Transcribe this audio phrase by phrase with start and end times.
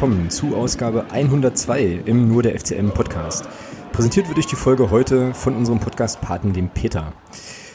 [0.00, 3.46] willkommen zu Ausgabe 102 im Nur der FCM Podcast.
[3.92, 7.12] Präsentiert wird euch die Folge heute von unserem Podcast-Paten, dem Peter.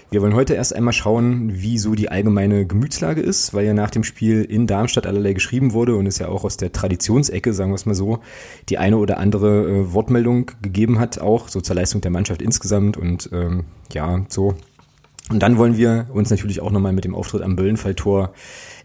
[0.09, 3.91] Wir wollen heute erst einmal schauen, wie so die allgemeine Gemütslage ist, weil ja nach
[3.91, 7.69] dem Spiel in Darmstadt allerlei geschrieben wurde und es ja auch aus der Traditionsecke, sagen
[7.69, 8.17] wir es mal so,
[8.69, 12.97] die eine oder andere äh, Wortmeldung gegeben hat, auch so zur Leistung der Mannschaft insgesamt
[12.97, 14.55] und ähm, ja, so.
[15.29, 18.33] Und dann wollen wir uns natürlich auch nochmal mit dem Auftritt am Böllenfalltor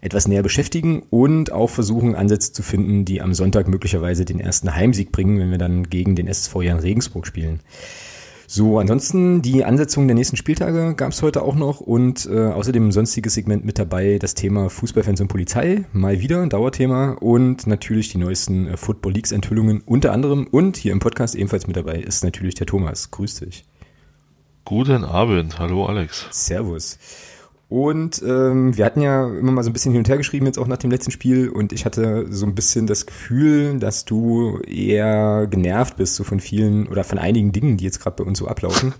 [0.01, 4.75] etwas näher beschäftigen und auch versuchen, Ansätze zu finden, die am Sonntag möglicherweise den ersten
[4.75, 7.59] Heimsieg bringen, wenn wir dann gegen den SSV Jan Regensburg spielen.
[8.53, 12.91] So, ansonsten die Ansetzung der nächsten Spieltage gab es heute auch noch und äh, außerdem
[12.91, 18.09] sonstiges Segment mit dabei, das Thema Fußballfans und Polizei, mal wieder ein Dauerthema und natürlich
[18.09, 21.99] die neuesten äh, Football Leagues Enthüllungen unter anderem und hier im Podcast ebenfalls mit dabei
[21.99, 23.09] ist natürlich der Thomas.
[23.11, 23.63] Grüß dich.
[24.63, 26.27] Guten Abend, hallo Alex.
[26.31, 26.99] Servus.
[27.67, 30.59] Und ähm, wir hatten ja immer mal so ein bisschen hin und her geschrieben, jetzt
[30.59, 31.49] auch nach dem letzten Spiel.
[31.49, 36.39] Und ich hatte so ein bisschen das Gefühl, dass du eher genervt bist, so von
[36.39, 38.93] vielen oder von einigen Dingen, die jetzt gerade bei uns so ablaufen.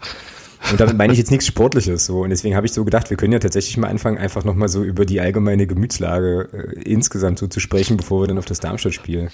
[0.72, 2.22] Und damit meine ich jetzt nichts Sportliches so.
[2.22, 4.84] Und deswegen habe ich so gedacht, wir können ja tatsächlich mal anfangen, einfach nochmal so
[4.84, 9.31] über die allgemeine Gemütslage äh, insgesamt so zu sprechen, bevor wir dann auf das Darmstadt-Spiel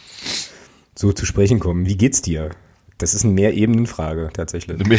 [0.96, 1.86] so zu sprechen kommen.
[1.86, 2.50] Wie geht's dir?
[2.98, 4.80] Das ist eine Mehrebenenfrage tatsächlich.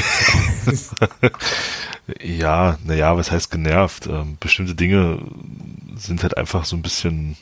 [2.22, 4.06] ja, naja, was heißt genervt?
[4.06, 5.18] Ähm, bestimmte Dinge
[5.96, 7.36] sind halt einfach so ein bisschen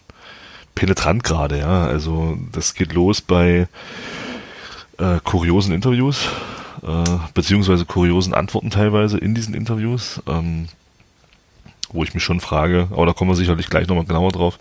[0.74, 1.84] penetrant gerade, ja.
[1.84, 3.68] Also das geht los bei
[4.98, 6.28] äh, kuriosen Interviews,
[6.82, 10.68] äh, beziehungsweise kuriosen Antworten teilweise in diesen Interviews, ähm,
[11.90, 14.58] wo ich mich schon frage, aber da kommen wir sicherlich gleich nochmal genauer drauf,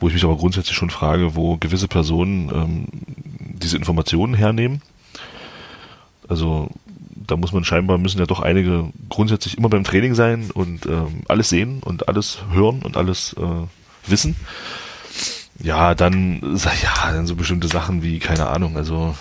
[0.00, 2.86] wo ich mich aber grundsätzlich schon frage, wo gewisse Personen ähm,
[3.60, 4.82] diese Informationen hernehmen
[6.30, 6.70] also
[7.26, 11.22] da muss man scheinbar, müssen ja doch einige grundsätzlich immer beim Training sein und ähm,
[11.28, 14.36] alles sehen und alles hören und alles äh, wissen.
[15.62, 16.40] Ja, dann,
[16.82, 19.14] ja, dann so bestimmte Sachen wie, keine Ahnung, also,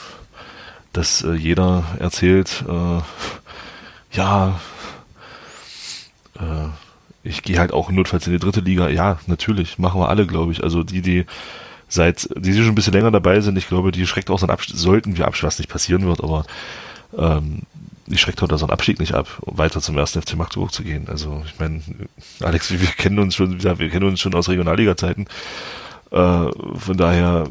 [0.94, 3.02] dass äh, jeder erzählt, äh,
[4.16, 4.60] ja,
[6.40, 6.68] äh,
[7.24, 8.88] ich gehe halt auch notfalls in die dritte Liga.
[8.88, 10.64] Ja, natürlich, machen wir alle, glaube ich.
[10.64, 11.26] Also die, die
[11.90, 14.52] seit, die schon ein bisschen länger dabei sind, ich glaube, die schreckt auch so ein
[14.52, 16.46] Abstieg, sollten wir Abstieg, was nicht passieren wird, aber
[17.18, 17.62] ähm,
[18.08, 21.08] ich schreckt heute so ein Abstieg nicht ab, weiter zum ersten FC Magdeburg zu gehen.
[21.10, 21.82] Also ich meine,
[22.40, 25.28] Alex, wir kennen uns schon, wir kennen uns schon aus Regionalliga-Zeiten.
[26.12, 27.48] Äh, von daher,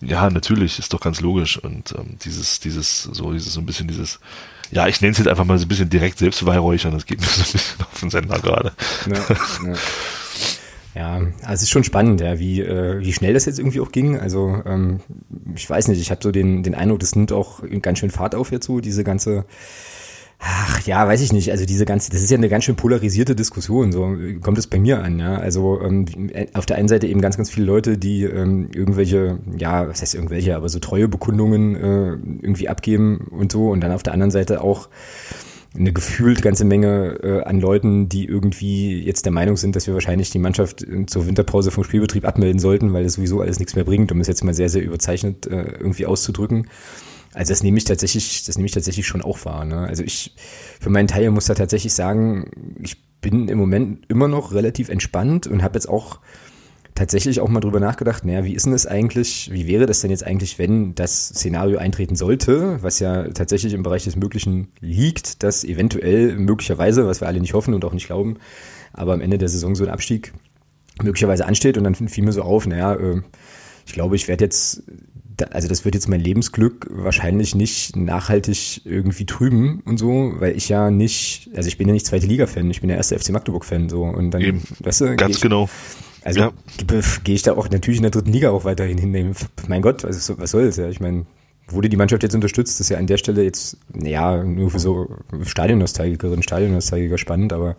[0.00, 1.58] ja, natürlich, ist doch ganz logisch.
[1.58, 4.20] Und ähm, dieses, dieses, so, dieses, so ein bisschen dieses,
[4.70, 7.26] ja, ich nenne es jetzt einfach mal so ein bisschen direkt selbstbeweihräuchern, das geht mir
[7.26, 8.72] so ein bisschen auf den Sender gerade.
[9.06, 9.18] Ja,
[9.66, 9.74] ja.
[10.94, 13.92] Ja, also es ist schon spannend, ja, wie, äh, wie schnell das jetzt irgendwie auch
[13.92, 14.18] ging.
[14.18, 15.00] Also ähm,
[15.54, 18.34] ich weiß nicht, ich habe so den, den Eindruck, das nimmt auch ganz schön Fahrt
[18.34, 19.44] auf so, diese ganze,
[20.40, 23.36] ach ja, weiß ich nicht, also diese ganze, das ist ja eine ganz schön polarisierte
[23.36, 25.36] Diskussion, so kommt es bei mir an, ja.
[25.36, 26.06] Also ähm,
[26.54, 30.16] auf der einen Seite eben ganz, ganz viele Leute, die ähm, irgendwelche, ja, was heißt
[30.16, 32.10] irgendwelche, aber so treue Bekundungen äh,
[32.42, 34.88] irgendwie abgeben und so und dann auf der anderen Seite auch
[35.74, 39.94] eine gefühlt ganze Menge äh, an Leuten, die irgendwie jetzt der Meinung sind, dass wir
[39.94, 43.76] wahrscheinlich die Mannschaft äh, zur Winterpause vom Spielbetrieb abmelden sollten, weil das sowieso alles nichts
[43.76, 46.68] mehr bringt, um es jetzt mal sehr, sehr überzeichnet äh, irgendwie auszudrücken.
[47.32, 49.64] Also das nehme ich tatsächlich, das nehme ich tatsächlich schon auch wahr.
[49.64, 49.78] Ne?
[49.86, 50.34] Also ich
[50.80, 52.50] für meinen Teil muss da tatsächlich sagen,
[52.82, 56.18] ich bin im Moment immer noch relativ entspannt und habe jetzt auch
[56.94, 60.10] tatsächlich auch mal drüber nachgedacht, naja, wie ist denn das eigentlich, wie wäre das denn
[60.10, 65.42] jetzt eigentlich, wenn das Szenario eintreten sollte, was ja tatsächlich im Bereich des Möglichen liegt,
[65.42, 68.36] dass eventuell möglicherweise, was wir alle nicht hoffen und auch nicht glauben,
[68.92, 70.32] aber am Ende der Saison so ein Abstieg
[71.02, 73.22] möglicherweise ansteht und dann fiel mir so auf, naja, äh,
[73.86, 74.82] ich glaube, ich werde jetzt,
[75.50, 80.68] also das wird jetzt mein Lebensglück wahrscheinlich nicht nachhaltig irgendwie trüben und so, weil ich
[80.68, 83.88] ja nicht, also ich bin ja nicht zweite Liga-Fan, ich bin ja erste FC Magdeburg-Fan
[83.88, 85.68] so und dann, Eben, weißt du, ganz ich, genau
[86.24, 86.52] also ja.
[87.24, 89.34] gehe ich da auch natürlich in der dritten Liga auch weiterhin hinnehmen.
[89.68, 90.88] Mein Gott, was, was soll's ja?
[90.88, 91.26] Ich meine,
[91.72, 94.78] wurde die Mannschaft jetzt unterstützt, das ist ja an der Stelle jetzt, ja, nur für
[94.78, 97.76] so Stadionnostalgikerinnen, Stadionnostalgiker spannend, aber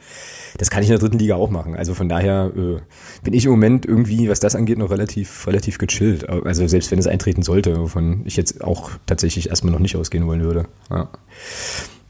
[0.58, 1.76] das kann ich in der dritten Liga auch machen.
[1.76, 2.80] Also von daher äh,
[3.24, 6.30] bin ich im Moment irgendwie, was das angeht, noch relativ, relativ gechillt.
[6.30, 10.28] Also selbst wenn es eintreten sollte, wovon ich jetzt auch tatsächlich erstmal noch nicht ausgehen
[10.28, 10.66] wollen würde.
[10.90, 11.10] Ja.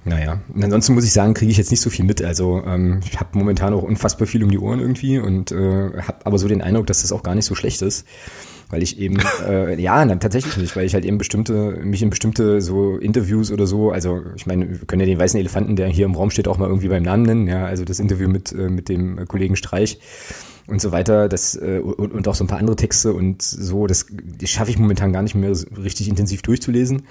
[0.04, 2.24] Naja, und ansonsten muss ich sagen, kriege ich jetzt nicht so viel mit.
[2.24, 6.26] Also ähm, ich habe momentan auch unfassbar viel um die Ohren irgendwie und äh, habe
[6.26, 8.08] aber so den Eindruck, dass das auch gar nicht so schlecht ist,
[8.72, 9.18] weil ich eben
[9.48, 13.52] äh, ja, dann tatsächlich nicht, weil ich halt eben bestimmte mich in bestimmte so Interviews
[13.52, 16.32] oder so, also ich meine, wir können ja den weißen Elefanten, der hier im Raum
[16.32, 17.48] steht, auch mal irgendwie beim Namen nennen.
[17.48, 20.00] Ja, also das Interview mit äh, mit dem Kollegen Streich
[20.68, 21.30] und so weiter.
[21.30, 24.72] Das, äh, und, und auch so ein paar andere Texte und so, das, das schaffe
[24.72, 27.04] ich momentan gar nicht mehr so richtig intensiv durchzulesen.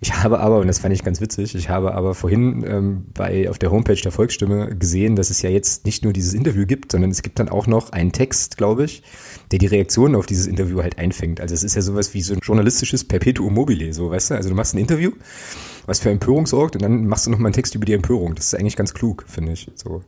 [0.00, 3.48] Ich habe aber, und das fand ich ganz witzig, ich habe aber vorhin ähm, bei
[3.48, 6.92] auf der Homepage der Volksstimme gesehen, dass es ja jetzt nicht nur dieses Interview gibt,
[6.92, 9.02] sondern es gibt dann auch noch einen Text, glaube ich,
[9.50, 11.40] der die Reaktionen auf dieses Interview halt einfängt.
[11.40, 14.34] Also es ist ja sowas wie so ein journalistisches Perpetuum mobile, so weißt du.
[14.34, 15.12] Also du machst ein Interview,
[15.86, 18.34] was für Empörung sorgt, und dann machst du noch mal einen Text über die Empörung.
[18.34, 19.70] Das ist eigentlich ganz klug, finde ich.
[19.74, 20.02] So,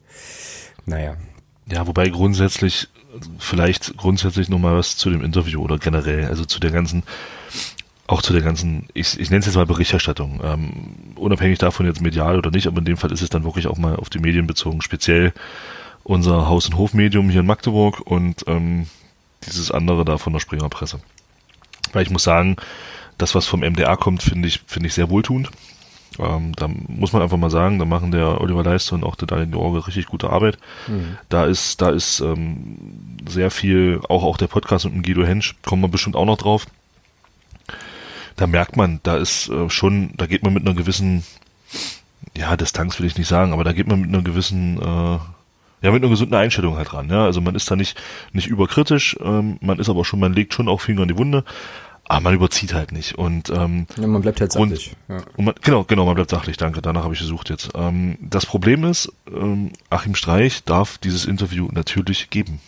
[0.86, 1.16] naja.
[1.70, 2.88] Ja, wobei grundsätzlich,
[3.38, 7.02] vielleicht grundsätzlich noch mal was zu dem Interview oder generell, also zu der ganzen
[8.08, 10.70] auch zu der ganzen, ich, ich nenne es jetzt mal Berichterstattung, ähm,
[11.14, 13.76] unabhängig davon jetzt medial oder nicht, aber in dem Fall ist es dann wirklich auch
[13.76, 15.34] mal auf die Medien bezogen, speziell
[16.04, 18.86] unser Haus- und Hofmedium hier in Magdeburg und ähm,
[19.46, 21.00] dieses andere da von der Springer Presse.
[21.92, 22.56] Weil ich muss sagen,
[23.18, 25.50] das, was vom MDA kommt, finde ich, finde ich sehr wohltuend.
[26.18, 29.28] Ähm, da muss man einfach mal sagen, da machen der Oliver Leister und auch der
[29.28, 30.58] Daniel George richtig gute Arbeit.
[30.86, 31.18] Mhm.
[31.28, 32.76] Da ist, da ist ähm,
[33.28, 36.38] sehr viel, auch, auch der Podcast mit dem Guido Hensch, kommen wir bestimmt auch noch
[36.38, 36.66] drauf
[38.38, 41.24] da merkt man, da ist äh, schon, da geht man mit einer gewissen,
[42.36, 45.18] ja, Distanz will ich nicht sagen, aber da geht man mit einer gewissen, äh,
[45.80, 47.10] ja, mit einer gesunden Einstellung halt ran.
[47.10, 48.00] Ja, also man ist da nicht
[48.32, 51.44] nicht überkritisch, ähm, man ist aber schon, man legt schon auch Finger in die Wunde,
[52.08, 54.96] aber man überzieht halt nicht und ähm, ja, man bleibt halt sachlich.
[55.08, 55.22] Und, ja.
[55.36, 56.56] und man, genau, genau, man bleibt sachlich.
[56.56, 57.70] Danke, danach habe ich gesucht jetzt.
[57.74, 62.60] Ähm, das Problem ist, ähm, Achim Streich darf dieses Interview natürlich geben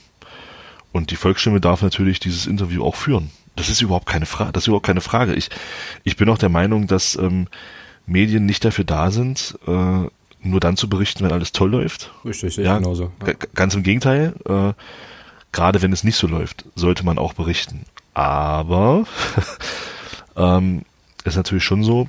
[0.92, 3.30] und die Volksstimme darf natürlich dieses Interview auch führen.
[3.56, 4.52] Das ist überhaupt keine Frage.
[4.52, 5.34] Das ist überhaupt keine Frage.
[5.34, 5.50] Ich,
[6.04, 7.48] ich bin auch der Meinung, dass ähm,
[8.06, 10.06] Medien nicht dafür da sind, äh,
[10.42, 12.12] nur dann zu berichten, wenn alles toll läuft.
[12.24, 13.12] Richtig, ja, genauso.
[13.26, 13.34] Ja.
[13.54, 14.34] Ganz im Gegenteil.
[14.46, 14.72] Äh,
[15.52, 17.84] gerade wenn es nicht so läuft, sollte man auch berichten.
[18.20, 19.06] Aber
[20.36, 20.82] ähm,
[21.24, 22.06] ist natürlich schon so,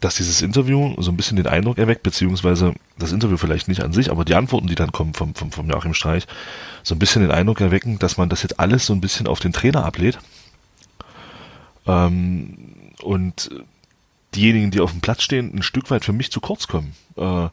[0.00, 3.92] dass dieses Interview so ein bisschen den Eindruck erweckt, beziehungsweise das Interview vielleicht nicht an
[3.92, 6.28] sich, aber die Antworten, die dann kommen vom, vom, vom Joachim Streich,
[6.84, 9.40] so ein bisschen den Eindruck erwecken, dass man das jetzt alles so ein bisschen auf
[9.40, 10.20] den Trainer ablehnt.
[11.84, 13.50] Ähm, und
[14.36, 16.94] diejenigen, die auf dem Platz stehen, ein Stück weit für mich zu kurz kommen.
[17.16, 17.48] Äh,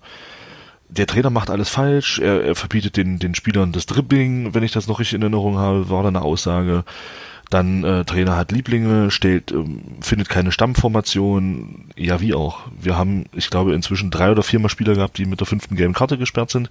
[0.90, 4.72] der Trainer macht alles falsch, er, er verbietet den, den Spielern das Dribbling, wenn ich
[4.72, 6.84] das noch richtig in Erinnerung habe, war da eine Aussage.
[7.50, 11.86] Dann äh, Trainer hat Lieblinge, stellt, ähm, findet keine Stammformation.
[11.96, 12.62] Ja, wie auch.
[12.80, 15.94] Wir haben, ich glaube, inzwischen drei oder viermal Spieler gehabt, die mit der fünften gelben
[15.94, 16.70] Karte gesperrt sind.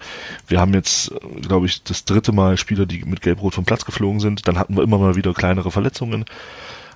[0.49, 3.85] Wir haben jetzt, äh, glaube ich, das dritte Mal Spieler, die mit Gelb-Rot vom Platz
[3.85, 4.49] geflogen sind.
[4.49, 6.25] Dann hatten wir immer mal wieder kleinere Verletzungen,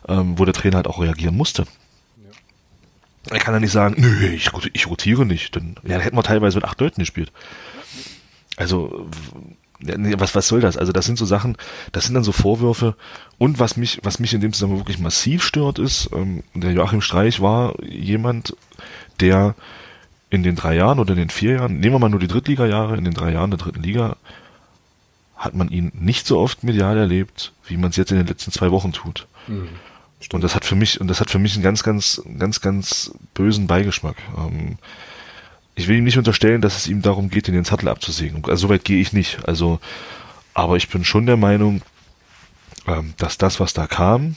[0.09, 1.65] ähm, wo der Trainer halt auch reagieren musste.
[3.31, 5.55] Er kann ja nicht sagen, nö, ich, ich rotiere nicht.
[5.55, 7.31] Dann, ja, dann hätten wir teilweise mit acht Leuten gespielt.
[8.57, 9.07] Also
[9.81, 10.77] was, was soll das?
[10.77, 11.57] Also das sind so Sachen,
[11.93, 12.97] das sind dann so Vorwürfe.
[13.38, 17.00] Und was mich, was mich in dem Zusammenhang wirklich massiv stört, ist, ähm, der Joachim
[17.00, 18.56] Streich war jemand,
[19.20, 19.55] der
[20.31, 22.96] in den drei Jahren oder in den vier Jahren, nehmen wir mal nur die Drittliga-Jahre,
[22.96, 24.17] in den drei Jahren der dritten Liga,
[25.37, 28.50] hat man ihn nicht so oft medial erlebt, wie man es jetzt in den letzten
[28.50, 29.29] zwei Wochen tut.
[29.46, 29.69] Mhm,
[30.32, 33.12] und das hat für mich, und das hat für mich einen ganz, ganz, ganz, ganz
[33.34, 34.17] bösen Beigeschmack.
[34.37, 34.79] Ähm,
[35.76, 38.44] ich will ihm nicht unterstellen, dass es ihm darum geht, den Sattel abzusägen.
[38.46, 39.46] Also soweit gehe ich nicht.
[39.46, 39.79] Also,
[40.52, 41.82] aber ich bin schon der Meinung,
[43.17, 44.37] dass das, was da kam,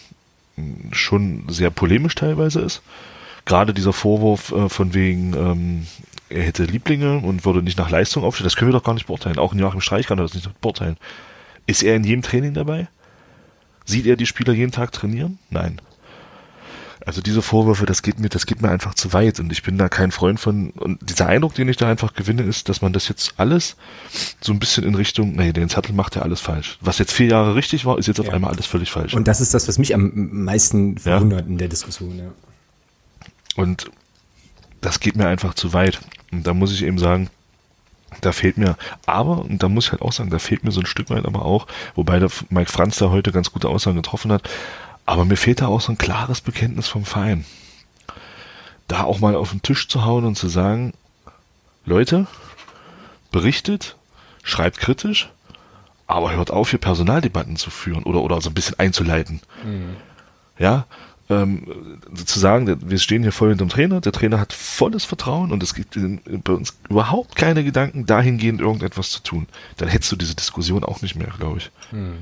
[0.91, 2.81] schon sehr polemisch teilweise ist.
[3.45, 5.87] Gerade dieser Vorwurf äh, von wegen, ähm,
[6.29, 9.07] er hätte Lieblinge und würde nicht nach Leistung aufstehen, das können wir doch gar nicht
[9.07, 9.39] beurteilen.
[9.39, 10.97] Auch Joachim Streich kann das nicht beurteilen.
[11.65, 12.87] Ist er in jedem Training dabei?
[13.85, 15.39] Sieht er die Spieler jeden Tag trainieren?
[15.49, 15.81] Nein.
[17.05, 19.77] Also diese Vorwürfe, das geht mir, das geht mir einfach zu weit und ich bin
[19.77, 20.69] da kein Freund von.
[20.71, 23.75] Und dieser Eindruck, den ich da einfach gewinne, ist, dass man das jetzt alles
[24.39, 26.77] so ein bisschen in Richtung, nee, den Zettel macht ja alles falsch.
[26.81, 28.33] Was jetzt vier Jahre richtig war, ist jetzt auf ja.
[28.33, 29.13] einmal alles völlig falsch.
[29.13, 31.47] Und das ist das, was mich am meisten verwundert ja.
[31.47, 32.31] in der Diskussion, ja.
[33.55, 33.91] Und
[34.81, 35.99] das geht mir einfach zu weit.
[36.31, 37.29] Und da muss ich eben sagen,
[38.19, 40.81] da fehlt mir, aber, und da muss ich halt auch sagen, da fehlt mir so
[40.81, 44.31] ein Stück weit aber auch, wobei der Mike Franz da heute ganz gute Aussagen getroffen
[44.31, 44.49] hat,
[45.05, 47.45] aber mir fehlt da auch so ein klares Bekenntnis vom Verein.
[48.87, 50.93] Da auch mal auf den Tisch zu hauen und zu sagen,
[51.85, 52.27] Leute,
[53.31, 53.95] berichtet,
[54.43, 55.29] schreibt kritisch,
[56.07, 59.41] aber hört auf, hier Personaldebatten zu führen oder, oder so ein bisschen einzuleiten.
[59.63, 59.95] Mhm.
[60.59, 60.85] Ja,
[61.29, 65.63] ähm, zu sagen, wir stehen hier voll hinterm Trainer, der Trainer hat volles Vertrauen und
[65.63, 65.97] es gibt
[66.43, 69.47] bei uns überhaupt keine Gedanken, dahingehend irgendetwas zu tun.
[69.77, 71.71] Dann hättest du diese Diskussion auch nicht mehr, glaube ich.
[71.91, 72.17] Mhm.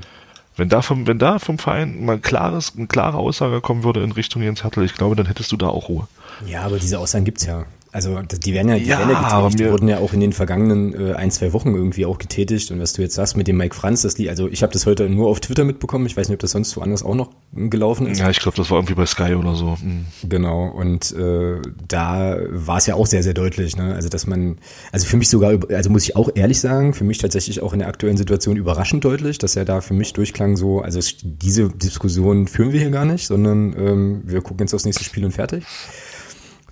[0.60, 4.12] Wenn da vom, wenn da vom Verein mal klares, eine klare Aussage kommen würde in
[4.12, 6.06] Richtung Jens Hertel, ich glaube, dann hättest du da auch Ruhe.
[6.44, 7.64] Ja, aber diese Aussagen gibt's ja.
[7.92, 10.32] Also die werden ja, die, Ja, werden ja getätigt, die wurden ja auch in den
[10.32, 12.70] vergangenen äh, ein, zwei Wochen irgendwie auch getätigt.
[12.70, 15.08] Und was du jetzt sagst mit dem Mike Franz, das also ich habe das heute
[15.08, 16.06] nur auf Twitter mitbekommen.
[16.06, 18.20] Ich weiß nicht, ob das sonst woanders auch noch gelaufen ist.
[18.20, 19.76] Ja, ich glaube, das war irgendwie bei Sky oder so.
[19.80, 20.06] Hm.
[20.22, 23.94] Genau, und äh, da war es ja auch sehr, sehr deutlich, ne?
[23.94, 24.58] Also dass man,
[24.92, 27.80] also für mich sogar, also muss ich auch ehrlich sagen, für mich tatsächlich auch in
[27.80, 31.68] der aktuellen Situation überraschend deutlich, dass er da für mich durchklang so, also es, diese
[31.70, 35.32] Diskussion führen wir hier gar nicht, sondern ähm, wir gucken jetzt aufs nächste Spiel und
[35.32, 35.64] fertig.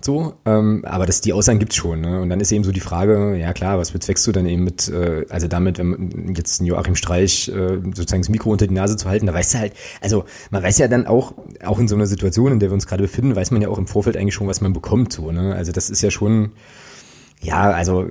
[0.01, 2.01] So, ähm, aber das, die Aussagen gibt's schon.
[2.01, 2.21] Ne?
[2.21, 4.87] Und dann ist eben so die Frage, ja klar, was bezweckst du dann eben mit,
[4.87, 9.09] äh, also damit, wenn jetzt Joachim Streich äh, sozusagen das Mikro unter die Nase zu
[9.09, 12.05] halten, da weißt du halt, also man weiß ja dann auch, auch in so einer
[12.05, 14.47] Situation, in der wir uns gerade befinden, weiß man ja auch im Vorfeld eigentlich schon,
[14.47, 15.11] was man bekommt.
[15.11, 15.53] So, ne?
[15.53, 16.51] Also das ist ja schon,
[17.41, 18.05] ja, also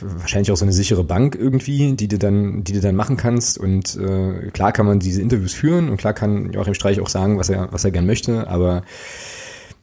[0.00, 3.58] wahrscheinlich auch so eine sichere Bank irgendwie, die du dann, die du dann machen kannst.
[3.58, 7.38] Und äh, klar kann man diese Interviews führen und klar kann Joachim Streich auch sagen,
[7.38, 8.82] was er, was er gern möchte, aber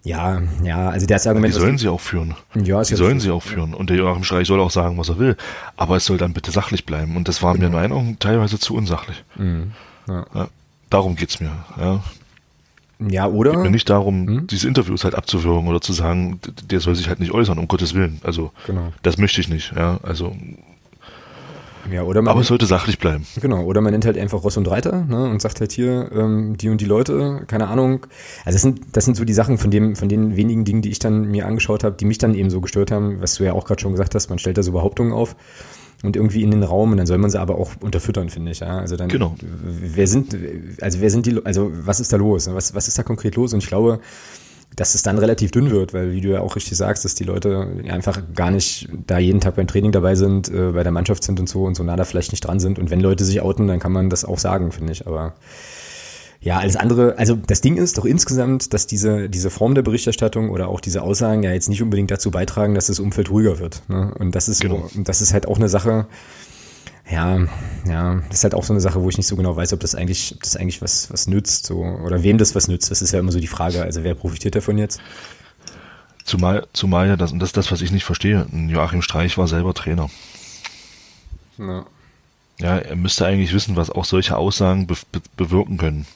[0.07, 1.53] ja, ja, also das Die Argument.
[1.53, 2.35] sollen sie auch führen.
[2.55, 3.73] Ja, ist Die ja sollen sie auch führen.
[3.73, 5.35] Und der Joachim Streich soll auch sagen, was er will.
[5.75, 7.15] Aber es soll dann bitte sachlich bleiben.
[7.17, 9.23] Und das war mir in meinen Augen teilweise zu unsachlich.
[9.35, 9.73] Mhm.
[10.07, 10.25] Ja.
[10.33, 10.47] Ja,
[10.89, 11.51] darum geht's mir.
[11.79, 12.03] Ja.
[12.99, 13.55] Ja, oder?
[13.57, 14.47] Mir nicht darum, Hm?
[14.47, 16.39] diese Interviews halt abzuwürgen oder zu sagen,
[16.71, 18.19] der soll sich halt nicht äußern, um Gottes Willen.
[18.23, 18.91] Also, Genau.
[19.03, 19.73] das möchte ich nicht.
[19.75, 20.35] Ja, also,
[21.91, 23.25] Ja, oder man, aber es sollte sachlich bleiben.
[23.41, 26.57] genau, oder man nennt halt einfach Ross und Reiter, ne, und sagt halt hier, ähm,
[26.57, 28.05] die und die Leute, keine Ahnung.
[28.45, 30.89] Also das sind, das sind so die Sachen von dem, von den wenigen Dingen, die
[30.89, 33.53] ich dann mir angeschaut habe, die mich dann eben so gestört haben, was du ja
[33.53, 35.35] auch gerade schon gesagt hast, man stellt da so Behauptungen auf
[36.03, 38.59] und irgendwie in den Raum und dann soll man sie aber auch unterfüttern, finde ich,
[38.59, 38.77] ja.
[38.79, 39.35] Also dann, Genau.
[39.41, 40.37] wer sind,
[40.81, 42.47] also wer sind die, also was ist da los?
[42.53, 43.53] Was, was ist da konkret los?
[43.53, 43.99] Und ich glaube,
[44.75, 47.23] dass es dann relativ dünn wird, weil wie du ja auch richtig sagst, dass die
[47.23, 51.23] Leute einfach gar nicht da jeden Tag beim Training dabei sind, äh, bei der Mannschaft
[51.23, 52.77] sind und so und so nah da vielleicht nicht dran sind.
[52.77, 55.07] Und wenn Leute sich outen, dann kann man das auch sagen, finde ich.
[55.07, 55.33] Aber
[56.39, 60.51] ja, alles andere, also das Ding ist doch insgesamt, dass diese, diese Form der Berichterstattung
[60.51, 63.81] oder auch diese Aussagen ja jetzt nicht unbedingt dazu beitragen, dass das Umfeld ruhiger wird.
[63.87, 64.13] Ne?
[64.19, 64.87] Und das ist Genau.
[64.95, 66.05] das ist halt auch eine Sache,
[67.09, 67.39] ja,
[67.85, 69.79] ja, das ist halt auch so eine Sache, wo ich nicht so genau weiß, ob
[69.79, 72.91] das eigentlich, ob das eigentlich was, was nützt, so, oder wem das was nützt.
[72.91, 73.81] Das ist ja immer so die Frage.
[73.81, 74.99] Also wer profitiert davon jetzt?
[76.25, 78.45] Zumal, zumal ja das, und das ist das, was ich nicht verstehe.
[78.51, 80.09] Joachim Streich war selber Trainer.
[81.57, 81.85] Ja.
[82.59, 86.07] Ja, er müsste eigentlich wissen, was auch solche Aussagen be be bewirken können.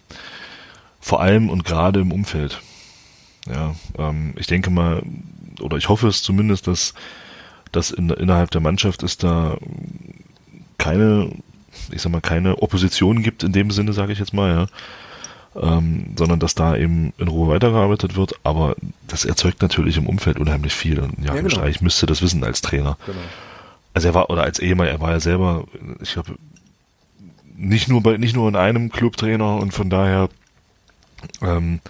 [1.00, 2.62] Vor allem und gerade im Umfeld.
[3.48, 5.04] Ja, ähm, ich denke mal,
[5.62, 6.94] oder ich hoffe es zumindest, dass,
[7.72, 9.58] dass in, innerhalb der Mannschaft es da
[10.82, 11.30] keine,
[11.92, 14.68] ich sag mal, keine Opposition gibt in dem Sinne, sage ich jetzt mal, ja.
[15.54, 18.76] Ähm, sondern dass da eben in Ruhe weitergearbeitet wird, aber
[19.08, 21.00] das erzeugt natürlich im Umfeld unheimlich viel.
[21.00, 21.50] Und Joachim genau.
[21.50, 22.98] Streich müsste das wissen als Trainer.
[23.06, 23.18] Genau.
[23.94, 25.66] Also er war, oder als Ehemaliger, er war ja selber,
[26.02, 26.36] ich glaube,
[27.58, 30.30] nicht nur bei, nicht nur in einem Club Trainer und von daher
[31.42, 31.82] ähm,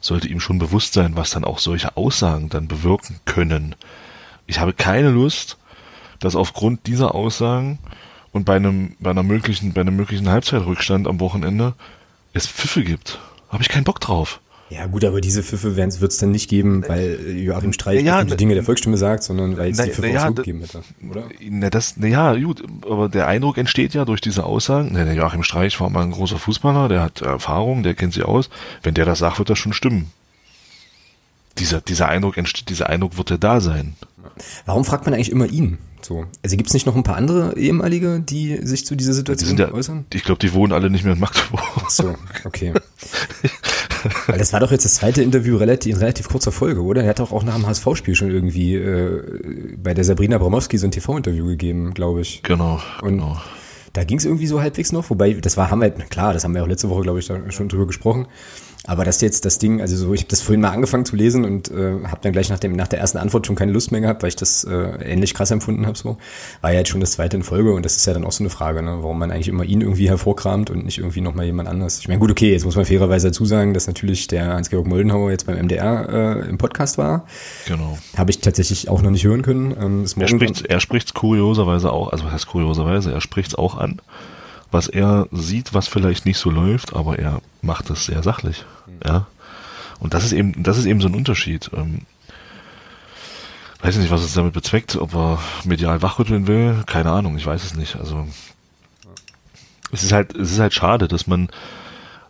[0.00, 3.76] sollte ihm schon bewusst sein, was dann auch solche Aussagen dann bewirken können.
[4.46, 5.56] Ich habe keine Lust,
[6.18, 7.78] dass aufgrund dieser Aussagen
[8.32, 11.74] und bei einem, bei einer möglichen, bei einem möglichen Halbzeitrückstand am Wochenende
[12.32, 13.18] es Pfiffe gibt.
[13.48, 14.40] Habe ich keinen Bock drauf.
[14.70, 18.36] Ja gut, aber diese Pfiffe wird es dann nicht geben, weil Joachim Streich Ja, ne-
[18.36, 21.24] Dinge der Volksstimme sagt, sondern weil es die Pfiffe ja, gegeben hätte, oder?
[21.48, 24.90] Na, das, na ja, gut, aber der Eindruck entsteht ja durch diese Aussagen.
[24.92, 28.24] Na, der Joachim Streich war mal ein großer Fußballer, der hat Erfahrung, der kennt sich
[28.24, 28.50] aus.
[28.82, 30.10] Wenn der das sagt, wird das schon stimmen.
[31.56, 33.94] Dieser, dieser Eindruck entsteht, dieser Eindruck wird ja da sein.
[34.66, 35.78] Warum fragt man eigentlich immer ihn?
[36.02, 36.26] So.
[36.42, 39.56] Also gibt es nicht noch ein paar andere ehemalige, die sich zu dieser Die Situation
[39.56, 40.06] ja, äußern?
[40.12, 41.60] ich glaube, die wohnen alle nicht mehr in Magdeburg.
[41.76, 42.72] Ach so, okay.
[44.26, 47.02] Weil das war doch jetzt das zweite Interview relativ, in relativ kurzer Folge, oder?
[47.02, 50.86] Er hat doch auch nach dem HSV-Spiel schon irgendwie äh, bei der Sabrina Bramowski so
[50.86, 52.42] ein TV-Interview gegeben, glaube ich.
[52.42, 53.40] Genau, Und genau.
[53.92, 56.54] da ging es irgendwie so halbwegs noch, wobei, das war, haben wir, klar, das haben
[56.54, 58.28] wir auch letzte Woche, glaube ich, schon drüber gesprochen.
[58.88, 61.44] Aber dass jetzt das Ding, also so, ich habe das vorhin mal angefangen zu lesen
[61.44, 64.00] und äh, habe dann gleich nach, dem, nach der ersten Antwort schon keine Lust mehr
[64.00, 65.98] gehabt, weil ich das äh, ähnlich krass empfunden habe.
[65.98, 66.16] So.
[66.62, 68.42] War ja jetzt schon das zweite in Folge und das ist ja dann auch so
[68.42, 71.68] eine Frage, ne, warum man eigentlich immer ihn irgendwie hervorkramt und nicht irgendwie nochmal jemand
[71.68, 71.98] anders.
[72.00, 75.32] Ich meine, gut, okay, jetzt muss man fairerweise dazu sagen, dass natürlich der Hans-Georg Moldenhauer
[75.32, 77.26] jetzt beim MDR äh, im Podcast war.
[77.66, 77.98] genau.
[78.16, 79.76] Habe ich tatsächlich auch noch nicht hören können.
[79.78, 84.00] Ähm, Er spricht er spricht's kurioserweise auch, also was heißt kurioserweise, er spricht's auch an,
[84.70, 88.64] was er sieht, was vielleicht nicht so läuft, aber er macht es sehr sachlich.
[89.04, 89.26] Ja.
[90.00, 91.70] Und das ist eben, das ist eben so ein Unterschied.
[91.74, 92.02] Ähm,
[93.80, 97.46] weiß ich nicht, was es damit bezweckt, ob er medial wachrütteln will, keine Ahnung, ich
[97.46, 97.96] weiß es nicht.
[97.96, 98.26] Also
[99.92, 101.48] es ist halt, es ist halt schade, dass man,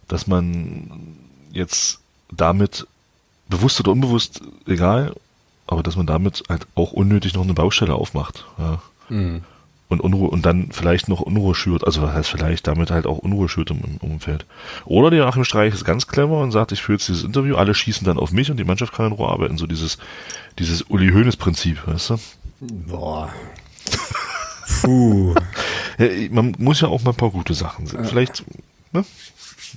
[0.07, 1.17] dass man
[1.53, 2.01] jetzt
[2.31, 2.87] damit
[3.49, 5.15] bewusst oder unbewusst, egal,
[5.67, 8.45] aber dass man damit halt auch unnötig noch eine Baustelle aufmacht.
[8.59, 8.83] Ja.
[9.09, 9.43] Mhm.
[9.89, 13.19] Und Unruhe und dann vielleicht noch Unruhe schürt, also was heißt vielleicht damit halt auch
[13.19, 14.45] Unruhe schürt im, im Umfeld.
[14.85, 17.75] Oder der Achim Streich ist ganz clever und sagt, ich führe jetzt dieses Interview, alle
[17.75, 19.99] schießen dann auf mich und die Mannschaft kann in Ruhe arbeiten, so dieses
[20.59, 22.17] dieses Uli Hoeneß Prinzip, weißt du?
[22.61, 23.33] Boah.
[24.83, 25.35] Puh.
[26.31, 28.05] Man muss ja auch mal ein paar gute Sachen sehen.
[28.05, 28.45] Vielleicht
[28.93, 29.05] ne?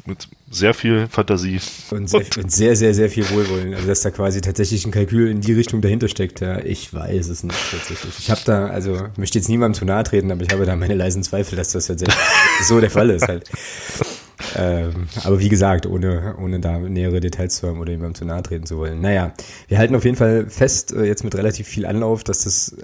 [0.06, 1.60] Mit sehr viel Fantasie.
[1.92, 3.74] Und sehr, und sehr, sehr, sehr viel Wohlwollen.
[3.74, 6.42] Also, dass da quasi tatsächlich ein Kalkül in die Richtung dahinter steckt.
[6.42, 8.20] Ja, ich weiß es nicht tatsächlich.
[8.20, 10.96] Ich habe da, also, möchte jetzt niemandem zu nahe treten, aber ich habe da meine
[10.96, 12.18] leisen Zweifel, dass das tatsächlich
[12.64, 13.50] so der Fall ist halt.
[14.56, 18.44] Ähm, aber wie gesagt, ohne, ohne da nähere Details zu haben oder jemandem zu nahe
[18.44, 19.02] treten zu wollen.
[19.02, 19.34] Naja,
[19.68, 22.76] wir halten auf jeden Fall fest, äh, jetzt mit relativ viel Anlauf, dass das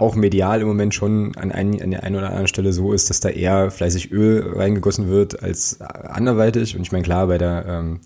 [0.00, 3.10] auch medial im Moment schon an, ein, an der einen oder anderen Stelle so ist,
[3.10, 6.76] dass da eher fleißig Öl reingegossen wird als anderweitig.
[6.76, 8.00] Und ich meine, klar, bei der, ähm,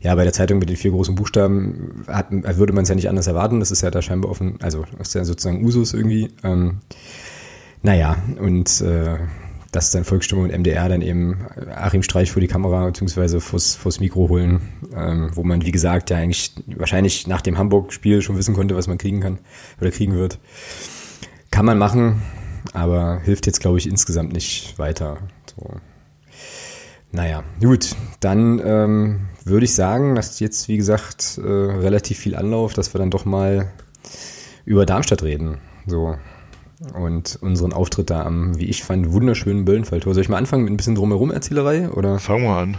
[0.00, 3.08] ja, bei der Zeitung mit den vier großen Buchstaben hat, würde man es ja nicht
[3.08, 3.60] anders erwarten.
[3.60, 6.28] Das ist ja da scheinbar offen, also ist ja sozusagen Usus irgendwie.
[6.42, 6.78] Ähm,
[7.82, 9.16] naja, und äh,
[9.76, 13.40] dass dann Volksstimme und MDR dann eben Achim Streich vor die Kamera bzw.
[13.40, 14.60] vors, vors Mikro holen,
[14.94, 18.86] ähm, wo man, wie gesagt, ja eigentlich wahrscheinlich nach dem Hamburg-Spiel schon wissen konnte, was
[18.86, 19.38] man kriegen kann
[19.78, 20.38] oder kriegen wird.
[21.56, 22.20] Kann man machen,
[22.74, 25.16] aber hilft jetzt, glaube ich, insgesamt nicht weiter.
[25.46, 25.70] So.
[27.12, 32.74] Naja, gut, dann ähm, würde ich sagen, dass jetzt, wie gesagt, äh, relativ viel Anlauf,
[32.74, 33.72] dass wir dann doch mal
[34.66, 35.56] über Darmstadt reden.
[35.86, 36.18] So.
[36.92, 40.12] Und unseren Auftritt da am, wie ich fand, wunderschönen Böllenfalltor.
[40.12, 41.88] Soll ich mal anfangen mit ein bisschen drumherum Erzählerei?
[41.88, 42.18] Oder?
[42.18, 42.76] Fangen wir an.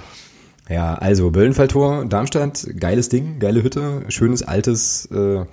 [0.69, 5.45] Ja, also Böllenfalltor, Darmstadt, geiles Ding, geile Hütte, schönes altes äh,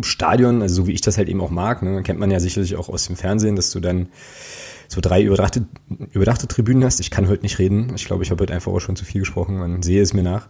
[0.00, 2.76] Stadion, also so wie ich das halt eben auch mag, ne, kennt man ja sicherlich
[2.76, 4.08] auch aus dem Fernsehen, dass du dann
[4.88, 5.66] so drei überdachte,
[6.10, 6.98] überdachte Tribünen hast.
[7.00, 7.92] Ich kann heute nicht reden.
[7.94, 9.58] Ich glaube, ich habe heute einfach auch schon zu viel gesprochen.
[9.58, 10.48] Man sehe es mir nach.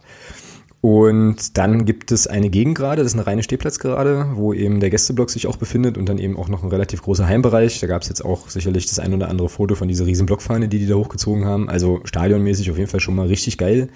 [0.81, 5.29] Und dann gibt es eine Gegengrade, das ist eine reine Stehplatzgerade, wo eben der Gästeblock
[5.29, 7.79] sich auch befindet und dann eben auch noch ein relativ großer Heimbereich.
[7.79, 10.69] Da gab es jetzt auch sicherlich das ein oder andere Foto von dieser riesen Blockfahne,
[10.69, 11.69] die die da hochgezogen haben.
[11.69, 13.89] Also stadionmäßig auf jeden Fall schon mal richtig geil.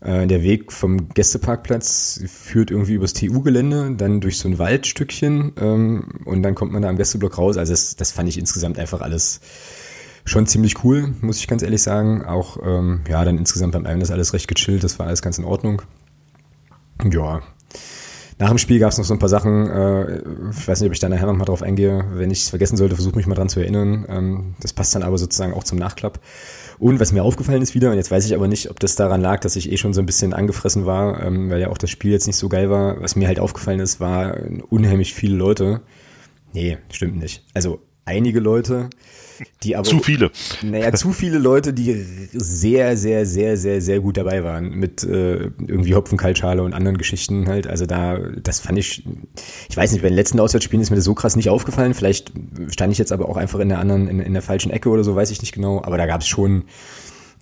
[0.00, 6.08] Äh, der Weg vom Gästeparkplatz führt irgendwie übers TU-Gelände, dann durch so ein Waldstückchen ähm,
[6.24, 7.56] und dann kommt man da am Gästeblock raus.
[7.56, 9.40] Also das, das fand ich insgesamt einfach alles
[10.24, 12.24] schon ziemlich cool, muss ich ganz ehrlich sagen.
[12.24, 15.38] Auch, ähm, ja, dann insgesamt beim einen das alles recht gechillt, das war alles ganz
[15.38, 15.82] in Ordnung.
[17.10, 17.42] Ja.
[18.40, 20.18] Nach dem Spiel gab es noch so ein paar Sachen, äh,
[20.50, 22.04] ich weiß nicht, ob ich da nachher nochmal drauf eingehe.
[22.12, 24.06] Wenn ich es vergessen sollte, versuche mich mal dran zu erinnern.
[24.08, 26.20] Ähm, das passt dann aber sozusagen auch zum Nachklapp.
[26.78, 29.20] Und was mir aufgefallen ist wieder, und jetzt weiß ich aber nicht, ob das daran
[29.20, 31.90] lag, dass ich eh schon so ein bisschen angefressen war, ähm, weil ja auch das
[31.90, 33.00] Spiel jetzt nicht so geil war.
[33.00, 34.36] Was mir halt aufgefallen ist, war
[34.70, 35.80] unheimlich viele Leute.
[36.52, 37.44] Nee, stimmt nicht.
[37.54, 38.90] Also einige Leute,
[39.62, 39.88] die aber.
[39.88, 40.30] Zu viele.
[40.62, 44.70] Naja, zu viele Leute, die sehr, sehr, sehr, sehr, sehr gut dabei waren.
[44.70, 47.66] Mit äh, irgendwie Hopfenkaltschale und anderen Geschichten halt.
[47.66, 49.04] Also da, das fand ich,
[49.68, 51.94] ich weiß nicht, bei den letzten Auswärtsspielen ist mir das so krass nicht aufgefallen.
[51.94, 52.32] Vielleicht
[52.68, 55.04] stand ich jetzt aber auch einfach in der anderen, in, in der falschen Ecke oder
[55.04, 55.82] so, weiß ich nicht genau.
[55.82, 56.64] Aber da gab es schon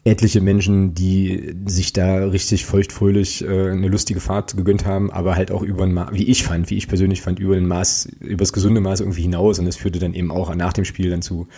[0.07, 5.51] etliche Menschen, die sich da richtig feuchtfröhlich äh, eine lustige Fahrt gegönnt haben, aber halt
[5.51, 8.38] auch über ein Maß, wie ich fand, wie ich persönlich fand, über ein Maß, über
[8.38, 9.59] das gesunde Maß irgendwie hinaus.
[9.59, 11.49] Und das führte dann eben auch nach dem Spiel dann zu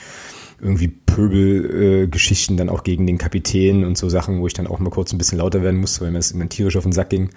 [0.60, 4.78] irgendwie Pöbelgeschichten äh, dann auch gegen den Kapitän und so Sachen, wo ich dann auch
[4.78, 7.10] mal kurz ein bisschen lauter werden musste, weil mir das immer tierisch auf den Sack
[7.10, 7.30] ging.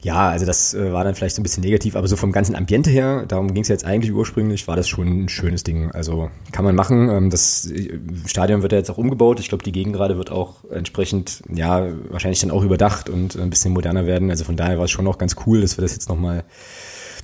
[0.00, 2.54] Ja, also das äh, war dann vielleicht so ein bisschen negativ, aber so vom ganzen
[2.54, 5.90] Ambiente her, darum ging es jetzt eigentlich ursprünglich, war das schon ein schönes Ding.
[5.90, 7.08] Also kann man machen.
[7.08, 9.40] Ähm, das äh, Stadion wird ja jetzt auch umgebaut.
[9.40, 13.50] Ich glaube, die Gegend gerade wird auch entsprechend, ja, wahrscheinlich dann auch überdacht und ein
[13.50, 14.30] bisschen moderner werden.
[14.30, 16.44] Also von daher war es schon auch ganz cool, dass wir das jetzt nochmal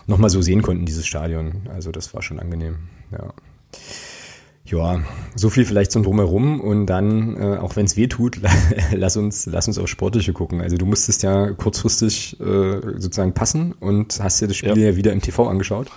[0.07, 1.69] noch mal so sehen konnten, dieses Stadion.
[1.73, 2.77] Also das war schon angenehm,
[3.13, 3.33] ja.
[4.66, 5.03] Ja,
[5.35, 8.40] so viel vielleicht zum Drumherum und dann, äh, auch wenn es weh tut,
[8.92, 10.62] lass uns, lass uns auf Sportliche gucken.
[10.62, 14.90] Also du musstest ja kurzfristig äh, sozusagen passen und hast dir das Spiel ja.
[14.90, 15.90] ja wieder im TV angeschaut.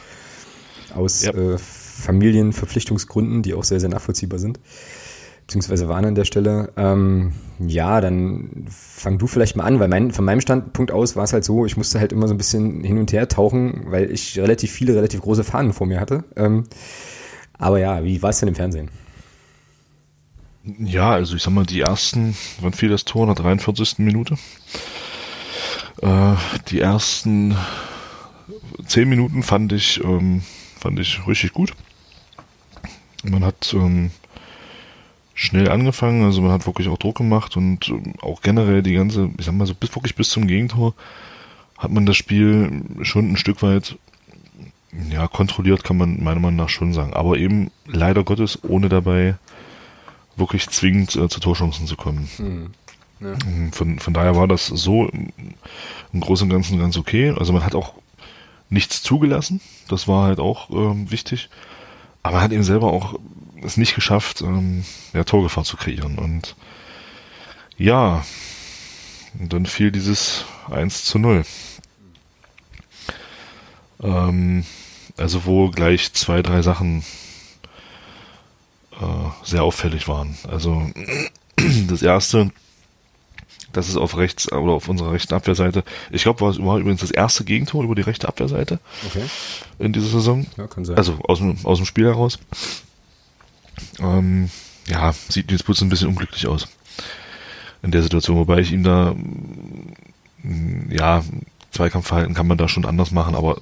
[0.93, 1.32] Aus ja.
[1.32, 4.60] äh, Familienverpflichtungsgründen, die auch sehr, sehr nachvollziehbar sind.
[5.45, 6.73] Beziehungsweise waren an der Stelle.
[6.75, 11.23] Ähm, ja, dann fang du vielleicht mal an, weil mein, von meinem Standpunkt aus war
[11.23, 14.12] es halt so, ich musste halt immer so ein bisschen hin und her tauchen, weil
[14.12, 16.25] ich relativ viele, relativ große Fahnen vor mir hatte.
[16.36, 16.65] Ähm,
[17.58, 18.89] aber ja, wie war es denn im Fernsehen?
[20.80, 23.24] Ja, also ich sag mal, die ersten, wann fiel das Tor?
[23.24, 24.00] In der 43.
[24.00, 24.38] Minute?
[26.02, 26.36] Äh,
[26.70, 27.56] die ersten
[28.86, 30.43] zehn Minuten fand ich, ähm,
[30.80, 31.74] fand ich richtig gut.
[33.24, 34.12] Man hat ähm,
[35.34, 39.30] schnell angefangen, also man hat wirklich auch Druck gemacht und ähm, auch generell die ganze,
[39.38, 40.93] ich sag mal so bis wirklich bis zum Gegentor
[41.78, 43.98] hat man das Spiel schon ein Stück weit
[45.12, 47.13] ja, kontrolliert kann man meiner Meinung nach schon sagen.
[47.13, 49.36] Aber eben leider Gottes, ohne dabei
[50.36, 52.29] wirklich zwingend äh, zu Torchancen zu kommen.
[52.38, 52.71] Mhm.
[53.19, 53.36] Ja.
[53.45, 55.10] Mhm, von, von daher war das so
[56.13, 57.33] im Großen und Ganzen ganz okay.
[57.38, 57.93] Also man hat auch
[58.69, 59.62] nichts zugelassen.
[59.88, 61.49] Das war halt auch ähm, wichtig.
[62.23, 63.15] aber hat eben selber auch
[63.63, 64.83] es nicht geschafft, ähm,
[65.13, 66.19] ja, Torgefahr zu kreieren.
[66.19, 66.55] Und
[67.77, 68.23] ja,
[69.39, 71.43] und dann fiel dieses 1 zu 0.
[74.01, 74.63] Ähm,
[75.17, 77.03] also wo gleich zwei, drei Sachen
[78.99, 79.06] äh,
[79.43, 80.38] sehr auffällig waren.
[80.47, 80.89] Also
[81.88, 82.51] das erste,
[83.73, 85.84] das ist auf rechts oder auf unserer rechten Abwehrseite.
[86.12, 89.23] Ich glaube, war es übrigens das erste Gegentor über die rechte Abwehrseite Okay.
[89.80, 90.45] in dieser Saison.
[90.58, 90.97] Ja, kann sein.
[90.97, 92.39] Also aus dem, aus dem Spiel heraus.
[93.99, 94.49] Ähm,
[94.88, 96.67] ja, sieht Nils Putz ein bisschen unglücklich aus
[97.84, 101.23] in der Situation, wobei ich ihm da mm, ja,
[101.71, 103.58] Zweikampfverhalten kann man da schon anders machen, aber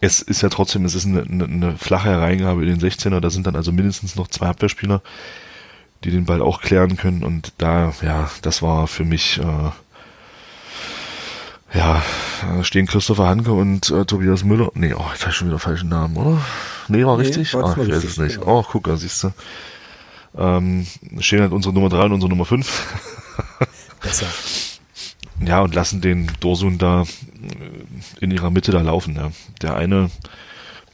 [0.00, 3.30] es ist ja trotzdem, es ist eine, eine, eine flache Hereingabe in den 16er, da
[3.30, 5.02] sind dann also mindestens noch zwei Abwehrspieler,
[6.04, 9.70] die den Ball auch klären können und da, ja, das war für mich äh,
[11.74, 12.02] ja,
[12.62, 14.70] stehen Christopher Hanke und äh, Tobias Müller.
[14.74, 16.40] Nee, oh, jetzt habe ich schon wieder falschen Namen, oder?
[16.88, 17.52] Nee, war Nee, richtig?
[17.54, 18.38] war ah, ich weiß es nicht.
[18.38, 18.60] genau.
[18.60, 19.32] Oh, guck, da siehst du.
[20.36, 20.86] Ähm,
[21.18, 22.86] stehen halt unsere Nummer 3 und unsere Nummer 5.
[24.00, 24.26] Besser.
[25.46, 27.06] Ja, und lassen den Dorsun da äh,
[28.20, 29.16] in ihrer Mitte da laufen.
[29.16, 29.30] Ja.
[29.62, 30.10] Der eine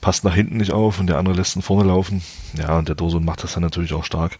[0.01, 2.21] passt nach hinten nicht auf und der andere lässt ihn vorne laufen.
[2.57, 4.39] Ja, und der Dorsun macht das dann natürlich auch stark.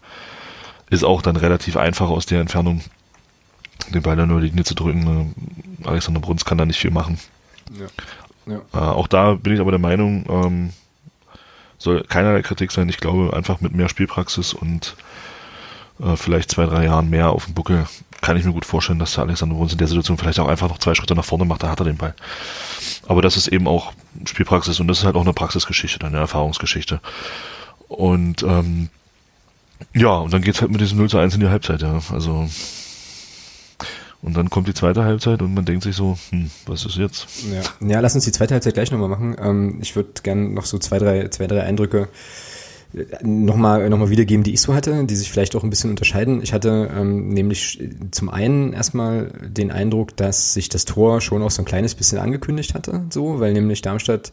[0.90, 2.82] Ist auch dann relativ einfach aus der Entfernung,
[3.94, 5.34] den Ball dann nur die Linie zu drücken.
[5.84, 7.18] Äh, Alexander Bruns kann da nicht viel machen.
[7.78, 7.86] Ja.
[8.46, 8.60] Ja.
[8.72, 10.72] Äh, auch da bin ich aber der Meinung, ähm,
[11.78, 12.88] soll keinerlei Kritik sein.
[12.88, 14.96] Ich glaube, einfach mit mehr Spielpraxis und
[16.00, 17.86] äh, vielleicht zwei, drei Jahren mehr auf dem Buckel
[18.22, 20.68] kann ich mir gut vorstellen, dass der Alexander Bruns in der Situation vielleicht auch einfach
[20.68, 22.14] noch zwei Schritte nach vorne macht, da hat er den Ball.
[23.06, 23.92] Aber das ist eben auch
[24.24, 27.00] Spielpraxis und das ist halt auch eine Praxisgeschichte, eine Erfahrungsgeschichte.
[27.88, 28.88] Und ähm,
[29.92, 32.00] ja, und dann geht's halt mit diesem 0 zu 1 in die Halbzeit, ja.
[32.10, 32.48] Also
[34.22, 37.26] und dann kommt die zweite Halbzeit und man denkt sich so, hm, was ist jetzt?
[37.52, 37.88] Ja.
[37.88, 39.36] ja, lass uns die zweite Halbzeit gleich nochmal machen.
[39.38, 42.08] Ähm, ich würde gerne noch so zwei, drei, zwei, drei Eindrücke
[43.22, 46.42] nochmal noch mal wiedergeben, die ich so hatte, die sich vielleicht auch ein bisschen unterscheiden.
[46.42, 51.50] Ich hatte ähm, nämlich zum einen erstmal den Eindruck, dass sich das Tor schon auch
[51.50, 54.32] so ein kleines bisschen angekündigt hatte, so, weil nämlich Darmstadt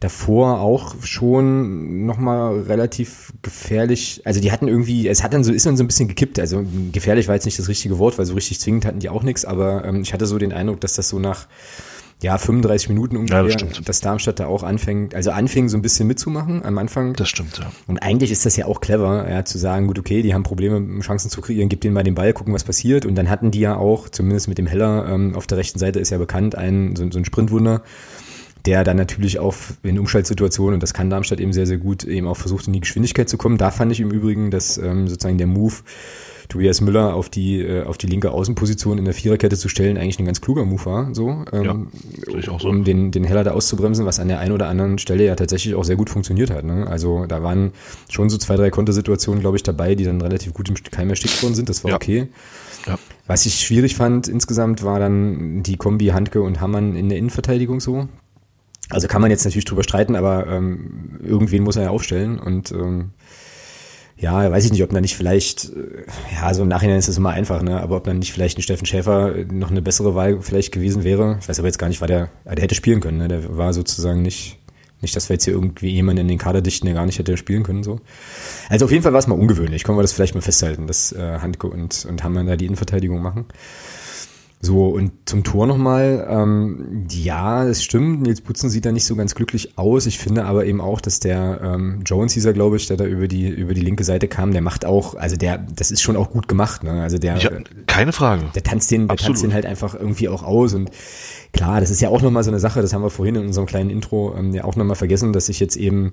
[0.00, 5.66] davor auch schon nochmal relativ gefährlich, also die hatten irgendwie, es hat dann so, ist
[5.66, 8.34] dann so ein bisschen gekippt, also gefährlich war jetzt nicht das richtige Wort, weil so
[8.34, 11.08] richtig zwingend hatten die auch nichts, aber ähm, ich hatte so den Eindruck, dass das
[11.08, 11.46] so nach
[12.22, 13.88] ja, 35 Minuten ungefähr, Ja, das stimmt.
[13.88, 17.14] dass Darmstadt da auch anfängt, also anfing so ein bisschen mitzumachen am Anfang.
[17.14, 17.70] Das stimmt, ja.
[17.86, 21.00] Und eigentlich ist das ja auch clever, ja, zu sagen, gut, okay, die haben Probleme,
[21.00, 23.04] Chancen zu kreieren, gib denen mal den Ball, gucken, was passiert.
[23.04, 25.98] Und dann hatten die ja auch, zumindest mit dem Heller, ähm, auf der rechten Seite
[26.00, 27.82] ist ja bekannt, ein, so, so ein Sprintwunder,
[28.64, 32.26] der dann natürlich auch in Umschaltsituationen, und das kann Darmstadt eben sehr, sehr gut, eben
[32.26, 33.58] auch versucht, in die Geschwindigkeit zu kommen.
[33.58, 35.74] Da fand ich im Übrigen, dass ähm, sozusagen der Move,
[36.54, 40.20] Tobias Müller auf die, äh, auf die linke Außenposition in der Viererkette zu stellen, eigentlich
[40.20, 41.88] ein ganz kluger Move war, so, ähm,
[42.48, 42.68] auch so.
[42.68, 45.74] um den, den Heller da auszubremsen, was an der einen oder anderen Stelle ja tatsächlich
[45.74, 46.62] auch sehr gut funktioniert hat.
[46.62, 46.86] Ne?
[46.86, 47.72] Also da waren
[48.08, 51.42] schon so zwei, drei Kontersituationen, glaube ich, dabei, die dann relativ gut im Keim erstickt
[51.42, 51.68] worden sind.
[51.68, 51.96] Das war Ja.
[51.96, 52.28] okay.
[52.86, 53.00] Ja.
[53.26, 57.80] Was ich schwierig fand insgesamt, war dann die Kombi Handke und Hammann in der Innenverteidigung
[57.80, 58.06] so.
[58.90, 62.70] Also kann man jetzt natürlich drüber streiten, aber ähm, irgendwen muss er ja aufstellen und
[62.70, 63.10] ähm,
[64.16, 67.18] ja, weiß ich nicht, ob da nicht vielleicht, äh, ja, so im Nachhinein ist das
[67.18, 67.80] immer einfach, ne?
[67.80, 71.02] aber ob dann nicht vielleicht ein Steffen Schäfer äh, noch eine bessere Wahl vielleicht gewesen
[71.02, 71.38] wäre.
[71.40, 73.28] Ich weiß aber jetzt gar nicht, war der, der hätte spielen können, ne?
[73.28, 74.58] der war sozusagen nicht,
[75.00, 77.36] nicht, dass wir jetzt hier irgendwie jemanden in den Kader dichten, der gar nicht hätte
[77.36, 78.00] spielen können, so.
[78.68, 81.12] Also auf jeden Fall war es mal ungewöhnlich, können wir das vielleicht mal festhalten, dass
[81.12, 83.46] äh, Handke und, und Hammann da die Innenverteidigung machen.
[84.64, 89.14] So, und zum Tor nochmal, ähm, ja, es stimmt, Nils Putzen sieht da nicht so
[89.14, 90.06] ganz glücklich aus.
[90.06, 93.04] Ich finde aber eben auch, dass der ähm, Jones hieß er, glaube ich, der da
[93.04, 96.16] über die, über die linke Seite kam, der macht auch, also der, das ist schon
[96.16, 97.02] auch gut gemacht, ne?
[97.02, 97.50] Also der, Ja,
[97.86, 98.44] keine Frage.
[98.54, 99.34] der tanzt den, der Absolut.
[99.34, 100.90] tanzt den halt einfach irgendwie auch aus und
[101.54, 103.66] klar, das ist ja auch nochmal so eine Sache, das haben wir vorhin in unserem
[103.66, 106.12] kleinen Intro ähm, ja auch nochmal vergessen, dass sich jetzt eben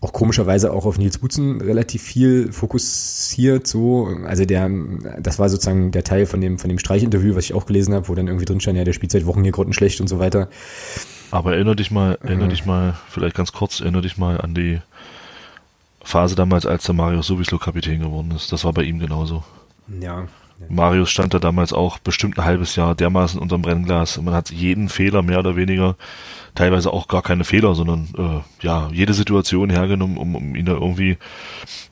[0.00, 4.70] auch komischerweise auch auf Nils Butzen relativ viel fokussiert, so, also der,
[5.18, 8.08] das war sozusagen der Teil von dem, von dem Streichinterview, was ich auch gelesen habe,
[8.08, 10.48] wo dann irgendwie drin stand, ja, der spielt seit Wochen hier grottenschlecht und so weiter.
[11.30, 14.80] Aber erinnere dich mal, erinnere dich mal, vielleicht ganz kurz, erinnere dich mal an die
[16.04, 18.52] Phase damals, als der Marius sowieso Kapitän geworden ist.
[18.52, 19.42] Das war bei ihm genauso.
[20.00, 20.26] Ja.
[20.68, 24.20] Marius stand da damals auch bestimmt ein halbes Jahr dermaßen unterm Brennglas.
[24.20, 25.96] Man hat jeden Fehler mehr oder weniger,
[26.54, 30.72] teilweise auch gar keine Fehler, sondern äh, ja, jede Situation hergenommen, um, um ihn da
[30.72, 31.18] irgendwie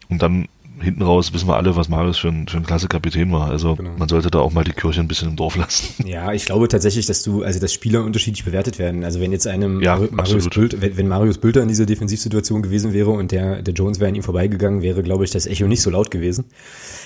[0.08, 0.48] und dann
[0.80, 3.48] hinten raus wissen wir alle, was Marius für ein, für ein klasse Kapitän war.
[3.50, 3.90] Also Genau.
[3.98, 5.94] man sollte da auch mal die Kirche ein bisschen im Dorf lassen.
[6.06, 9.04] Ja, ich glaube tatsächlich, dass du, also dass Spieler unterschiedlich bewertet werden.
[9.04, 10.54] Also wenn jetzt einem Ja, Mar- Marius absolut.
[10.70, 14.08] Bülter, wenn, wenn Marius Bülter in dieser Defensivsituation gewesen wäre und der, der Jones wäre
[14.08, 16.44] an ihm vorbeigegangen, wäre, glaube ich, das Echo nicht so laut gewesen.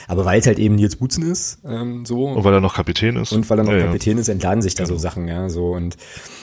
[0.09, 2.27] Aber weil es halt eben Nils Butzen ist, ähm, so.
[2.29, 3.33] Und weil er noch Kapitän ist.
[3.33, 3.87] Und weil er noch Ja, ja.
[3.87, 5.97] Kapitän ist, entladen sich da so Sachen, ja, so und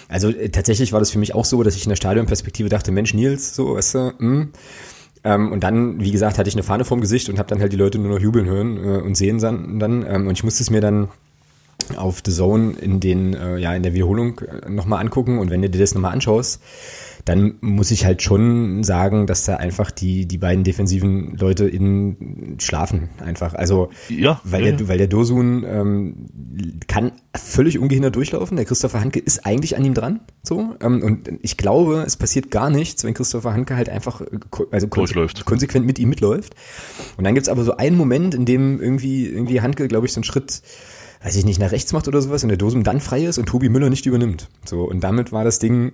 [0.09, 2.91] also äh, tatsächlich war das für mich auch so, dass ich in der Stadionperspektive dachte,
[2.91, 4.49] Mensch, Nils, so, weißt du, hm,
[5.23, 7.71] Ähm, und dann, wie gesagt, hatte ich eine Fahne vorm Gesicht und habe dann halt
[7.73, 9.79] die Leute nur noch jubeln hören äh, und sehen dann.
[10.07, 11.09] ähm, und ich musste es mir dann
[11.95, 15.61] auf The Zone in den äh, ja in der Wiederholung äh, nochmal angucken und wenn
[15.61, 16.61] du dir das nochmal anschaust,
[17.25, 22.57] dann muss ich halt schon sagen, dass da einfach die, die beiden defensiven Leute in
[22.59, 23.53] schlafen einfach.
[23.53, 26.15] Also ja, weil ja, der weil der Dosun ähm,
[26.87, 28.57] kann völlig ungehindert durchlaufen.
[28.57, 30.21] Der Christopher Hanke ist eigentlich an ihm dran.
[30.43, 30.75] So.
[30.81, 34.25] Ähm, und ich glaube, es passiert gar nichts, wenn Christopher Hanke halt einfach äh,
[34.71, 36.55] also konse konsequent mit ihm mitläuft.
[37.17, 40.19] Und dann gibt's aber so einen Moment, in dem irgendwie, irgendwie Hanke, glaube ich, so
[40.19, 40.61] einen Schritt
[41.23, 43.45] weiß ich nicht, nach rechts macht oder sowas und der Dosum dann frei ist und
[43.45, 44.49] Tobi Müller nicht übernimmt.
[44.65, 45.93] So, und damit war das Ding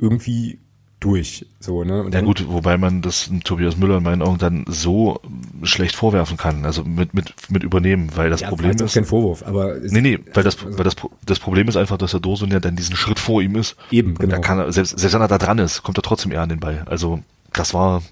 [0.00, 0.58] irgendwie
[1.00, 1.46] durch.
[1.60, 2.00] So, ne?
[2.00, 5.20] Und Ja dann, gut, wobei man das Tobias Müller in meinen Augen dann so
[5.62, 8.94] schlecht vorwerfen kann, also mit, mit, mit übernehmen, weil das ja, Problem ist.
[8.94, 12.20] kein Vorwurf, aber Nee, nee, weil das, weil das, das Problem ist einfach, dass der
[12.20, 13.76] Dosun ja dann diesen Schritt vor ihm ist.
[13.90, 14.36] Eben, genau.
[14.36, 16.50] da kann er, selbst, selbst wenn er da dran ist, kommt er trotzdem eher an
[16.50, 16.84] den Ball.
[16.86, 17.20] Also,
[17.52, 18.02] das war,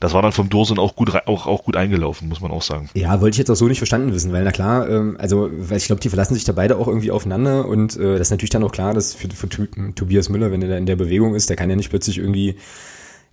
[0.00, 2.88] das war dann vom Dosun auch gut, auch, auch gut eingelaufen, muss man auch sagen.
[2.94, 5.78] Ja, wollte ich jetzt auch so nicht verstanden wissen, weil na klar, ähm, also weil
[5.78, 8.50] ich glaube, die verlassen sich da beide auch irgendwie aufeinander und äh, das ist natürlich
[8.50, 9.48] dann auch klar, dass für, für
[9.94, 12.56] Tobias Müller, wenn er da in der Bewegung ist, der kann ja nicht plötzlich irgendwie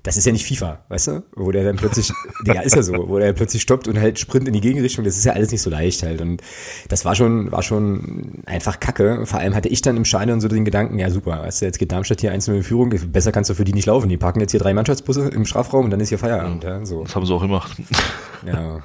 [0.06, 1.24] das ist ja nicht FIFA, weißt du?
[1.36, 2.14] Wo der dann plötzlich,
[2.46, 5.18] ja, ist ja so, wo der plötzlich stoppt und halt sprint in die Gegenrichtung, das
[5.18, 6.22] ist ja alles nicht so leicht halt.
[6.22, 6.42] Und
[6.90, 9.26] das war schon, war schon einfach kacke.
[9.26, 11.80] Vor allem hatte ich dann im Stadion so den Gedanken, ja super, weißt du, jetzt
[11.80, 14.08] geht Darmstadt hier einzeln in Führung, besser kannst du für die nicht laufen.
[14.08, 17.04] Die parken jetzt hier drei Mannschaftsbusse im Strafraum und dann ist hier Feierabend, ja, so.
[17.04, 17.76] Das haben sie auch gemacht.
[18.46, 18.84] Ja,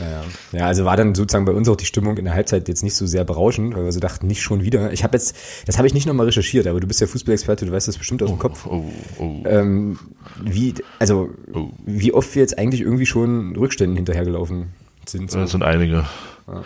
[0.00, 0.66] ja, ja.
[0.66, 3.06] also war dann sozusagen bei uns auch die Stimmung in der Halbzeit jetzt nicht so
[3.06, 4.92] sehr berauschend, weil wir so dachten, nicht schon wieder.
[4.92, 7.72] Ich habe jetzt, das habe ich nicht nochmal recherchiert, aber du bist ja Fußballexperte, du
[7.72, 8.66] weißt das bestimmt aus dem Kopf.
[8.66, 8.84] Oh,
[9.18, 9.42] oh.
[9.44, 9.98] Ähm,
[10.42, 11.70] wie, also, Oh.
[11.84, 14.72] wie oft wir jetzt eigentlich irgendwie schon Rückständen hinterhergelaufen
[15.06, 15.30] sind.
[15.30, 15.40] So.
[15.40, 16.04] Das sind einige.
[16.46, 16.64] Ja.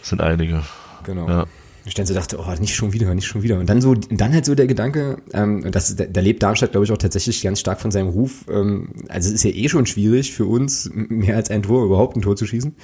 [0.00, 0.62] Das sind einige.
[1.04, 1.28] Genau.
[1.28, 1.46] Ja.
[1.84, 3.58] Ich dann so dachte, oh, nicht schon wieder, nicht schon wieder.
[3.58, 6.84] Und dann so, dann halt so der Gedanke, ähm, das, da, da lebt Darmstadt, glaube
[6.84, 8.44] ich, auch tatsächlich ganz stark von seinem Ruf.
[8.50, 12.16] Ähm, also es ist ja eh schon schwierig für uns, mehr als ein Tor, überhaupt
[12.16, 12.74] ein Tor zu schießen.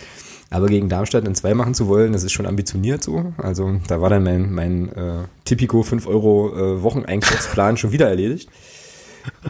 [0.50, 3.32] Aber gegen Darmstadt ein zwei machen zu wollen, das ist schon ambitioniert so.
[3.38, 8.48] Also da war dann mein, mein äh, Tipico 5 Euro äh, Wocheneinkaufsplan schon wieder erledigt.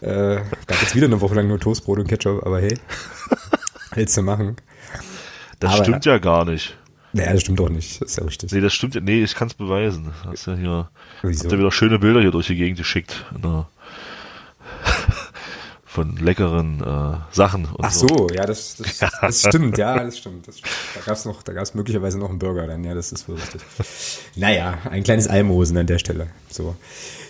[0.00, 2.78] Äh, gab jetzt wieder eine Woche lang nur Toastbrot und Ketchup, aber hey,
[3.94, 4.56] willst du machen?
[5.60, 6.76] Das Aber- stimmt ja gar nicht.
[7.14, 8.52] Naja, das stimmt doch nicht, das ist ja richtig.
[8.52, 9.00] Nee, das stimmt ja.
[9.00, 10.12] Nee, ich kann es beweisen.
[10.24, 10.90] Hast ja hier,
[11.22, 11.44] Wieso?
[11.44, 13.24] habt ihr wieder schöne Bilder hier durch die Gegend geschickt.
[13.40, 13.68] Na,
[15.84, 17.66] von leckeren äh, Sachen.
[17.66, 20.48] Und Ach so, ja, das, das, das stimmt, ja, das stimmt.
[20.48, 20.74] Das stimmt.
[20.96, 23.62] Da gab's noch, da gab's möglicherweise noch einen Burger dann, ja, das ist wohl richtig.
[24.34, 26.30] Naja, ein kleines Almosen an der Stelle.
[26.50, 26.74] So.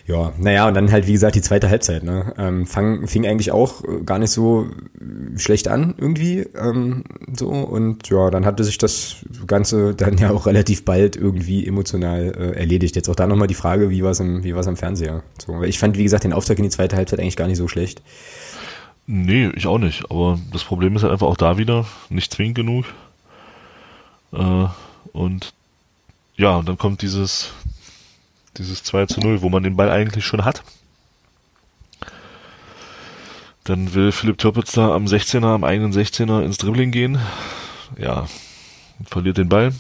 [0.07, 2.35] Ja, naja, und dann halt, wie gesagt, die zweite Halbzeit, ne?
[2.37, 4.67] Ähm, fang, fing eigentlich auch äh, gar nicht so
[5.01, 6.41] äh, schlecht an, irgendwie.
[6.41, 11.67] Ähm, so, und ja, dann hatte sich das Ganze dann ja auch relativ bald irgendwie
[11.67, 12.97] emotional äh, erledigt.
[12.97, 15.23] Jetzt auch da nochmal die Frage, wie war's im, wie war's am Fernseher?
[15.45, 17.69] So, ich fand, wie gesagt, den Auftrag in die zweite Halbzeit eigentlich gar nicht so
[17.69, 18.03] schlecht.
[19.07, 20.11] Nee, ich auch nicht.
[20.11, 22.85] Aber das Problem ist halt einfach auch da wieder nicht zwingend genug.
[24.33, 24.67] Äh,
[25.15, 25.55] und
[26.37, 27.53] ja, und dann kommt dieses,
[28.59, 30.63] dieses 2 zu 0, wo man den Ball eigentlich schon hat.
[33.65, 37.19] Dann will Philipp Türpitz da am 16er, am eigenen 16er ins Dribbling gehen.
[37.97, 38.27] Ja,
[39.07, 39.73] verliert den Ball.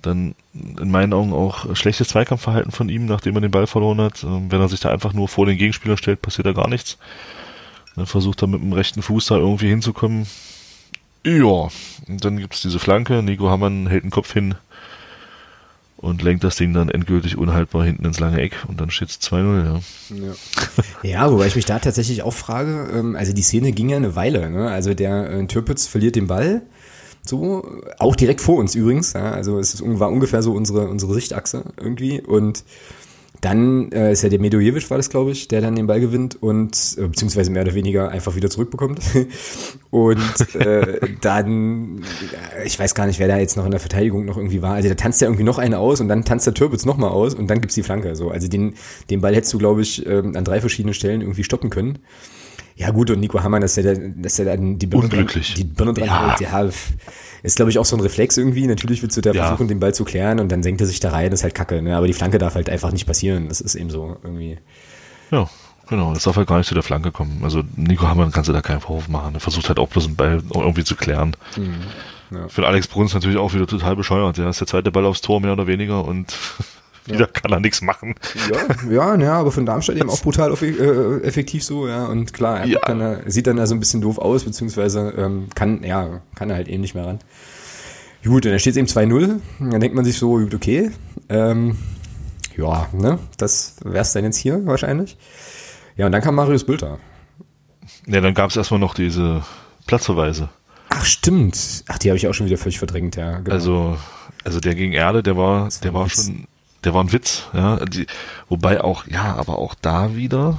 [0.00, 4.22] Dann in meinen Augen auch schlechtes Zweikampfverhalten von ihm, nachdem er den Ball verloren hat.
[4.24, 6.98] Ähm, Wenn er sich da einfach nur vor den Gegenspieler stellt, passiert da gar nichts.
[7.96, 10.26] Dann versucht er mit dem rechten Fuß da irgendwie hinzukommen.
[11.26, 11.68] Ja,
[12.06, 13.22] und dann gibt's diese Flanke.
[13.22, 14.54] Nico Hammann hält den Kopf hin
[15.98, 19.64] und lenkt das Ding dann endgültig unhaltbar hinten ins lange Eck und dann steht's 2-0,
[19.64, 19.80] ja.
[20.16, 20.32] Ja.
[21.02, 24.16] ja, wobei ich mich da tatsächlich auch frage, ähm, also die Szene ging ja eine
[24.16, 24.70] Weile, ne?
[24.70, 26.62] Also der äh, Türpitz verliert den Ball,
[27.22, 29.32] so, auch direkt vor uns übrigens, ja?
[29.32, 32.64] also es ist, war ungefähr so unsere, unsere Sichtachse irgendwie und
[33.40, 36.42] dann äh, ist ja der Medojevic war das, glaube ich, der dann den Ball gewinnt
[36.42, 39.00] und äh, beziehungsweise mehr oder weniger einfach wieder zurückbekommt.
[39.90, 42.02] und äh, dann,
[42.56, 44.74] äh, ich weiß gar nicht, wer da jetzt noch in der Verteidigung noch irgendwie war.
[44.74, 47.08] Also da tanzt ja irgendwie noch eine aus und dann tanzt der Türpitz noch mal
[47.08, 48.16] aus und dann gibt's die Flanke.
[48.16, 48.74] So, also den,
[49.10, 52.00] den Ball hättest du, glaube ich, ähm, an drei verschiedenen Stellen irgendwie stoppen können.
[52.80, 55.54] Ja gut, und Nico Hammann, dass er, da- dass er dann die Birne Unglücklich.
[55.54, 56.36] die Birne Ja.
[56.38, 56.68] ja,
[57.42, 58.66] ist glaube ich auch so ein Reflex irgendwie.
[58.68, 59.46] Natürlich willst du da Ja.
[59.48, 61.56] versuchen, den Ball zu klären und dann senkt er sich da rein, das ist halt
[61.56, 61.82] kacke.
[61.82, 61.96] Ne?
[61.96, 63.48] Aber die Flanke darf halt einfach nicht passieren.
[63.48, 64.58] Das ist eben so irgendwie.
[65.32, 65.48] Ja,
[65.88, 66.14] genau.
[66.14, 67.40] Das darf halt gar nicht zu der Flanke kommen.
[67.42, 69.34] Also Nico Hammann kannst du da keinen Vorwurf machen.
[69.34, 71.36] Er versucht halt auch bloß den Ball irgendwie zu klären.
[72.30, 72.46] ja.
[72.48, 74.38] Für Alex Bruns natürlich auch wieder total bescheuert.
[74.38, 76.32] Ja, ist der zweite Ball aufs Tor mehr oder weniger und
[77.10, 78.14] wieder kann er nichts machen.
[78.50, 82.06] Ja, ja, ja, aber von Darmstadt eben auch brutal äh, effektiv so, ja.
[82.06, 82.80] Und klar, er Ja.
[82.80, 86.50] kann, er sieht dann da so ein bisschen doof aus, beziehungsweise ähm, kann, ja, kann
[86.50, 87.18] er halt eben nicht mehr ran.
[88.24, 89.40] Gut, und dann steht es eben 2-0.
[89.70, 90.90] Dann denkt man sich so, gut, okay.
[91.28, 91.76] Ähm,
[92.56, 95.16] ja, ne, das wär's dann jetzt hier wahrscheinlich.
[95.96, 96.98] Ja, und dann kam Marius Bülter.
[98.06, 99.42] Ja, dann gab es erstmal noch diese
[99.86, 100.48] Platzverweise.
[100.90, 101.84] Ach, stimmt.
[101.88, 103.38] Ach, die habe ich auch schon wieder völlig verdrängt, ja.
[103.38, 103.54] Genau.
[103.54, 103.96] Also,
[104.44, 106.46] also der gegen Erde, der war, der war schon,
[106.84, 107.76] der war ein Witz, ja.
[107.84, 108.06] Die,
[108.48, 110.58] wobei auch, ja, aber auch da wieder,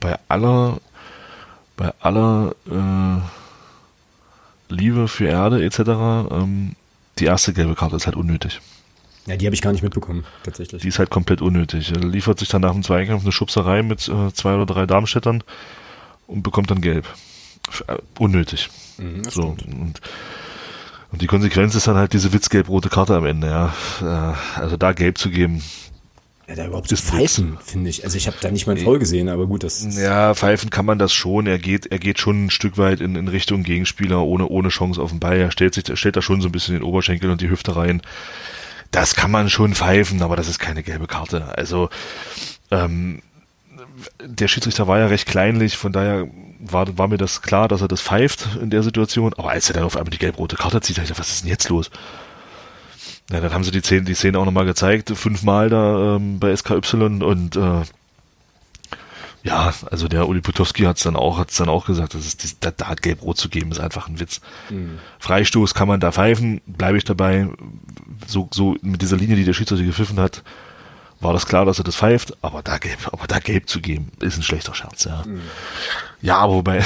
[0.00, 0.78] bei aller,
[1.76, 3.20] bei aller äh,
[4.72, 6.74] Liebe für Erde etc., ähm,
[7.18, 8.60] die erste gelbe Karte ist halt unnötig.
[9.26, 10.82] Ja, die habe ich gar nicht mitbekommen, tatsächlich.
[10.82, 11.92] Die ist halt komplett unnötig.
[11.92, 15.42] Er liefert sich dann nach dem Zweikampf eine Schubserei mit äh, zwei oder drei Darmstädtern
[16.26, 17.06] und bekommt dann gelb.
[17.88, 18.70] Äh, unnötig.
[18.96, 19.56] Mhm, so.
[19.66, 20.00] Und,
[21.10, 23.74] und die Konsequenz ist dann halt diese witzgelb-rote Karte am Ende, ja.
[24.02, 25.62] Äh, also da gelb zu geben.
[26.48, 28.04] Ja, da überhaupt das Pfeifen, finde ich.
[28.04, 30.86] Also ich habe da nicht mal ein Foul gesehen, aber gut, das Ja, pfeifen kann
[30.86, 31.46] man das schon.
[31.46, 35.02] Er geht, er geht schon ein Stück weit in, in Richtung Gegenspieler ohne, ohne Chance
[35.02, 35.36] auf den Ball.
[35.36, 38.00] Er stellt sich, stellt da schon so ein bisschen den Oberschenkel und die Hüfte rein.
[38.90, 41.56] Das kann man schon pfeifen, aber das ist keine gelbe Karte.
[41.58, 41.90] Also,
[42.70, 43.20] ähm,
[44.24, 46.26] der Schiedsrichter war ja recht kleinlich, von daher
[46.72, 49.34] war, war mir das klar, dass er das pfeift in der Situation.
[49.34, 51.50] Aber als er dann auf einmal die gelb-rote Karte zieht, dachte ich, was ist denn
[51.50, 51.90] jetzt los?
[53.30, 56.54] Ja, dann haben sie die Szene, die Szene auch nochmal gezeigt, fünfmal da ähm, bei
[56.56, 57.82] SKY und äh,
[59.44, 62.56] ja, also der Uli Putowski hat es dann auch, hat's dann auch gesagt, das ist,
[62.60, 64.40] da, da hat Gelb-Rot zu geben, ist einfach ein Witz.
[64.68, 64.98] Mhm.
[65.20, 67.48] Freistoß kann man da pfeifen, bleibe ich dabei.
[68.26, 70.42] So, so mit dieser Linie, die der Schiedsrichter gepfiffen hat,
[71.20, 74.10] war das klar, dass er das pfeift, aber da gelb, aber da gelb zu geben,
[74.20, 75.24] ist ein schlechter Scherz, ja.
[75.26, 75.40] Mhm.
[76.20, 76.80] Ja, aber wobei.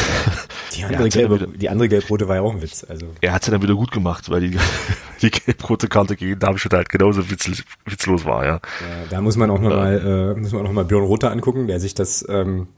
[0.76, 3.06] Die andere, gelbe, wieder, die andere gelb-rote war ja auch ein Witz, also.
[3.20, 4.58] Er hat es ja dann wieder gut gemacht, weil die,
[5.22, 8.52] die gelb-rote Karte gegen Darmstadt halt genauso witz, witzlos war, ja.
[8.54, 8.60] ja.
[9.08, 10.32] Da muss man auch nochmal, ja.
[10.32, 12.68] äh, muss man auch nochmal Björn Rother angucken, der sich das, ähm,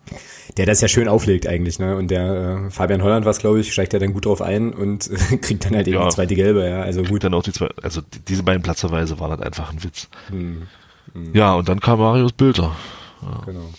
[0.56, 3.72] der das ja schön auflegt eigentlich, ne, und der, äh, Fabian Holland was, glaube ich,
[3.72, 6.04] steigt ja dann gut drauf ein und äh, kriegt dann halt eben ja.
[6.04, 7.24] die zweite gelbe, ja, also gut.
[7.24, 10.08] Dann auch die zwei, also die, diese beiden Platzerweise waren halt einfach ein Witz.
[10.28, 10.68] Hm.
[11.14, 11.34] Hm.
[11.34, 12.76] Ja, und dann kam Marius Bilder.
[13.22, 13.42] Ja.
[13.46, 13.70] Genau.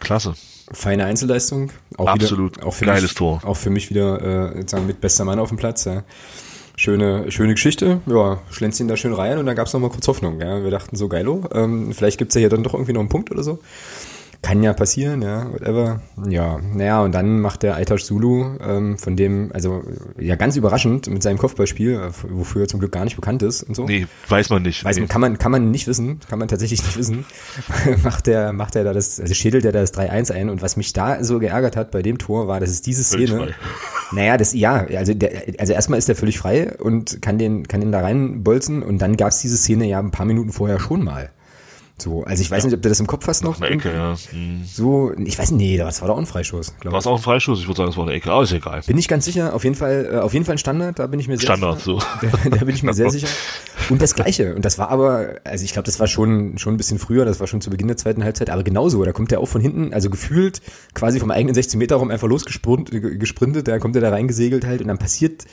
[0.00, 0.34] Klasse.
[0.72, 1.70] Feine Einzelleistung.
[1.96, 2.56] Auch Absolut.
[2.56, 3.40] Wieder, auch für Geiles mich, Tor.
[3.44, 5.84] Auch für mich wieder äh, sagen, mit bester Mann auf dem Platz.
[5.84, 6.04] Ja.
[6.76, 8.00] Schöne, schöne Geschichte.
[8.06, 10.40] Ja, schlänzt ihn da schön rein und dann gab es nochmal kurz Hoffnung.
[10.40, 10.62] Ja.
[10.62, 13.30] Wir dachten so, geilo, ähm, vielleicht gibt's ja hier dann doch irgendwie noch einen Punkt
[13.30, 13.58] oder so.
[14.40, 16.00] Kann ja passieren, ja, whatever.
[16.28, 19.82] Ja, naja, und dann macht der Aitash Zulu, ähm, von dem, also
[20.16, 23.64] ja ganz überraschend mit seinem Kopfballspiel, äh, wofür er zum Glück gar nicht bekannt ist
[23.64, 23.86] und so.
[23.86, 24.84] Nee, weiß man nicht.
[24.84, 25.02] Weiß nee.
[25.02, 27.26] man, kann man, kann man nicht wissen, kann man tatsächlich nicht wissen.
[28.04, 30.76] macht der, macht er da das, also schädelt er da das 3-1 ein und was
[30.76, 33.54] mich da so geärgert hat bei dem Tor war, dass es diese Szene.
[34.10, 37.82] Naja, das, ja, also der, also erstmal ist der völlig frei und kann den, kann
[37.82, 41.04] den da reinbolzen und dann gab es diese Szene ja ein paar Minuten vorher schon
[41.04, 41.30] mal.
[42.00, 42.68] So, also ich weiß ja.
[42.68, 43.60] nicht, ob du das im Kopf hast noch.
[43.60, 44.16] Eine Ecke, ja.
[44.32, 44.62] Mhm.
[44.64, 46.74] So, ich weiß nicht, nee, das war doch auch ein Freistoß.
[46.84, 47.58] War es auch ein Freistoß?
[47.60, 48.82] Ich würde sagen, es war eine Ecke, aber ist egal.
[48.86, 51.18] Bin ich ganz sicher, auf jeden Fall, äh, auf jeden Fall ein Standard, da bin
[51.18, 52.00] ich mir sehr Standard, sicher.
[52.00, 52.38] Standard, so.
[52.50, 53.28] Da, da, bin ich mir sehr sicher.
[53.90, 54.54] Und das Gleiche.
[54.54, 57.40] Und das war aber, also ich glaube, das war schon, schon ein bisschen früher, das
[57.40, 59.92] war schon zu Beginn der zweiten Halbzeit, aber genauso, da kommt der auch von hinten,
[59.92, 60.62] also gefühlt
[60.94, 64.80] quasi vom eigenen 16 Meter rum einfach losgesprintet, gesprintet, da kommt er da reingesegelt halt
[64.80, 65.46] und dann passiert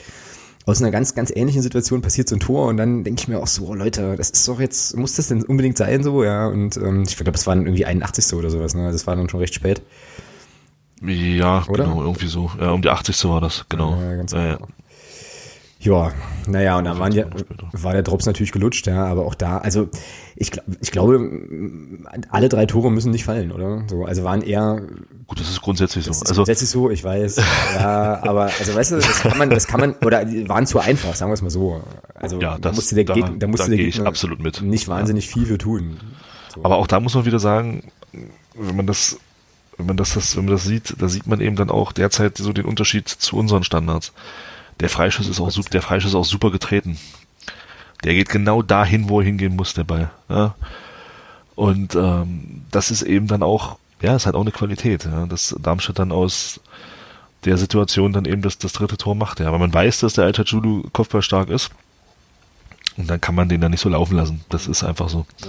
[0.66, 3.40] aus einer ganz, ganz ähnlichen Situation passiert so ein Tor und dann denke ich mir
[3.40, 6.48] auch so, oh Leute, das ist doch jetzt, muss das denn unbedingt sein so, ja,
[6.48, 8.34] und ähm, ich glaube, es waren irgendwie 81.
[8.34, 9.82] oder sowas, ne, das war dann schon recht spät.
[11.02, 11.84] Ja, oder?
[11.84, 13.26] genau, irgendwie so, ja, um die 80.
[13.26, 14.02] war das, genau.
[14.02, 14.68] Ja, ganz ja, genau.
[15.86, 16.12] Ja,
[16.48, 17.24] naja, und dann waren die,
[17.74, 19.88] war der Drops natürlich gelutscht, ja, aber auch da, also
[20.36, 21.20] ich, ich glaube,
[22.30, 23.84] alle drei Tore müssen nicht fallen, oder?
[23.88, 24.82] So, also waren eher.
[25.28, 26.10] Gut, das ist grundsätzlich so.
[26.10, 27.36] Das ist also, grundsätzlich so, ich weiß.
[27.76, 31.14] ja, aber also weißt du, das kann man, das kann man, oder waren zu einfach,
[31.14, 31.84] sagen wir es mal so.
[32.16, 34.64] Also ja, das, da musste der, da, Gegner, da musste da der Gegner absolut mit.
[34.64, 35.98] nicht wahnsinnig viel für tun.
[36.54, 36.64] So.
[36.64, 37.92] Aber auch da muss man wieder sagen,
[38.56, 39.20] wenn man das
[39.78, 42.38] wenn man das, das, wenn man das sieht, da sieht man eben dann auch derzeit
[42.38, 44.14] so den Unterschied zu unseren Standards.
[44.80, 46.98] Der Freischuss ist auch super, der Freischuss ist auch super getreten.
[48.04, 50.12] Der geht genau dahin, wo er hingehen muss, der Ball.
[50.30, 50.56] Ja?
[51.56, 55.26] Und ähm, das ist eben dann auch, ja, ist halt auch eine Qualität, ja?
[55.26, 56.60] dass Darmstadt dann aus
[57.46, 59.40] der Situation dann eben das, das dritte Tor macht.
[59.40, 61.70] Ja, weil man weiß, dass der Alter Julu Kopfball stark ist.
[62.98, 64.44] Und dann kann man den dann nicht so laufen lassen.
[64.50, 65.26] Das ist einfach so.
[65.42, 65.48] Ja.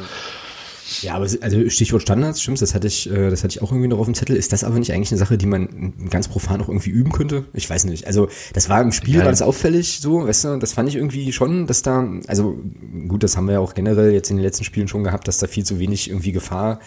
[1.03, 3.89] Ja, aber also Stichwort Standards, stimmt, das hatte ich, äh, das hatte ich auch irgendwie
[3.89, 4.37] noch auf dem Zettel.
[4.37, 7.45] Ist das aber nicht eigentlich eine Sache, die man ganz profan auch irgendwie üben könnte?
[7.55, 8.07] Ich weiß nicht.
[8.07, 10.97] Also das war im Spiel, ja, war das auffällig so, weißt du, das fand ich
[10.97, 12.59] irgendwie schon, dass da, also
[13.09, 15.39] gut, das haben wir ja auch generell jetzt in den letzten Spielen schon gehabt, dass
[15.39, 16.81] da viel zu wenig irgendwie Gefahr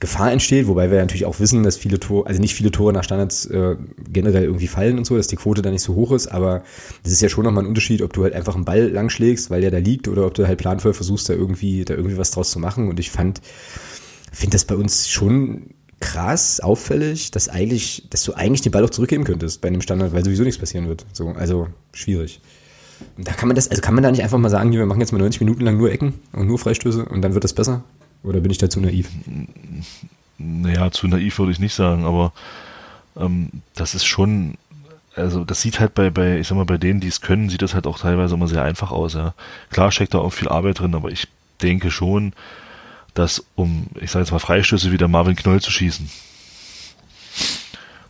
[0.00, 3.04] Gefahr entsteht, wobei wir natürlich auch wissen, dass viele Tore, also nicht viele Tore nach
[3.04, 3.76] Standards äh,
[4.10, 6.62] generell irgendwie fallen und so, dass die Quote da nicht so hoch ist, aber
[7.02, 9.60] das ist ja schon nochmal ein Unterschied, ob du halt einfach einen Ball langschlägst, weil
[9.60, 12.50] der da liegt, oder ob du halt planvoll versuchst, da irgendwie, da irgendwie was draus
[12.50, 12.88] zu machen.
[12.88, 13.42] Und ich fand,
[14.32, 18.90] finde das bei uns schon krass, auffällig, dass eigentlich, dass du eigentlich den Ball auch
[18.90, 21.04] zurückgeben könntest bei einem Standard, weil sowieso nichts passieren wird.
[21.12, 22.40] So, also schwierig.
[23.18, 25.12] Da kann man das, also kann man da nicht einfach mal sagen, wir machen jetzt
[25.12, 27.84] mal 90 Minuten lang nur Ecken und nur Freistöße und dann wird das besser?
[28.22, 29.08] Oder bin ich da zu naiv?
[30.38, 32.32] Naja, zu naiv würde ich nicht sagen, aber
[33.16, 34.54] ähm, das ist schon,
[35.14, 37.62] also das sieht halt bei, bei, ich sag mal, bei denen, die es können, sieht
[37.62, 39.34] das halt auch teilweise immer sehr einfach aus, ja.
[39.70, 41.28] Klar steckt da auch viel Arbeit drin, aber ich
[41.62, 42.32] denke schon,
[43.14, 46.10] dass um, ich sage jetzt mal, Freistöße wie der Marvin Knoll zu schießen,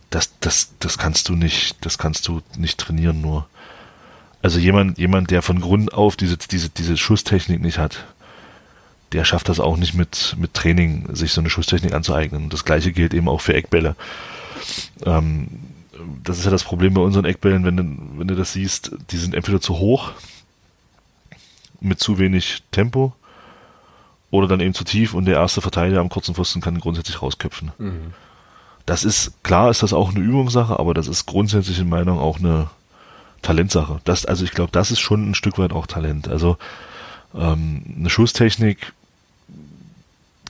[0.09, 3.47] das, das, das kannst du nicht, das kannst du nicht trainieren nur.
[4.41, 8.05] Also jemand, jemand, der von Grund auf diese, diese, diese Schusstechnik nicht hat,
[9.13, 12.49] der schafft das auch nicht mit, mit Training, sich so eine Schusstechnik anzueignen.
[12.49, 13.95] Das gleiche gilt eben auch für Eckbälle.
[15.05, 15.47] Ähm,
[16.23, 17.83] das ist ja das Problem bei unseren Eckbällen, wenn du,
[18.17, 20.11] wenn du das siehst, die sind entweder zu hoch,
[21.79, 23.13] mit zu wenig Tempo,
[24.31, 27.71] oder dann eben zu tief und der erste Verteidiger am kurzen Pfosten kann grundsätzlich rausköpfen.
[27.77, 28.13] Mhm.
[28.85, 32.39] Das ist, klar ist das auch eine Übungssache, aber das ist grundsätzlich in Meinung auch
[32.39, 32.69] eine
[33.41, 33.99] Talentsache.
[34.05, 36.27] Das, also ich glaube, das ist schon ein Stück weit auch Talent.
[36.29, 36.57] Also
[37.35, 38.93] ähm, eine Schusstechnik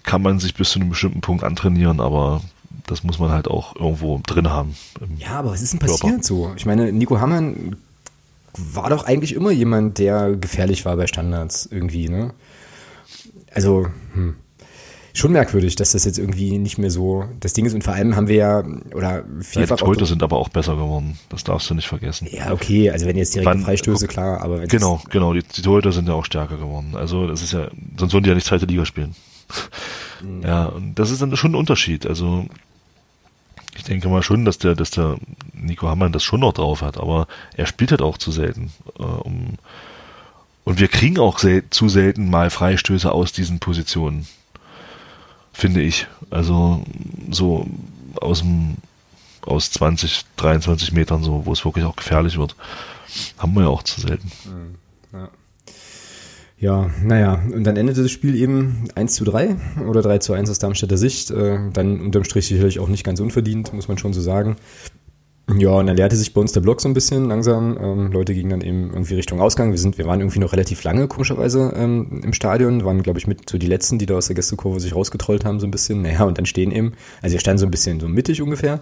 [0.04, 2.42] kann man sich bis zu einem bestimmten Punkt antrainieren, aber
[2.88, 4.76] das muss man halt auch irgendwo drin haben.
[5.18, 6.52] Ja, aber was ist denn passiert so?
[6.56, 7.76] Ich meine, Nico Hammann
[8.58, 12.34] war doch eigentlich immer jemand, der gefährlich war bei Standards irgendwie, ne?
[13.54, 14.36] Also, hm.
[15.14, 17.74] Schon merkwürdig, dass das jetzt irgendwie nicht mehr so das Ding ist.
[17.74, 18.64] Und vor allem haben wir ja,
[18.96, 19.72] oder vielfach.
[19.72, 21.20] Ja, die Torhüter sind aber auch besser geworden.
[21.28, 22.30] Das darfst du nicht vergessen.
[22.32, 22.90] Ja, okay.
[22.92, 25.34] Also wenn jetzt direkt Wann, Freistöße, klar, aber Genau, genau.
[25.34, 26.96] Die, die Torhüter sind ja auch stärker geworden.
[26.96, 29.14] Also das ist ja, sonst würden die ja nicht zweite Liga spielen.
[30.44, 32.06] Ja, und das ist dann schon ein Unterschied.
[32.06, 32.46] Also
[33.76, 35.18] ich denke mal schon, dass der, dass der
[35.54, 38.72] Nico Hammann das schon noch drauf hat, aber er spielt halt auch zu selten.
[39.00, 39.58] Äh, um,
[40.64, 44.28] und wir kriegen auch sel zu selten mal Freistöße aus diesen Positionen.
[45.54, 46.08] Finde ich.
[46.30, 46.84] Also
[47.30, 47.66] so
[48.22, 48.78] aus dem
[49.42, 52.56] aus 20, 23 Metern so, wo es wirklich auch gefährlich wird.
[53.40, 54.32] Haben wir ja auch zu selten.
[54.46, 54.76] Mhm.
[56.62, 56.72] Ja.
[56.72, 59.56] Ja, naja, und dann endete das Spiel eben 1 zu 3
[59.90, 61.32] oder 3 zu 1 aus Darmstädter Sicht.
[61.32, 64.58] Äh, dann unterm Strich sicherlich auch nicht ganz unverdient, muss man schon so sagen.
[65.58, 67.78] Ja, und dann leerte sich bei uns der Block so ein bisschen langsam.
[67.82, 69.72] Ähm, Leute gingen dann eben irgendwie Richtung Ausgang.
[69.72, 72.86] Wir sind, wir waren irgendwie noch relativ lange, komischerweise, ähm, im Stadion.
[72.86, 75.60] Waren, glaube ich, mit so die letzten, die da aus der Gästekurve sich rausgetrollt haben,
[75.60, 76.04] so ein bisschen.
[76.04, 76.94] Naja, und dann stehen eben,
[77.24, 78.82] also wir standen so ein bisschen so mittig ungefähr.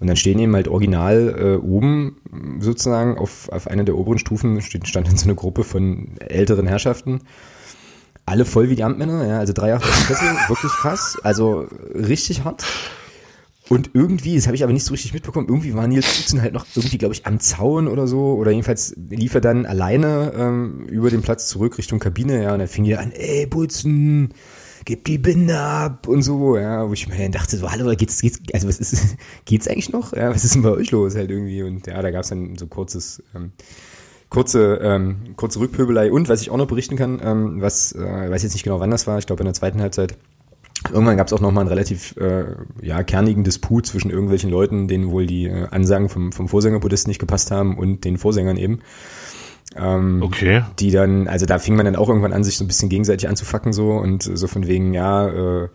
[0.00, 2.16] Und dann stehen eben halt original äh, oben
[2.58, 6.66] sozusagen auf, auf einer der oberen Stufen steht, stand dann so eine Gruppe von älteren
[6.66, 7.20] Herrschaften.
[8.24, 9.82] Alle voll wie die Amtmänner, ja, also drei Jahre
[10.48, 12.64] wirklich krass, also richtig hart.
[13.68, 16.54] Und irgendwie, das habe ich aber nicht so richtig mitbekommen, irgendwie war Nils Butzen halt
[16.54, 18.34] noch irgendwie, glaube ich, am Zaun oder so.
[18.34, 22.58] Oder jedenfalls lief er dann alleine ähm, über den Platz zurück Richtung Kabine, ja, und
[22.58, 24.34] dann fing er an, ey, Butzen,
[24.84, 28.40] gib die Binde ab und so, ja, wo ich mir dachte, so, hallo, geht's, geht's,
[28.52, 30.12] also was ist, geht's eigentlich noch?
[30.12, 31.62] Ja, was ist denn bei euch los halt irgendwie?
[31.62, 33.52] Und ja, da gab's dann so kurzes, ähm,
[34.28, 38.42] kurze, ähm, kurze Rückpöbelei und was ich auch noch berichten kann, ähm, was, äh, weiß
[38.42, 40.16] jetzt nicht genau wann das war, ich glaube in der zweiten Halbzeit,
[40.88, 42.44] Irgendwann gab es auch nochmal einen relativ äh,
[42.80, 47.18] ja, kernigen Disput zwischen irgendwelchen Leuten, denen wohl die äh, Ansagen vom, vom Vorsängerpodest nicht
[47.18, 48.80] gepasst haben und den Vorsängern eben.
[49.76, 50.64] Ähm, okay.
[50.78, 53.28] Die dann, also da fing man dann auch irgendwann an, sich so ein bisschen gegenseitig
[53.28, 55.68] anzufacken so und so von wegen, ja, äh,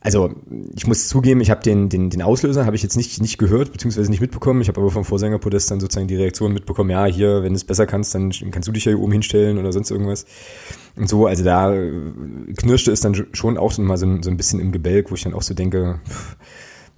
[0.00, 0.32] also
[0.76, 3.72] ich muss zugeben, ich habe den, den, den Auslöser habe ich jetzt nicht, nicht gehört,
[3.72, 4.60] beziehungsweise nicht mitbekommen.
[4.60, 7.64] Ich habe aber vom Vorsängerpodest dann sozusagen die Reaktion mitbekommen, ja, hier, wenn du es
[7.64, 10.24] besser kannst, dann kannst du dich ja hier oben hinstellen oder sonst irgendwas.
[10.96, 11.90] Und so, also da äh,
[12.56, 15.24] knirschte es dann schon auch so mal so, so ein bisschen im Gebälk, wo ich
[15.24, 16.36] dann auch so denke, pff,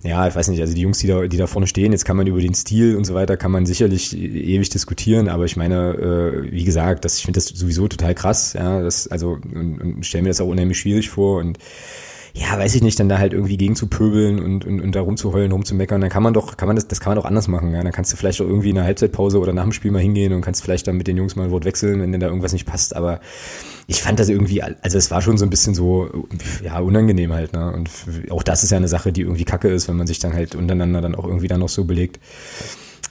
[0.03, 2.17] ja, ich weiß nicht, also die Jungs, die da, die da vorne stehen, jetzt kann
[2.17, 5.93] man über den Stil und so weiter, kann man sicherlich ewig diskutieren, aber ich meine,
[5.95, 10.07] äh, wie gesagt, das, ich finde das sowieso total krass, ja, das, also, und, und
[10.07, 11.59] stelle mir das auch unheimlich schwierig vor und
[12.35, 15.01] ja, weiß ich nicht, dann da halt irgendwie gegen zu pöbeln und, und, und da
[15.01, 17.73] rumzuheulen, rumzumeckern, dann kann man doch, kann man das, das kann man doch anders machen,
[17.73, 20.01] ja, dann kannst du vielleicht auch irgendwie in der Halbzeitpause oder nach dem Spiel mal
[20.01, 22.29] hingehen und kannst vielleicht dann mit den Jungs mal ein Wort wechseln, wenn denn da
[22.29, 23.21] irgendwas nicht passt, aber
[23.87, 26.09] ich fand das irgendwie, also es war schon so ein bisschen so,
[26.63, 27.91] ja, unangenehm halt, ne, und
[28.31, 30.55] auch das ist ja eine Sache, die irgendwie kacke ist, wenn man sich dann halt
[30.55, 32.21] untereinander dann auch irgendwie dann noch so belegt.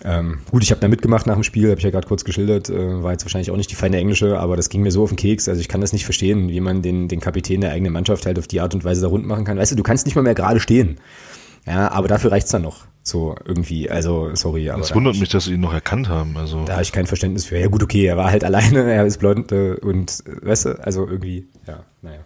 [0.06, 2.70] Ähm, gut, ich habe da mitgemacht nach dem Spiel, habe ich ja gerade kurz geschildert,
[2.70, 5.10] äh, war jetzt wahrscheinlich auch nicht die feine Englische, aber das ging mir so auf
[5.10, 5.50] den Keks.
[5.50, 8.40] Also ich kann das nicht verstehen, wie man den, den Kapitän der eigenen Mannschaft halt
[8.40, 9.58] auf die Art und Weise da rund machen kann.
[9.58, 11.00] Weißt du, du kannst nicht mal mehr gerade stehen.
[11.66, 12.86] Ja, aber dafür reicht's dann noch.
[13.04, 14.70] So irgendwie, also sorry.
[14.70, 16.38] Aber das wundert mich, dass sie ihn noch erkannt haben.
[16.38, 17.58] Also da habe ich kein Verständnis für.
[17.58, 20.84] Ja gut, okay, er war halt alleine, er ist blond äh, und äh, weißt du,
[20.84, 22.20] also irgendwie, ja, naja.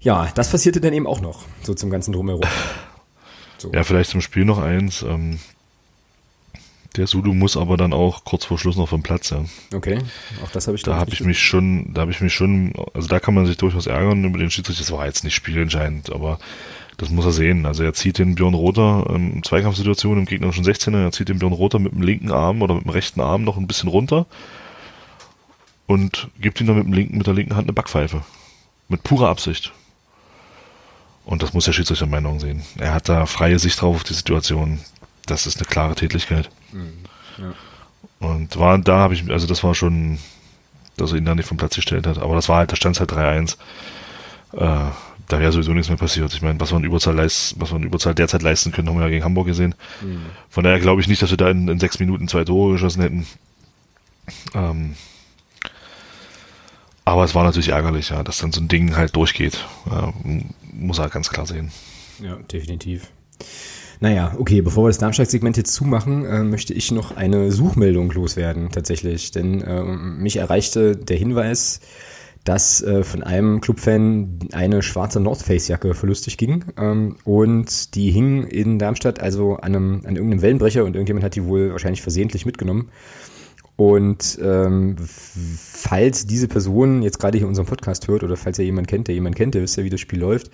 [0.00, 2.42] Ja, das passierte dann eben auch noch, so zum ganzen Drumherum.
[3.60, 3.72] So.
[3.72, 5.02] Ja, vielleicht zum Spiel noch eins.
[5.02, 5.40] Ähm,
[6.98, 9.44] der Sudu muss aber dann auch kurz vor Schluss noch vom Platz, ja.
[9.74, 9.98] Okay,
[10.44, 13.08] auch das habe ich Da habe ich mich schon, da habe ich mich schon, also
[13.08, 14.82] da kann man sich durchaus ärgern über den Schiedsrichter.
[14.82, 16.38] Das war jetzt nicht spielentscheidend, aber
[16.98, 17.64] das muss er sehen.
[17.64, 21.52] Also er zieht den Björn Rother ähm, Zweikampfsituation im gegnerischen 16er, er zieht den Björn
[21.52, 24.26] Rother mit dem linken Arm oder mit dem rechten Arm noch ein bisschen runter
[25.86, 28.22] und gibt ihm dann mit dem linken, mit der linken Hand eine Backpfeife.
[28.88, 29.72] Mit purer Absicht.
[31.24, 32.62] Und das muss der Schiedsrichter in Meinung sehen.
[32.78, 34.80] Er hat da freie Sicht drauf auf die Situation.
[35.28, 36.50] Das ist eine klare Tätigkeit.
[36.72, 37.04] Mhm.
[37.38, 37.54] Ja.
[38.26, 40.18] Und war, da habe ich, also das war schon,
[40.96, 42.18] dass er ihn da nicht vom Platz gestellt hat.
[42.18, 43.56] Aber das war halt, da stand es halt 3-1.
[44.54, 44.90] Äh,
[45.28, 46.32] da wäre sowieso nichts mehr passiert.
[46.32, 48.96] Ich meine, was wir in Überzahl leist, was wir in Überzahl derzeit leisten können, haben
[48.96, 49.74] wir ja gegen Hamburg gesehen.
[50.00, 50.22] Mhm.
[50.48, 53.02] Von daher glaube ich nicht, dass wir da in, in, sechs Minuten zwei Tore geschossen
[53.02, 53.26] hätten.
[54.54, 54.94] Ähm,
[57.04, 59.64] aber es war natürlich ärgerlich, ja, dass dann so ein Ding halt durchgeht.
[59.90, 60.12] Ja,
[60.72, 61.72] muss er halt ganz klar sehen.
[62.22, 63.08] Ja, definitiv.
[64.00, 68.70] Naja, okay, bevor wir das Darmstadt-Segment jetzt zumachen, äh, möchte ich noch eine Suchmeldung loswerden,
[68.70, 69.32] tatsächlich.
[69.32, 71.80] Denn äh, mich erreichte der Hinweis,
[72.44, 76.64] dass äh, von einem Clubfan eine schwarze North Face-Jacke verlustig ging.
[76.78, 81.34] Ähm, und die hing in Darmstadt also an, einem, an irgendeinem Wellenbrecher und irgendjemand hat
[81.34, 82.90] die wohl wahrscheinlich versehentlich mitgenommen.
[83.78, 88.88] Und ähm, falls diese Person jetzt gerade hier unseren Podcast hört oder falls ihr jemanden
[88.88, 90.50] kennt, der jemanden kennt, der wisst ja, wie das Spiel läuft,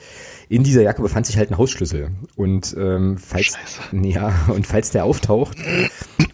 [0.50, 2.10] in dieser Jacke befand sich halt ein Hausschlüssel.
[2.36, 3.80] Und ähm, falls Scheiße.
[4.02, 5.56] ja und falls der auftaucht,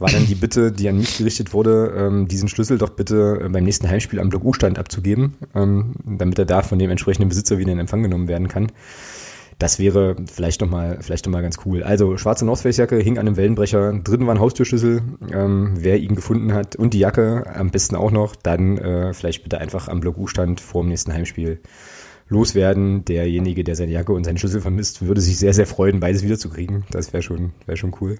[0.01, 3.49] war dann die Bitte, die an mich gerichtet wurde, ähm, diesen Schlüssel doch bitte äh,
[3.49, 7.59] beim nächsten Heimspiel am Block U-Stand abzugeben, ähm, damit er da von dem entsprechenden Besitzer
[7.59, 8.72] wieder in Empfang genommen werden kann.
[9.61, 11.83] Das wäre vielleicht nochmal vielleicht noch mal ganz cool.
[11.83, 15.03] Also schwarze North Face Jacke hing an einem Wellenbrecher, drin war ein Haustürschlüssel.
[15.31, 19.43] Ähm, wer ihn gefunden hat und die Jacke am besten auch noch, dann äh, vielleicht
[19.43, 21.61] bitte einfach am Block U-Stand vor dem nächsten Heimspiel
[22.29, 23.05] loswerden.
[23.05, 26.85] Derjenige, der seine Jacke und seinen Schlüssel vermisst, würde sich sehr, sehr freuen, beides wiederzukriegen.
[26.91, 28.17] Das wäre schon, wäre schon cool.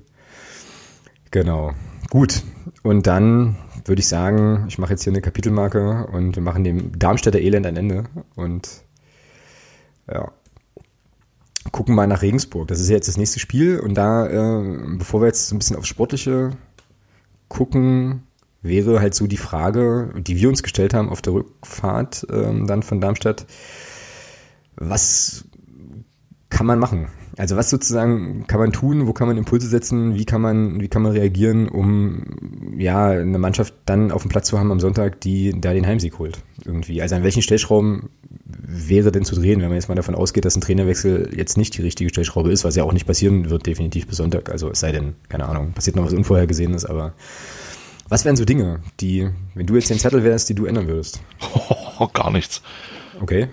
[1.31, 1.73] Genau.
[2.11, 2.43] Gut.
[2.83, 6.99] Und dann würde ich sagen, ich mache jetzt hier eine Kapitelmarke und wir machen dem
[6.99, 8.05] Darmstädter Elend ein Ende.
[8.37, 8.83] Und
[10.07, 10.33] ja,
[11.73, 12.69] gucken mal nach Regensburg.
[12.69, 13.79] Das ist ja jetzt das nächste Spiel.
[13.81, 16.51] Und da, äh, bevor wir jetzt so ein bisschen aufs Sportliche
[17.49, 18.23] gucken,
[18.63, 22.83] wäre halt so die Frage, die wir uns gestellt haben auf der Rückfahrt ähm, dann
[22.83, 23.47] von Darmstadt.
[24.77, 25.45] Was
[26.49, 27.09] kann man machen?
[27.37, 30.89] Also was sozusagen kann man tun, wo kann man Impulse setzen, wie kann man, wie
[30.89, 35.21] kann man reagieren, um ja eine Mannschaft dann auf dem Platz zu haben am Sonntag,
[35.21, 37.01] die da den Heimsieg holt irgendwie.
[37.01, 38.11] Also an welchen Stellschrauben
[38.59, 41.77] wäre denn zu drehen, wenn man jetzt mal davon ausgeht, dass ein Trainerwechsel jetzt nicht
[41.77, 44.51] die richtige Stellschraube ist, was ja auch nicht passieren wird, definitiv bis Sonntag.
[44.51, 47.13] Also es sei denn, keine Ahnung, passiert noch was Unvorhergesehenes, aber
[48.09, 51.21] was wären so Dinge, die, wenn du jetzt den Zettel wärst, die du ändern würdest?
[51.55, 52.63] Oh, gar nichts.
[53.21, 53.49] Okay.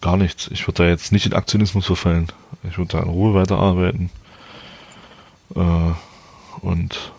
[0.00, 0.48] Gar nichts.
[0.52, 2.26] Ich würde da jetzt nicht in Aktionismus verfallen.
[2.68, 4.10] Ich würde da in Ruhe weiterarbeiten.
[5.54, 5.92] Äh,
[6.60, 7.12] und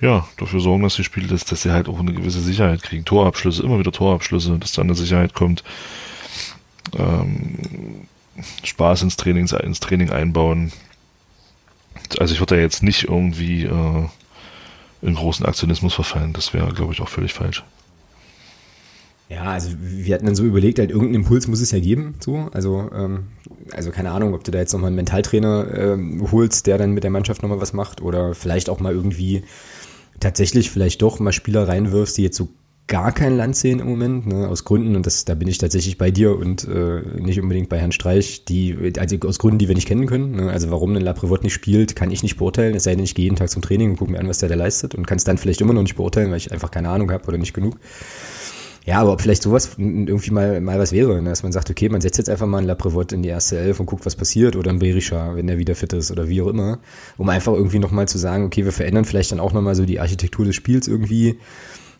[0.00, 3.04] ja, dafür sorgen, dass die Spiele, dass, dass sie halt auch eine gewisse Sicherheit kriegen.
[3.04, 5.64] Torabschlüsse, immer wieder Torabschlüsse, dass da eine Sicherheit kommt.
[6.96, 8.06] Ähm,
[8.62, 10.72] Spaß ins Training, ins Training einbauen.
[12.18, 14.08] Also ich würde da jetzt nicht irgendwie äh,
[15.02, 16.34] in großen Aktionismus verfallen.
[16.34, 17.64] Das wäre, glaube ich, auch völlig falsch.
[19.28, 22.48] Ja, also wir hatten dann so überlegt, halt irgendeinen Impuls muss es ja geben, so.
[22.52, 23.24] Also, ähm,
[23.72, 27.02] also keine Ahnung, ob du da jetzt nochmal einen Mentaltrainer ähm, holst, der dann mit
[27.02, 29.42] der Mannschaft nochmal was macht oder vielleicht auch mal irgendwie
[30.20, 32.48] tatsächlich vielleicht doch mal Spieler reinwirfst, die jetzt so
[32.88, 35.98] gar kein Land sehen im Moment, ne, aus Gründen, und das, da bin ich tatsächlich
[35.98, 39.74] bei dir und äh, nicht unbedingt bei Herrn Streich, die, also aus Gründen, die wir
[39.74, 40.36] nicht kennen können.
[40.36, 43.16] Ne, also warum ein Laprevot nicht spielt, kann ich nicht beurteilen, es sei denn, ich
[43.16, 45.18] gehe jeden Tag zum Training und gucke mir an, was der da leistet und kann
[45.18, 47.54] es dann vielleicht immer noch nicht beurteilen, weil ich einfach keine Ahnung habe oder nicht
[47.54, 47.76] genug.
[48.86, 51.28] Ja, aber ob vielleicht sowas irgendwie mal, mal was wäre, ne?
[51.28, 53.80] dass man sagt, okay, man setzt jetzt einfach mal einen Laprevot in die erste Elf
[53.80, 56.46] und guckt, was passiert oder ein Berisha, wenn der wieder fit ist oder wie auch
[56.46, 56.78] immer,
[57.16, 59.98] um einfach irgendwie nochmal zu sagen, okay, wir verändern vielleicht dann auch nochmal so die
[59.98, 61.36] Architektur des Spiels irgendwie,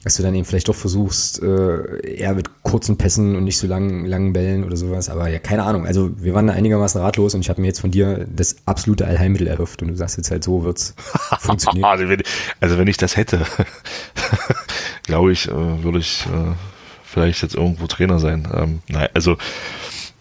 [0.05, 3.67] dass du dann eben vielleicht doch versuchst, äh, eher mit kurzen Pässen und nicht so
[3.67, 7.35] langen, langen Bällen oder sowas, aber ja, keine Ahnung, also wir waren da einigermaßen ratlos
[7.35, 10.31] und ich habe mir jetzt von dir das absolute Allheilmittel erhofft und du sagst jetzt
[10.31, 10.95] halt so wird's
[11.41, 12.23] funktionieren.
[12.61, 13.41] also wenn ich das hätte,
[15.03, 16.76] glaube ich, äh, würde ich äh,
[17.07, 18.49] vielleicht jetzt irgendwo Trainer sein.
[18.53, 19.39] Ähm, nein, also,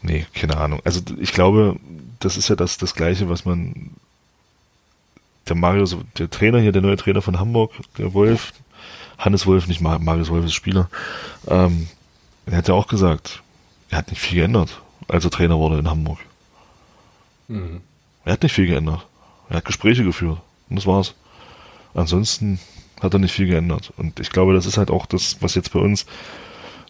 [0.02, 0.80] nee, keine Ahnung.
[0.86, 1.78] Also ich glaube,
[2.20, 3.92] das ist ja das, das Gleiche, was man
[5.48, 5.86] der Mario,
[6.18, 8.54] der Trainer hier, der neue Trainer von Hamburg, der Wolf,
[9.18, 10.90] Hannes Wolf, nicht Marius Wolf ist Spieler,
[11.48, 11.88] ähm,
[12.46, 13.42] er hat ja auch gesagt,
[13.90, 16.20] er hat nicht viel geändert, als er Trainer wurde in Hamburg.
[17.48, 17.82] Mhm.
[18.24, 19.06] Er hat nicht viel geändert.
[19.50, 20.40] Er hat Gespräche geführt.
[20.70, 21.14] Und das war's.
[21.94, 22.60] Ansonsten
[23.02, 23.94] hat er nicht viel geändert.
[23.98, 26.06] Und ich glaube, das ist halt auch das, was jetzt bei uns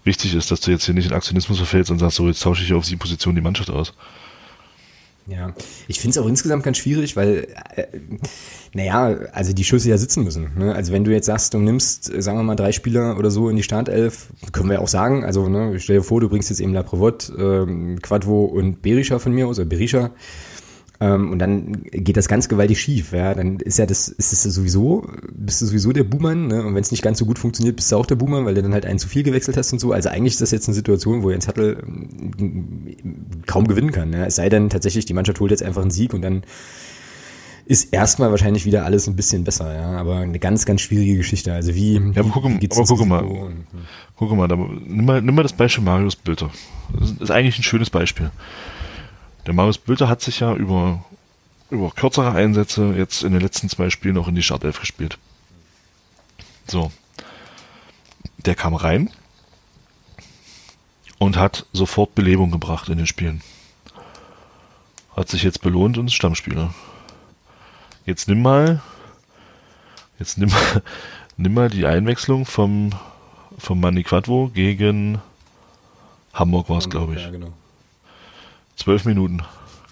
[0.06, 2.62] wichtig ist, dass du jetzt hier nicht in Aktionismus verfällst und sagst, so, jetzt tausche
[2.62, 3.94] ich hier auf sieben Positionen die Mannschaft aus.
[5.28, 5.54] Ja,
[5.88, 7.88] ich finde es auch insgesamt ganz schwierig, weil, äh,
[8.74, 10.52] naja, also die Schüsse ja sitzen müssen.
[10.56, 10.76] Ne?
[10.76, 13.56] Also wenn du jetzt sagst, du nimmst, sagen wir mal, drei Spieler oder so in
[13.56, 16.74] die Startelf, können wir auch sagen, also ne, stell dir vor, du bringst jetzt eben
[16.74, 20.12] Laprevot, ähm, Quadvo und Berisha von mir aus, oder Berisha,
[21.32, 23.34] und dann geht das ganz gewaltig schief, ja.
[23.34, 26.64] Dann ist ja das, ist es sowieso, bist du sowieso der Buhmann, ne?
[26.66, 28.62] Und wenn es nicht ganz so gut funktioniert, bist du auch der Buhmann, weil du
[28.62, 29.92] dann halt einen zu viel gewechselt hast und so.
[29.92, 32.96] Also eigentlich ist das jetzt eine Situation, wo Jens Hattel ähm,
[33.46, 34.14] kaum gewinnen kann.
[34.14, 34.26] Ja?
[34.26, 36.44] Es sei denn tatsächlich, die Mannschaft holt jetzt einfach einen Sieg und dann
[37.66, 39.98] ist erstmal wahrscheinlich wieder alles ein bisschen besser, ja.
[39.98, 41.52] Aber eine ganz, ganz schwierige Geschichte.
[41.54, 43.66] Also wie, ja, aber guck, wie aber guck mal, und, hm.
[44.16, 46.52] guck mal, da, nimm mal, nimm mal das Beispiel Marius Bülter.
[46.98, 48.32] Das ist eigentlich ein schönes Beispiel.
[49.46, 51.04] Der Marius Bülter hat sich ja über,
[51.70, 55.18] über kürzere Einsätze jetzt in den letzten zwei Spielen auch in die Startelf gespielt.
[56.68, 56.92] So.
[58.38, 59.12] Der kam rein
[61.20, 63.42] und hat sofort Belebung gebracht in den Spielen.
[65.16, 66.74] Hat sich jetzt belohnt und ist Stammspieler.
[68.06, 68.82] Jetzt nimm mal,
[70.20, 70.84] jetzt nimm mal,
[71.38, 72.92] nimm mal die Einwechslung vom,
[73.58, 75.22] vom Mani Quadvo gegen
[76.34, 77.22] Hamburg war es, glaube ich.
[77.22, 77.54] Ja, genau.
[78.76, 79.42] Zwölf Minuten.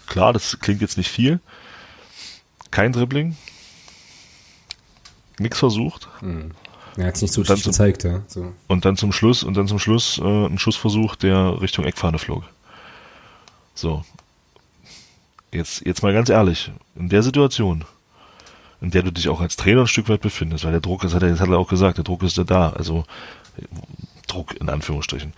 [0.08, 1.40] Klar, das klingt jetzt nicht viel.
[2.72, 3.38] Kein Dribbling.
[5.40, 6.08] Nix versucht.
[6.20, 6.52] Hm.
[6.98, 8.22] Er hat es nicht so richtig gezeigt, ja.
[8.28, 8.54] So.
[8.68, 12.44] Und dann zum Schluss, und dann zum Schluss äh, ein Schussversuch, der Richtung Eckfahne flog.
[13.74, 14.04] So.
[15.52, 17.86] Jetzt, jetzt mal ganz ehrlich, in der Situation,
[18.82, 21.14] in der du dich auch als Trainer ein Stück weit befindest, weil der Druck, das
[21.14, 23.06] hat er, das hat er auch gesagt, der Druck ist ja da, also
[24.28, 25.34] Druck in Anführungsstrichen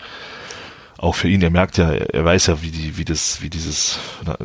[1.06, 4.00] auch für ihn, er merkt ja, er weiß ja, wie die, wie das, wie dieses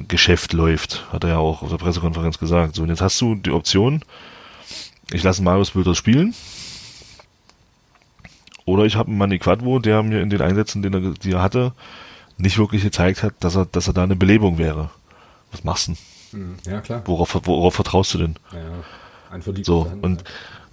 [0.08, 2.74] Geschäft läuft, hat er ja auch auf der Pressekonferenz gesagt.
[2.74, 4.04] So, und jetzt hast du die Option,
[5.10, 6.34] ich lasse Marius Bülter spielen,
[8.66, 11.42] oder ich habe einen Manny Quadvo, der mir in den Einsätzen, den er, die er
[11.42, 11.72] hatte,
[12.36, 14.90] nicht wirklich gezeigt hat, dass er, dass er da eine Belebung wäre.
[15.50, 16.00] Was machst du denn?
[16.32, 17.02] Hm, ja, klar.
[17.06, 18.36] Worauf, worauf vertraust du denn?
[18.52, 20.24] Ja, die so, und,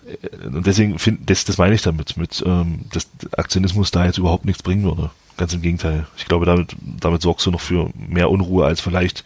[0.06, 0.48] ja.
[0.48, 3.08] und deswegen finde, das, das meine ich damit, mit, ähm, dass
[3.38, 5.10] Aktionismus da jetzt überhaupt nichts bringen würde.
[5.38, 6.08] Ganz im Gegenteil.
[6.18, 9.24] Ich glaube, damit, damit sorgst du noch für mehr Unruhe, als vielleicht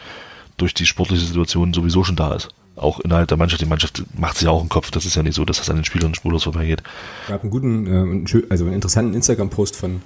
[0.57, 2.49] durch die sportliche Situation sowieso schon da ist.
[2.75, 3.61] Auch innerhalb der Mannschaft.
[3.61, 4.91] Die Mannschaft macht sich auch einen Kopf.
[4.91, 6.83] Das ist ja nicht so, dass das an den Spielern spurlos vorbeigeht.
[7.23, 10.01] Es gab einen guten, äh, also einen interessanten Instagram-Post von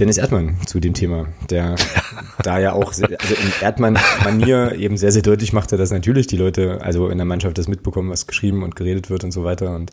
[0.00, 1.76] Dennis Erdmann zu dem Thema, der
[2.42, 6.80] da ja auch also in Erdmann-Manier eben sehr, sehr deutlich machte, dass natürlich die Leute,
[6.80, 9.74] also in der Mannschaft das mitbekommen, was geschrieben und geredet wird und so weiter.
[9.74, 9.92] Und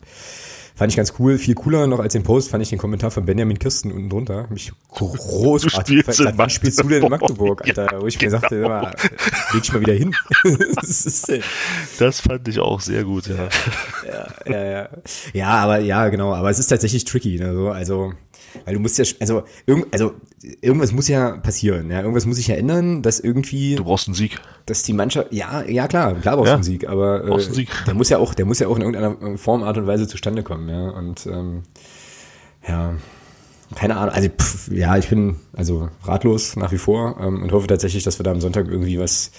[0.78, 1.38] Fand ich ganz cool.
[1.38, 4.46] Viel cooler noch als den Post fand ich den Kommentar von Benjamin Kirsten unten drunter.
[4.48, 6.02] Mich großartig.
[6.04, 8.00] Spielst wann spielst du denn in Magdeburg, Alter?
[8.00, 8.36] Wo ich genau.
[8.36, 8.92] mir sagte, immer,
[9.54, 10.14] leg ich mal wieder hin.
[10.76, 11.26] das,
[11.98, 13.48] das, fand ich auch sehr gut, ja.
[14.06, 14.26] ja.
[14.46, 14.88] Ja, ja,
[15.32, 15.48] ja.
[15.48, 16.32] aber ja, genau.
[16.32, 17.40] Aber es ist tatsächlich tricky.
[17.40, 17.72] Ne?
[17.72, 18.12] Also
[18.64, 20.14] weil du musst ja, also, irgend, also
[20.60, 23.76] irgendwas muss ja passieren, ja, irgendwas muss sich ja ändern, dass irgendwie.
[23.76, 24.40] Du brauchst einen Sieg.
[24.66, 27.40] Dass die Mannschaft, ja, ja klar, klar brauchst du ja, einen Sieg, aber äh, einen
[27.40, 27.68] Sieg.
[27.86, 30.42] der muss ja auch, der muss ja auch in irgendeiner Form, Art und Weise zustande
[30.42, 30.90] kommen, ja.
[30.90, 31.62] Und ähm,
[32.66, 32.94] ja,
[33.74, 37.66] keine Ahnung, also pff, ja, ich bin also ratlos nach wie vor ähm, und hoffe
[37.66, 39.30] tatsächlich, dass wir da am Sonntag irgendwie was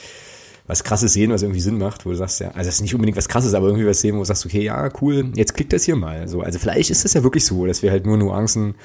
[0.70, 2.94] was krasses sehen, was irgendwie Sinn macht, wo du sagst, ja, also es ist nicht
[2.94, 5.74] unbedingt was krasses, aber irgendwie was sehen, wo du sagst, okay, ja, cool, jetzt klickt
[5.74, 6.28] das hier mal.
[6.28, 8.76] So, also vielleicht ist das ja wirklich so, dass wir halt nur Nuancen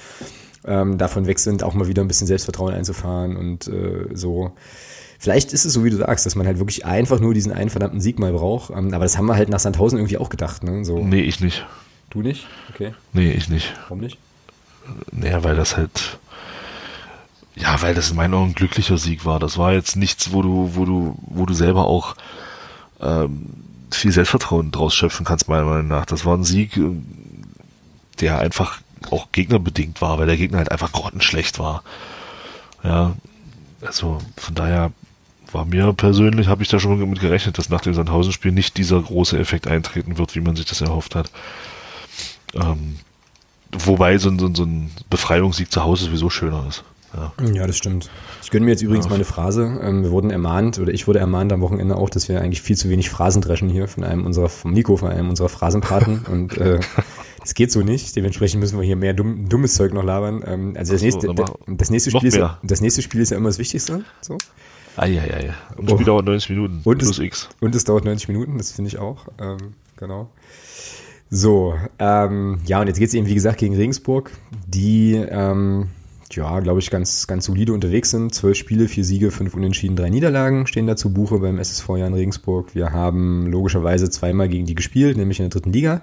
[0.64, 4.52] ähm, davon weg sind, auch mal wieder ein bisschen Selbstvertrauen einzufahren und äh, so.
[5.18, 7.68] Vielleicht ist es so, wie du sagst, dass man halt wirklich einfach nur diesen einen
[7.68, 8.70] verdammten Sieg mal braucht.
[8.70, 10.86] Ähm, aber das haben wir halt nach Sandhausen irgendwie auch gedacht, ne?
[10.86, 10.98] So.
[10.98, 11.66] Nee, ich nicht.
[12.08, 12.46] Du nicht?
[12.74, 12.94] Okay.
[13.12, 13.74] Nee, ich nicht.
[13.82, 14.18] Warum nicht?
[15.12, 16.18] Naja, weil das halt
[17.64, 19.40] ja, weil das in meinen Augen ein glücklicher Sieg war.
[19.40, 22.14] Das war jetzt nichts, wo du, wo du, wo du selber auch
[23.00, 23.46] ähm,
[23.90, 26.04] viel Selbstvertrauen draus schöpfen kannst, meiner Meinung nach.
[26.04, 26.90] Das war ein Sieg, äh,
[28.20, 31.82] der einfach auch gegnerbedingt war, weil der Gegner halt einfach grottenschlecht war.
[32.82, 33.14] Ja,
[33.80, 34.92] also von daher
[35.50, 39.00] war mir persönlich, habe ich da schon mit gerechnet, dass nach dem Sandhausen-Spiel nicht dieser
[39.00, 41.30] große Effekt eintreten wird, wie man sich das erhofft hat.
[42.52, 42.98] Ähm,
[43.72, 46.84] wobei so, ein, so ein Befreiungssieg zu Hause sowieso schöner ist.
[47.16, 47.32] Ja.
[47.52, 48.10] ja, das stimmt.
[48.42, 49.10] Ich gönne mir jetzt übrigens ja.
[49.10, 49.78] mal eine Phrase.
[49.82, 52.76] Ähm, wir wurden ermahnt, oder ich wurde ermahnt am Wochenende auch, dass wir eigentlich viel
[52.76, 56.26] zu wenig Phrasen dreschen hier von einem unserer, vom Nico, von einem unserer Phrasenpaten.
[56.30, 56.80] Und äh,
[57.40, 58.16] das geht so nicht.
[58.16, 60.42] Dementsprechend müssen wir hier mehr dumm, dummes Zeug noch labern.
[60.46, 63.30] Ähm, also das, so, nächste, das, das nächste Spiel ist ja, das nächste Spiel ist
[63.30, 64.04] ja immer das Wichtigste.
[64.20, 64.38] So.
[64.96, 65.54] Eieiei.
[65.76, 66.12] Und das Spiel oh.
[66.12, 66.80] dauert 90 Minuten.
[66.84, 67.48] Und plus es, X.
[67.60, 69.26] Und es dauert 90 Minuten, das finde ich auch.
[69.40, 70.30] Ähm, genau.
[71.30, 74.30] So, ähm, ja, und jetzt geht es eben, wie gesagt, gegen Regensburg,
[74.66, 75.88] die ähm,
[76.32, 78.34] ja, glaube ich, ganz, ganz solide unterwegs sind.
[78.34, 82.14] Zwölf Spiele, vier Siege, fünf Unentschieden, drei Niederlagen stehen da zu Buche beim SSV Jan
[82.14, 82.74] Regensburg.
[82.74, 86.02] Wir haben logischerweise zweimal gegen die gespielt, nämlich in der dritten Liga.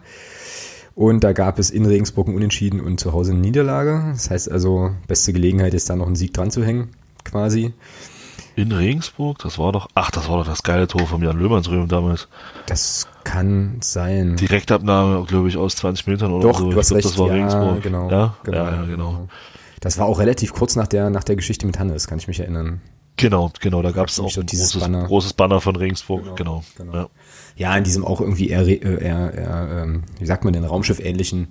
[0.95, 4.11] Und da gab es in Regensburg ein Unentschieden und zu Hause eine Niederlage.
[4.11, 6.89] Das heißt also, beste Gelegenheit ist da noch einen Sieg dran zu hängen,
[7.23, 7.73] quasi.
[8.55, 9.39] In Regensburg?
[9.39, 12.27] Das war doch, ach, das war doch das geile Tor von Jan Löhmannsröhm damals.
[12.65, 14.35] Das kann sein.
[14.35, 16.67] Direktabnahme, glaube ich, aus 20 Metern oder doch, so.
[16.67, 17.05] Ich glaub, recht.
[17.05, 17.81] das war ja, Regensburg.
[17.81, 18.35] Genau, ja?
[18.43, 19.11] Genau, ja, ja, genau.
[19.11, 19.27] genau.
[19.81, 22.39] Das war auch relativ kurz nach der, nach der Geschichte mit Hannes, kann ich mich
[22.39, 22.81] erinnern.
[23.17, 25.03] Genau, genau, da gab es auch ein dieses großes Banner.
[25.05, 26.91] großes Banner von Regensburg, Genau, genau.
[26.91, 26.93] genau.
[26.93, 27.09] Ja.
[27.57, 31.49] Ja, in diesem auch irgendwie eher, äh, eher, eher ähm, wie sagt man denn, Raumschiff-ähnlichen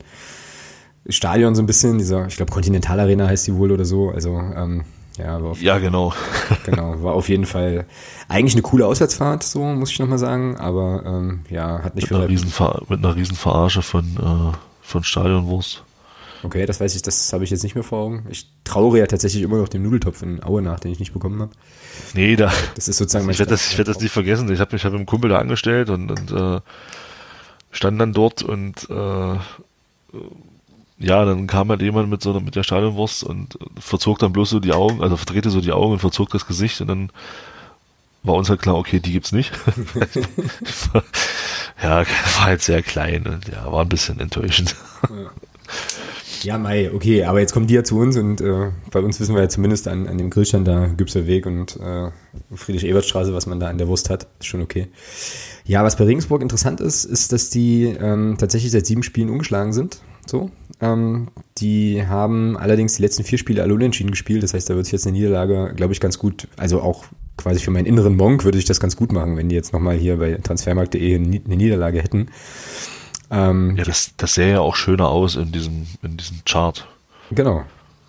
[1.08, 4.10] Stadion so ein bisschen, dieser, ich glaube, Kontinentalarena heißt die wohl oder so.
[4.10, 4.84] Also, ähm,
[5.18, 6.12] ja, war auf, ja, genau.
[6.64, 7.84] genau, war auf jeden Fall
[8.28, 12.18] eigentlich eine coole Auswärtsfahrt, so muss ich nochmal sagen, aber ähm, ja, hat nicht Mit
[12.18, 12.52] einer, riesen
[12.88, 15.84] mit einer riesen Verarsche von, äh, von Stadionwurst.
[16.42, 18.26] Okay, das weiß ich, das habe ich jetzt nicht mehr vor Augen.
[18.30, 21.40] Ich trauere ja tatsächlich immer noch dem Nudeltopf in Aue nach, den ich nicht bekommen
[21.40, 21.52] habe.
[22.14, 24.50] Nee, da, Das ist sozusagen mein ich werde das, ich werd das nicht vergessen.
[24.50, 26.60] Ich habe mich hab mit einem Kumpel da angestellt und, und äh,
[27.72, 29.36] stand dann dort und äh,
[30.98, 34.50] ja, dann kam halt jemand mit so einer, mit der Stadionwurst und verzog dann bloß
[34.50, 37.10] so die Augen, also verdrehte so die Augen und verzog das Gesicht und dann
[38.22, 39.52] war uns halt klar, okay, die gibt's nicht.
[41.82, 44.74] ja, war halt sehr klein und ja, war ein bisschen enttäuschend.
[45.08, 45.30] Ja,
[46.58, 49.42] Mai, okay, aber jetzt kommen die ja zu uns und äh, bei uns wissen wir
[49.42, 52.10] ja zumindest an, an dem Grillstand da Gübser Weg und äh,
[52.54, 54.88] Friedrich-Ebert-Straße, was man da an der Wurst hat, ist schon okay.
[55.64, 59.72] Ja, was bei Regensburg interessant ist, ist, dass die ähm, tatsächlich seit sieben Spielen ungeschlagen
[59.72, 60.00] sind.
[60.26, 60.50] So.
[60.80, 61.28] Ähm,
[61.58, 64.42] die haben allerdings die letzten vier Spiele alle unentschieden gespielt.
[64.42, 67.04] Das heißt, da wird sich jetzt eine Niederlage, glaube ich, ganz gut, also auch
[67.36, 69.96] quasi für meinen inneren Monk würde ich das ganz gut machen, wenn die jetzt nochmal
[69.96, 72.28] hier bei transfermarkt.de eine Niederlage hätten.
[73.30, 76.86] Ähm, Ja, das, das sähe ja auch schöner aus in diesem, in diesem Chart.
[77.30, 77.62] Genau.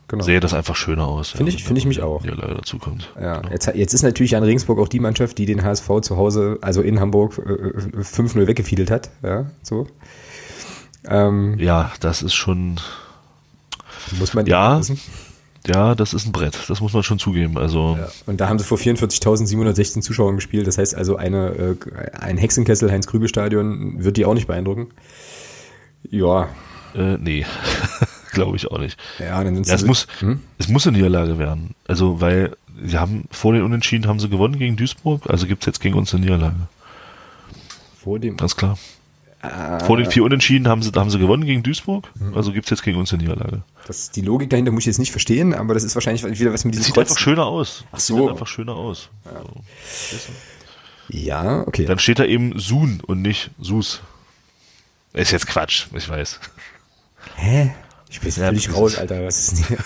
[0.07, 0.23] genau.
[0.23, 1.29] Sähe das einfach schöner aus.
[1.29, 2.23] Finde ja, ich- finde ich mich auch.
[2.23, 3.11] eine Niederlage dazu kommt.
[3.21, 6.57] Ja, jetzt, jetzt ist natürlich an Regensburg auch die Mannschaft, die den HSV zu Hause,
[6.61, 9.09] also in Hamburg, äh, äh, 5-0 weggefiedelt hat.
[9.23, 9.87] Ja, so.
[11.07, 12.79] Ähm, Ja, das ist schon,
[14.19, 14.79] muss man Ja.
[14.79, 14.99] wissen.
[15.67, 16.57] Ja, das ist ein Brett.
[16.69, 17.57] Das muss man schon zugeben.
[17.57, 18.07] Also, Ja.
[18.25, 20.65] Und da haben sie vor 44.716 Zuschauern gespielt.
[20.67, 21.75] Das heißt also, eine, äh,
[22.19, 24.87] ein Hexenkessel Heinz-Krügel-Stadion wird die auch nicht beeindrucken.
[26.09, 26.49] Ja,
[26.95, 27.45] äh, nee,
[28.33, 28.97] glaube ich auch nicht.
[29.19, 30.41] ja, dann sind Ja, es muss, Hm?
[30.57, 31.75] es muss eine Niederlage werden.
[31.87, 35.79] Also, weil sie haben vor den Unentschieden haben sie gewonnen gegen Duisburg, also gibt's jetzt
[35.79, 36.55] gegen uns eine Niederlage.
[38.03, 38.35] vor dem.
[38.37, 38.77] Ganz klar.
[39.43, 42.35] Ah, Vor den vier Unentschieden haben sie, haben sie gewonnen gegen Duisburg, Hm.
[42.37, 43.63] also gibt's jetzt gegen uns eine Niederlage.
[43.87, 46.63] Das, die Logik dahinter muss ich jetzt nicht verstehen, aber das ist wahrscheinlich wieder was
[46.63, 47.09] mit Das diesem sieht Kreuz.
[47.09, 47.83] einfach schöner aus.
[47.87, 48.17] Ach Das so.
[48.21, 49.09] Sieht einfach schöner aus.
[49.25, 50.31] So.
[51.09, 51.85] Ja, okay.
[51.85, 54.01] Dann steht da eben Sun und nicht Sus.
[55.13, 56.39] Ist jetzt Quatsch, ich weiß.
[57.35, 57.71] Hä?
[58.09, 59.25] Ich bin Ja, völlig das raus, Alter.
[59.25, 59.77] Was ist denn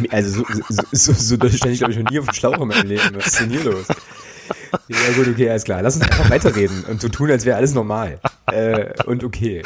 [0.00, 0.12] hier?
[0.12, 0.46] Also so,
[0.92, 3.10] so, so, so stand ich, glaube ich, noch nie auf dem Schlauch in meinem Leben.
[3.14, 3.86] Was ist denn hier los?
[4.88, 5.82] Ja gut, okay, alles klar.
[5.82, 8.20] Lass uns einfach weiterreden und so tun, als wäre alles normal.
[8.46, 9.62] Äh, und okay.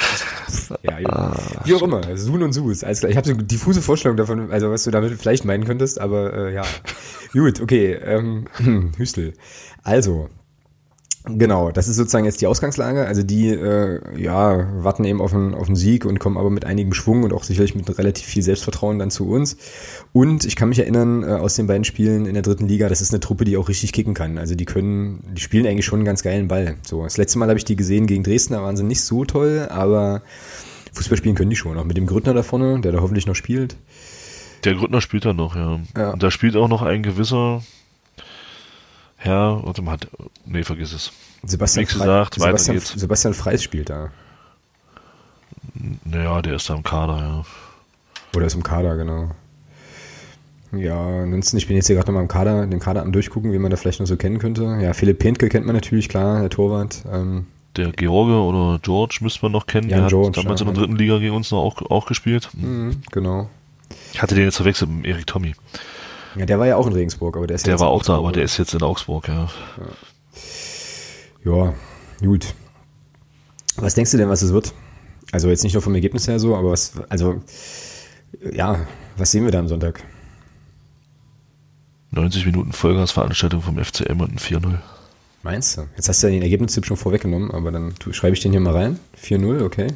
[0.82, 1.64] Ja, gut.
[1.64, 2.16] wie auch immer.
[2.16, 3.10] Sun und Sus, alles klar.
[3.10, 6.32] Ich habe so eine diffuse Vorstellung davon, also was du damit vielleicht meinen könntest, aber
[6.34, 6.64] äh, ja.
[7.32, 7.92] Gut, okay.
[7.94, 8.46] Ähm,
[8.96, 9.34] Hüstel.
[9.82, 10.28] Also,
[11.26, 13.06] Genau, das ist sozusagen jetzt die Ausgangslage.
[13.06, 16.66] Also die äh, ja, warten eben auf einen, auf einen Sieg und kommen aber mit
[16.66, 19.56] einigem Schwung und auch sicherlich mit relativ viel Selbstvertrauen dann zu uns.
[20.12, 23.00] Und ich kann mich erinnern, äh, aus den beiden Spielen in der dritten Liga, das
[23.00, 24.36] ist eine Truppe, die auch richtig kicken kann.
[24.36, 26.76] Also die können, die spielen eigentlich schon einen ganz geilen Ball.
[26.86, 29.24] So, das letzte Mal habe ich die gesehen gegen Dresden, da waren sie nicht so
[29.24, 30.20] toll, aber
[30.92, 31.78] Fußball spielen können die schon.
[31.78, 33.76] Auch mit dem Grüttner da vorne, der da hoffentlich noch spielt.
[34.64, 35.80] Der Gründner spielt da noch, ja.
[35.96, 36.10] Ja.
[36.10, 37.62] Und da spielt auch noch ein gewisser
[39.24, 40.06] Herr, warte mal, hat,
[40.44, 41.10] nee, vergiss es.
[41.44, 42.92] Sebastian, Wie gesagt, weiter Sebastian, geht's.
[42.92, 44.10] Sebastian Freis spielt da.
[46.04, 47.44] Naja, der ist da im Kader, ja.
[48.36, 49.30] Oder ist im Kader, genau.
[50.72, 53.58] Ja, ansonsten, ich bin jetzt hier gerade nochmal im Kader, den Kader am durchgucken, wie
[53.58, 54.78] man da vielleicht noch so kennen könnte.
[54.82, 57.02] Ja, Philipp Pentke kennt man natürlich, klar, der Torwart.
[57.10, 57.46] Ähm,
[57.78, 59.88] Der George oder George müsste man noch kennen.
[59.88, 60.66] Jan der George, hat damals ja.
[60.66, 62.50] in der dritten Liga gegen uns noch auch, auch gespielt.
[62.52, 63.48] mhm, genau.
[64.12, 65.54] Ich hatte den jetzt verwechselt mit Erik Tommy.
[66.36, 68.02] Ja, der war ja auch in Regensburg, aber der ist Der jetzt war in auch
[68.02, 69.48] da, aber der ist jetzt in Augsburg, ja.
[71.44, 71.74] Ja,
[72.20, 72.54] gut.
[73.76, 74.72] Was denkst du denn, was es wird?
[75.32, 77.42] Also jetzt nicht nur vom Ergebnis her so, aber was, also,
[78.52, 80.02] ja, was sehen wir da am Sonntag?
[82.12, 84.78] 90 Minuten Vollgasveranstaltung vom FCM und ein 4-0.
[85.42, 85.82] Meinst du?
[85.96, 88.72] Jetzt hast du ja den Ergebnistipp schon vorweggenommen, aber dann schreibe ich den hier mal
[88.72, 88.98] rein.
[89.20, 89.88] 4-0, okay.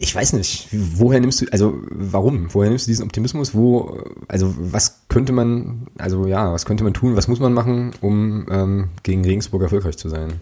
[0.00, 2.54] Ich weiß nicht, woher nimmst du, also warum?
[2.54, 3.52] Woher nimmst du diesen Optimismus?
[3.54, 7.90] Wo, also was könnte man, also ja, was könnte man tun, was muss man machen,
[8.00, 10.40] um ähm, gegen Regensburg erfolgreich zu sein?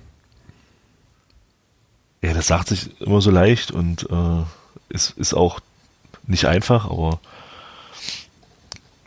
[2.21, 4.43] Ja, das sagt sich immer so leicht und äh,
[4.91, 5.61] ist, ist auch
[6.27, 7.21] nicht einfach, aber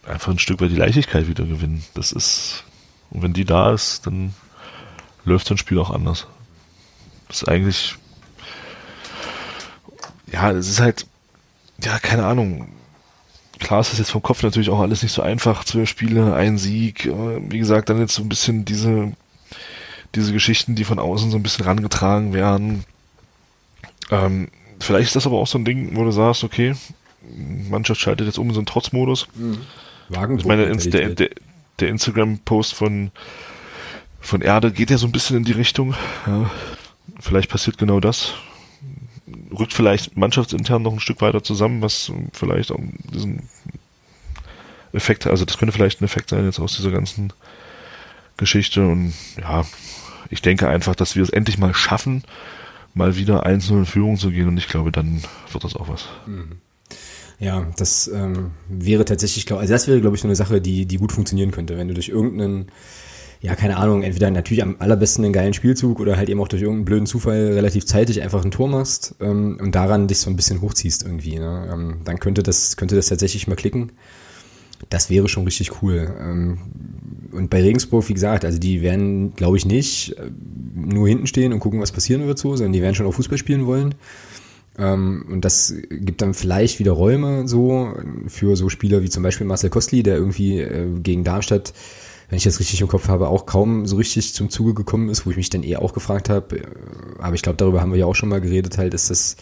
[0.08, 1.84] einfach ein Stück weit die Leichtigkeit wieder gewinnen.
[1.94, 2.64] Das ist,
[3.12, 4.34] und wenn die da ist, dann
[5.26, 6.28] läuft so ein Spiel auch anders.
[7.28, 7.96] Das ist eigentlich,
[10.32, 11.06] ja, es ist halt,
[11.84, 12.70] ja, keine Ahnung.
[13.60, 15.64] Klar ist das jetzt vom Kopf natürlich auch alles nicht so einfach.
[15.66, 17.06] Zwölf Spiele, ein Sieg.
[17.06, 19.12] äh, Wie gesagt, dann jetzt so ein bisschen diese,
[20.16, 22.86] diese Geschichten, die von außen so ein bisschen rangetragen werden.
[24.12, 24.48] Ähm,
[24.80, 26.74] vielleicht ist das aber auch so ein Ding, wo du sagst, okay,
[27.70, 29.28] Mannschaft schaltet jetzt um in so einen Trotzmodus.
[30.08, 31.30] Wagen Ich meine, der, der,
[31.80, 33.12] der Instagram-Post von,
[34.22, 35.96] von Erde geht ja so ein bisschen in die Richtung.
[36.26, 36.50] Ja,
[37.20, 38.34] vielleicht passiert genau das.
[39.52, 42.80] Rückt vielleicht mannschaftsintern noch ein Stück weiter zusammen, was vielleicht auch
[43.14, 43.50] diesen
[44.94, 47.32] Effekt, also das könnte vielleicht ein Effekt sein jetzt aus dieser ganzen
[48.38, 49.66] Geschichte und ja,
[50.30, 52.24] ich denke einfach, dass wir es endlich mal schaffen,
[52.94, 55.22] mal wieder einzeln in Führung zu gehen und ich glaube, dann
[55.52, 56.06] wird das auch was.
[56.26, 56.60] Mhm.
[57.40, 60.98] Ja, das ähm, wäre tatsächlich, also das wäre, glaube ich, so eine Sache, die, die
[60.98, 62.68] gut funktionieren könnte, wenn du durch irgendeinen,
[63.42, 66.62] ja, keine Ahnung, entweder natürlich am allerbesten einen geilen Spielzug oder halt eben auch durch
[66.62, 70.36] irgendeinen blöden Zufall relativ zeitig einfach ein Tor machst ähm, und daran dich so ein
[70.36, 71.40] bisschen hochziehst irgendwie.
[71.40, 71.70] Ne?
[71.72, 73.94] Ähm, dann könnte das, könnte das tatsächlich mal klicken.
[74.90, 76.14] Das wäre schon richtig cool.
[76.20, 76.58] Ähm,
[77.32, 80.32] und bei Regensburg, wie gesagt, also die werden, glaube ich, nicht äh,
[80.76, 83.38] nur hinten stehen und gucken, was passieren wird so, sondern die werden schon auch Fußball
[83.38, 83.96] spielen wollen.
[84.78, 87.94] Ähm, und das gibt dann vielleicht wieder Räume so
[88.28, 91.74] für so Spieler wie zum Beispiel Marcel Kostli, der irgendwie äh, gegen Darmstadt,
[92.30, 95.26] wenn ich das richtig im Kopf habe, auch kaum so richtig zum Zuge gekommen ist,
[95.26, 96.64] wo ich mich dann eher auch gefragt habe, äh,
[97.20, 99.36] aber ich glaube, darüber haben wir ja auch schon mal geredet, halt, ist das,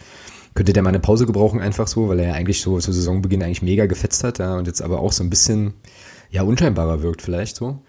[0.55, 3.43] könnte der mal eine Pause gebrauchen einfach so, weil er ja eigentlich so zu Saisonbeginn
[3.43, 5.73] eigentlich mega gefetzt hat, ja, und jetzt aber auch so ein bisschen,
[6.31, 7.79] ja, unscheinbarer wirkt vielleicht so.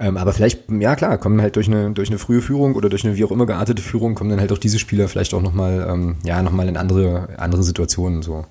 [0.00, 3.04] Ähm, aber vielleicht, ja klar, kommen halt durch eine, durch eine frühe Führung oder durch
[3.04, 5.86] eine wie auch immer geartete Führung, kommen dann halt auch diese Spieler vielleicht auch nochmal,
[5.90, 8.46] ähm, ja, nochmal in andere, andere Situationen so.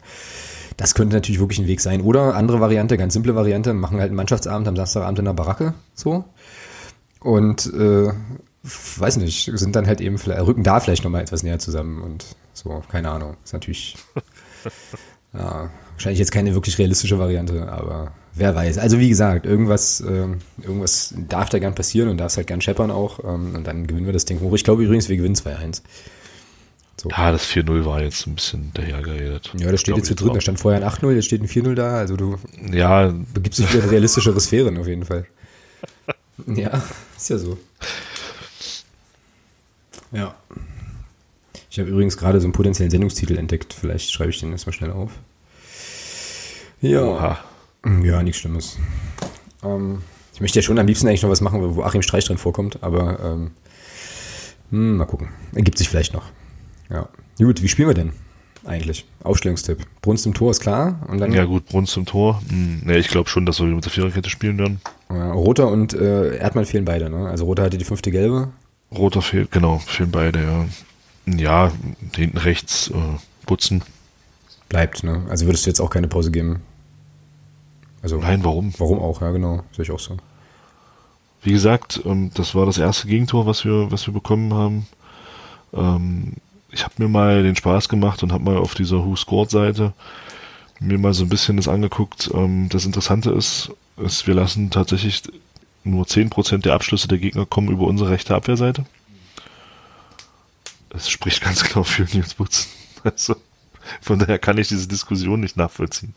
[0.78, 2.02] Das könnte natürlich wirklich ein Weg sein.
[2.02, 5.74] Oder andere Variante, ganz simple Variante, machen halt einen Mannschaftsabend am Samstagabend in der Baracke,
[5.96, 6.24] so.
[7.20, 8.12] Und, äh,
[8.98, 12.84] weiß nicht, sind dann halt eben, rücken da vielleicht nochmal etwas näher zusammen und so,
[12.90, 13.38] keine Ahnung.
[13.44, 13.96] Ist natürlich,
[15.34, 18.78] ja, wahrscheinlich jetzt keine wirklich realistische Variante, aber wer weiß.
[18.78, 22.62] Also wie gesagt, irgendwas, ähm, irgendwas darf da gern passieren und darf es halt gern
[22.62, 23.20] scheppern auch.
[23.24, 24.54] Ähm, und dann gewinnen wir das Ding hoch.
[24.54, 25.82] Ich glaube übrigens, wir gewinnen 2-1.
[27.00, 27.10] So.
[27.10, 29.52] Ja, das 4-0 war jetzt ein bisschen dahergeredet.
[29.58, 31.76] Ja, das steht jetzt zu drin, da stand vorher ein 8-0, jetzt steht ein 4-0
[31.76, 32.38] da, also du
[32.72, 33.14] ja.
[33.34, 35.28] begibst dich wieder in realistischere Sphären auf jeden Fall.
[36.48, 36.82] ja,
[37.16, 37.58] ist ja so.
[40.12, 40.34] Ja.
[41.70, 44.92] Ich habe übrigens gerade so einen potenziellen Sendungstitel entdeckt, vielleicht schreibe ich den erstmal schnell
[44.92, 45.12] auf.
[46.82, 47.04] Ja.
[47.04, 47.40] Oha.
[48.04, 48.78] Ja, nichts Schlimmes.
[49.64, 50.02] Ähm,
[50.34, 52.82] ich möchte ja schon am liebsten eigentlich noch was machen, wo Achim Streich drin vorkommt,
[52.82, 53.52] aber ähm,
[54.72, 55.30] hm, mal gucken.
[55.54, 56.24] Ergibt sich vielleicht noch.
[56.90, 57.10] Ja.
[57.38, 58.14] Gut, wie spielen wir denn
[58.68, 59.06] eigentlich?
[59.24, 59.86] Aufstellungstipp.
[60.02, 61.00] Brunst im Tor ist klar.
[61.08, 62.42] Und dann ja gut, Brunst im Tor.
[62.50, 64.82] Hm, ne, ich glaube schon, dass wir mit der Viererkette spielen werden.
[65.10, 67.28] Ja, Roter und äh, Erdmann fehlen beide, ne?
[67.28, 68.50] Also Roter hatte die fünfte Gelbe.
[68.92, 70.66] Roter fehlt, genau, fehlen beide, ja.
[71.26, 71.72] Ja,
[72.16, 72.94] hinten rechts äh,
[73.46, 73.84] putzen.
[74.70, 75.26] Bleibt, ne?
[75.30, 76.62] Also würdest du jetzt auch keine Pause geben?
[78.02, 78.74] Also, Nein, warum?
[78.78, 80.18] Warum auch, ja genau, sehe ich auch so.
[81.42, 84.88] Wie gesagt, ähm, das war das erste Gegentor, was wir, was wir bekommen haben.
[85.74, 86.34] Ähm,
[86.78, 89.94] ich habe mir mal den Spaß gemacht und habe mal auf dieser Who Scored Seite
[90.80, 92.30] mir mal so ein bisschen das angeguckt.
[92.36, 95.24] Ähm, das Interessante ist, ist, wir lassen tatsächlich
[95.84, 98.86] nur 10% der Abschlüsse der Gegner kommen über unsere rechte Abwehrseite.
[100.90, 102.70] Das spricht ganz klar für Nils Butz.
[103.04, 103.36] Also,
[104.02, 106.14] von daher kann ich diese Diskussion nicht nachvollziehen.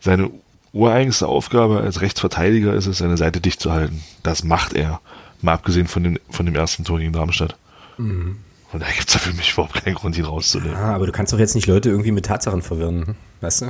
[0.00, 0.30] Seine
[0.72, 4.02] ureigenste Aufgabe als Rechtsverteidiger ist es, seine Seite dicht zu halten.
[4.24, 5.00] Das macht er.
[5.40, 7.56] Mal abgesehen von dem, von dem ersten Tor gegen Darmstadt.
[7.96, 8.38] Mhm.
[8.72, 10.76] Und da gibt es ja für mich überhaupt keinen Grund, ihn rauszunehmen.
[10.76, 13.06] Ah, aber du kannst doch jetzt nicht Leute irgendwie mit Tatsachen verwirren.
[13.06, 13.14] Hm?
[13.40, 13.66] Weißt du?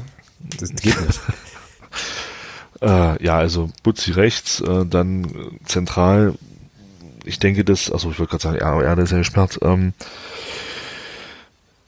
[0.58, 1.20] Das geht nicht.
[2.80, 6.34] äh, ja, also Butzi rechts, äh, dann zentral.
[7.24, 9.58] Ich denke, dass, also ich wollte gerade sagen, ja, Erde ist ja gesperrt.
[9.62, 9.92] Ähm,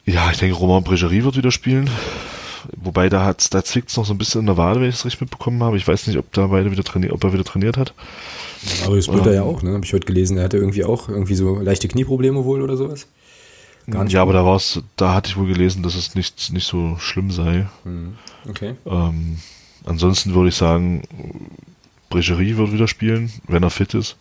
[0.04, 1.90] ja, ich denke, Roman Bregerie wird wieder spielen.
[2.76, 4.96] Wobei da hat da zwickt es noch so ein bisschen in der Wade, wenn ich
[4.96, 5.76] es richtig mitbekommen habe.
[5.76, 7.94] Ich weiß nicht, ob da beide wieder trainiert, ob er wieder trainiert hat.
[8.84, 9.72] Aber das spielt ähm, er ja auch, ne?
[9.72, 10.36] Habe ich heute gelesen.
[10.36, 13.06] Er hatte irgendwie auch irgendwie so leichte Knieprobleme wohl oder sowas.
[13.88, 16.52] Gar nicht ja, aber da war es, da hatte ich wohl gelesen, dass es nicht,
[16.52, 17.66] nicht so schlimm sei.
[17.84, 18.14] Hm,
[18.48, 18.74] okay.
[18.86, 19.38] Ähm,
[19.84, 21.02] ansonsten würde ich sagen,
[22.08, 24.16] Bregerie wird wieder spielen, wenn er fit ist.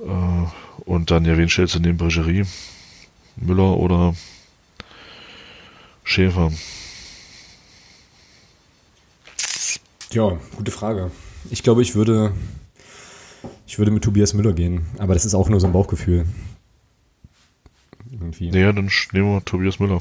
[0.00, 2.44] Äh, und dann, ja, wen stellst du neben Bregerie?
[3.36, 4.14] Müller oder
[6.04, 6.52] Schäfer?
[10.12, 11.10] Ja, gute Frage.
[11.50, 12.32] Ich glaube, ich würde,
[13.66, 16.24] ich würde mit Tobias Müller gehen, aber das ist auch nur so ein Bauchgefühl.
[18.10, 18.50] Irgendwie.
[18.50, 20.00] Naja, dann nehmen wir Tobias Müller.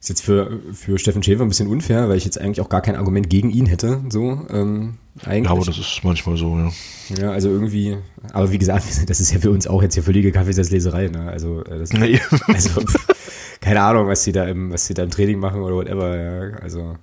[0.00, 2.80] Ist jetzt für, für Steffen Schäfer ein bisschen unfair, weil ich jetzt eigentlich auch gar
[2.80, 4.02] kein Argument gegen ihn hätte.
[4.08, 5.44] So, ähm, eigentlich.
[5.44, 6.72] Ja, aber das ist manchmal so, ja.
[7.20, 7.98] Ja, also irgendwie,
[8.32, 11.30] aber wie gesagt, das ist ja für uns auch jetzt hier völlige Kaffeesatzleserei, ne?
[11.30, 12.20] Also, äh, das, nee.
[12.48, 12.82] also
[13.60, 16.56] keine Ahnung, was sie da im, was sie da im Training machen oder whatever, ja.
[16.58, 16.96] Also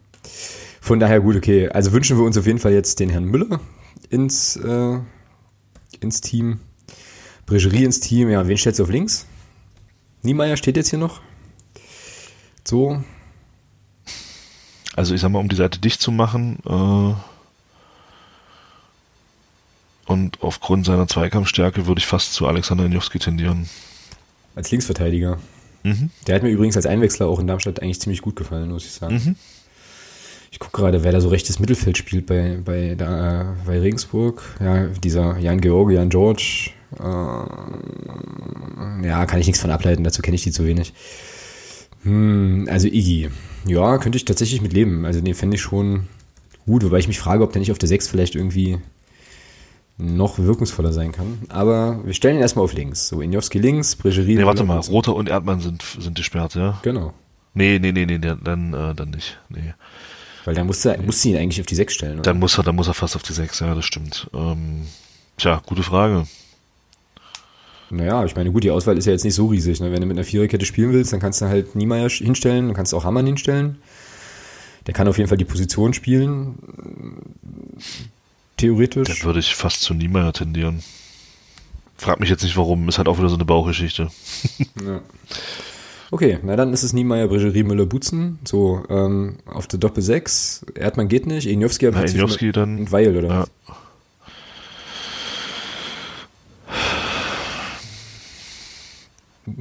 [0.82, 1.69] von daher gut, okay.
[1.69, 3.59] Also wünschen wir uns auf jeden Fall jetzt den Herrn Müller
[4.09, 4.99] ins, äh,
[5.99, 6.59] ins Team.
[7.45, 8.30] Bregerie ins Team.
[8.30, 9.25] Ja, wen stellst du auf links?
[10.21, 11.21] Niemeyer steht jetzt hier noch.
[12.63, 13.03] So.
[14.95, 17.13] Also ich sag mal, um die Seite dicht zu machen, äh,
[20.09, 23.69] Und aufgrund seiner Zweikampfstärke würde ich fast zu Alexander Janowski tendieren.
[24.55, 25.38] Als Linksverteidiger.
[25.84, 26.09] Mhm.
[26.25, 28.91] Der hat mir übrigens als Einwechsler auch in Darmstadt eigentlich ziemlich gut gefallen, muss ich
[28.91, 29.13] sagen.
[29.13, 29.36] Mhm.
[30.51, 34.41] Ich gucke gerade, wer da so rechtes Mittelfeld spielt bei, bei, da, bei Regensburg.
[34.59, 36.71] Ja, dieser Jan George, Jan George.
[36.97, 37.03] Äh,
[39.07, 40.93] ja, kann ich nichts von ableiten, dazu kenne ich die zu wenig.
[42.03, 43.29] Hm, also Iggy.
[43.67, 45.05] Ja, könnte ich tatsächlich mit leben.
[45.05, 46.07] Also den fände ich schon
[46.65, 48.79] gut, wobei ich mich frage, ob der nicht auf der 6 vielleicht irgendwie
[49.97, 51.39] noch wirkungsvoller sein kann.
[51.49, 53.09] Aber wir stellen ihn erstmal auf links.
[53.09, 54.35] So, Injowski links, Bregerie.
[54.35, 56.79] Nee, warte mal, Roter und Erdmann sind, sind gesperrt, ja?
[56.83, 57.13] Genau.
[57.53, 59.39] Nee, nee, nee, nee, dann, äh, dann nicht.
[59.49, 59.73] Nee.
[60.45, 61.05] Weil dann musste, nee.
[61.05, 62.13] musste ihn eigentlich auf die 6 stellen.
[62.15, 62.23] Oder?
[62.23, 64.29] Dann muss er, dann muss er fast auf die 6, ja, das stimmt.
[64.33, 64.87] Ähm,
[65.37, 66.27] tja, gute Frage.
[67.91, 69.79] Naja, ich meine, gut, die Auswahl ist ja jetzt nicht so riesig.
[69.79, 69.91] Ne?
[69.91, 72.93] Wenn du mit einer Viererkette spielen willst, dann kannst du halt Niemeyer hinstellen, dann kannst
[72.93, 73.77] du auch Hammann hinstellen.
[74.85, 76.55] Der kann auf jeden Fall die Position spielen
[78.57, 79.07] theoretisch.
[79.07, 80.83] Dann würde ich fast zu Niemeyer tendieren.
[81.97, 84.09] Frag mich jetzt nicht warum, ist halt auch wieder so eine Bauchgeschichte.
[84.85, 85.01] ja.
[86.12, 88.39] Okay, na dann ist es Niemeyer, Bregerie, Müller, Butzen.
[88.43, 90.66] So, ähm, auf der Doppel 6.
[90.74, 92.80] Erdmann geht nicht, Injowski hat Injowski dann.
[92.80, 93.39] Und Weil, oder ja.
[93.41, 93.49] was?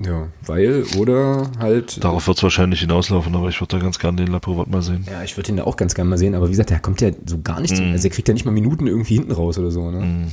[0.05, 2.03] Ja, weil oder halt.
[2.05, 5.07] Darauf wird es wahrscheinlich hinauslaufen, aber ich würde da ganz gerne den Laprovot mal sehen.
[5.11, 7.01] Ja, ich würde ihn da auch ganz gerne mal sehen, aber wie gesagt, der kommt
[7.01, 7.77] ja so gar nicht, mm.
[7.77, 10.01] zu, also er kriegt ja nicht mal Minuten irgendwie hinten raus oder so, ne?
[10.01, 10.29] Mm.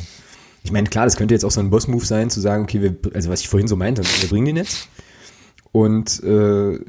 [0.63, 2.95] Ich meine, klar, das könnte jetzt auch so ein Boss-Move sein, zu sagen, okay, wir,
[3.13, 4.89] also was ich vorhin so meinte, wir bringen den jetzt.
[5.75, 6.79] Und äh,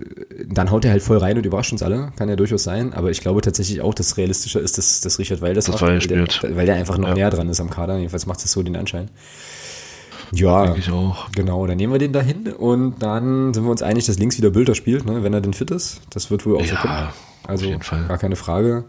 [0.47, 2.13] dann haut er halt voll rein und überrascht uns alle.
[2.17, 2.93] Kann ja durchaus sein.
[2.93, 5.83] Aber ich glaube tatsächlich auch, dass realistischer ist, dass, dass Richard Weil das, das macht,
[5.83, 7.15] weil, der, weil der einfach noch ja.
[7.15, 7.97] näher dran ist am Kader.
[7.97, 9.11] Jedenfalls macht es so den Anschein.
[10.31, 11.33] Ja, Denke ich auch.
[11.33, 14.51] Genau, dann nehmen wir den dahin und dann sind wir uns einig, dass links wieder
[14.51, 16.03] Bülter spielt, ne, wenn er denn fit ist.
[16.11, 17.09] Das wird wohl auch ja, so kommen.
[17.43, 17.67] Also
[18.07, 18.85] gar keine Frage.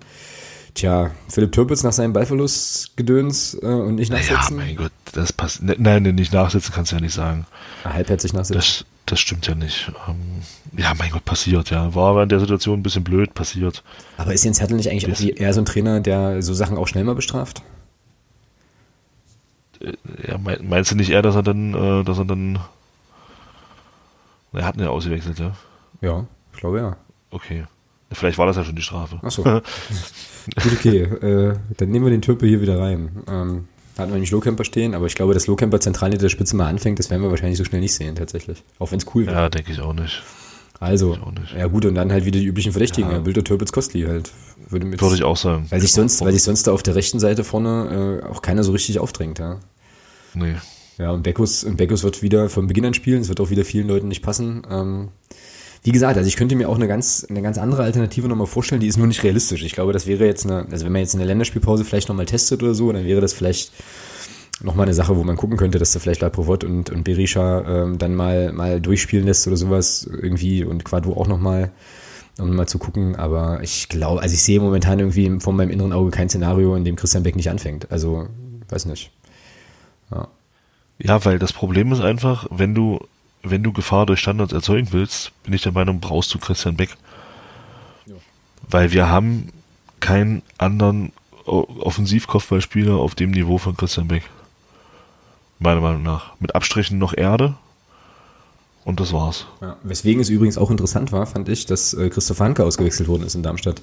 [0.77, 4.59] Tja, Philipp Türpitz nach seinem Ballverlust gedöns äh, und nicht nachsetzen.
[4.59, 5.63] Ja, mein Gott, das passt.
[5.63, 7.47] Ne, nein, nicht nachsetzen kannst du ja nicht sagen.
[7.83, 8.59] Halbherzig nachsetzen.
[8.59, 9.91] Das, das stimmt ja nicht.
[10.07, 10.43] Ähm,
[10.77, 11.95] ja, mein Gott, passiert, ja.
[11.95, 13.83] War aber in der Situation ein bisschen blöd, passiert.
[14.17, 16.87] Aber ist Jens Hertel nicht eigentlich das, eher so ein Trainer, der so Sachen auch
[16.87, 17.63] schnell mal bestraft?
[20.27, 22.59] ja, meinst du nicht eher, dass er dann, äh, dass er dann.
[24.53, 25.53] Er hat ihn ja ausgewechselt, ja?
[26.01, 26.97] Ja, ich glaube ja.
[27.31, 27.65] Okay.
[28.11, 29.19] Vielleicht war das ja schon die Strafe.
[29.21, 29.43] Achso.
[29.43, 29.61] Gut,
[30.73, 31.01] okay.
[31.01, 33.23] Äh, dann nehmen wir den Türpe hier wieder rein.
[33.27, 36.29] Ähm, da hatten wir nämlich Lowcamper stehen, aber ich glaube, dass Lowcamper zentral hinter der
[36.29, 38.63] Spitze mal anfängt, das werden wir wahrscheinlich so schnell nicht sehen, tatsächlich.
[38.79, 39.35] Auch wenn es cool wäre.
[39.35, 40.21] Ja, denke ich auch nicht.
[40.79, 41.17] Also,
[41.57, 43.19] ja gut, und dann halt wieder die üblichen Verdächtigen, ja.
[43.19, 44.31] Bilder, Türpitz, Kostli halt.
[44.69, 45.65] Würde, Würde ich auch sagen.
[45.69, 48.63] Weil sich sonst, weil sich sonst da auf der rechten Seite vorne äh, auch keiner
[48.63, 49.59] so richtig aufdrängt, ja.
[50.35, 50.55] Nee.
[50.99, 53.65] Ja, und Beckus, und Beckus wird wieder von Beginn an spielen, es wird auch wieder
[53.65, 54.61] vielen Leuten nicht passen.
[54.69, 55.09] Ähm,
[55.83, 58.81] wie gesagt, also ich könnte mir auch eine ganz, eine ganz andere Alternative nochmal vorstellen,
[58.81, 59.63] die ist nur nicht realistisch.
[59.63, 62.25] Ich glaube, das wäre jetzt eine, also wenn man jetzt in der Länderspielpause vielleicht nochmal
[62.25, 63.71] testet oder so, dann wäre das vielleicht
[64.61, 67.97] nochmal eine Sache, wo man gucken könnte, dass du vielleicht Laprovot und, und Berisha ähm,
[67.97, 71.71] dann mal, mal durchspielen lässt oder sowas irgendwie und Quadro auch nochmal,
[72.39, 73.15] um mal zu gucken.
[73.15, 76.85] Aber ich glaube, also ich sehe momentan irgendwie von meinem inneren Auge kein Szenario, in
[76.85, 77.91] dem Christian Beck nicht anfängt.
[77.91, 78.27] Also,
[78.69, 79.11] weiß nicht.
[80.11, 80.27] Ja.
[80.99, 82.99] ja, weil das Problem ist einfach, wenn du,
[83.51, 86.95] wenn du Gefahr durch Standards erzeugen willst, bin ich der Meinung, brauchst du Christian Beck.
[88.05, 88.15] Ja.
[88.69, 89.49] Weil wir haben
[89.99, 91.11] keinen anderen
[91.45, 94.23] Offensivkopfballspieler auf dem Niveau von Christian Beck
[95.59, 96.33] meiner Meinung nach.
[96.39, 97.55] Mit Abstrichen noch Erde.
[98.83, 99.47] Und das war's.
[99.59, 103.23] Ja, weswegen es übrigens auch interessant war, fand ich, dass äh, Christoph Hanke ausgewechselt worden
[103.23, 103.81] ist in Darmstadt.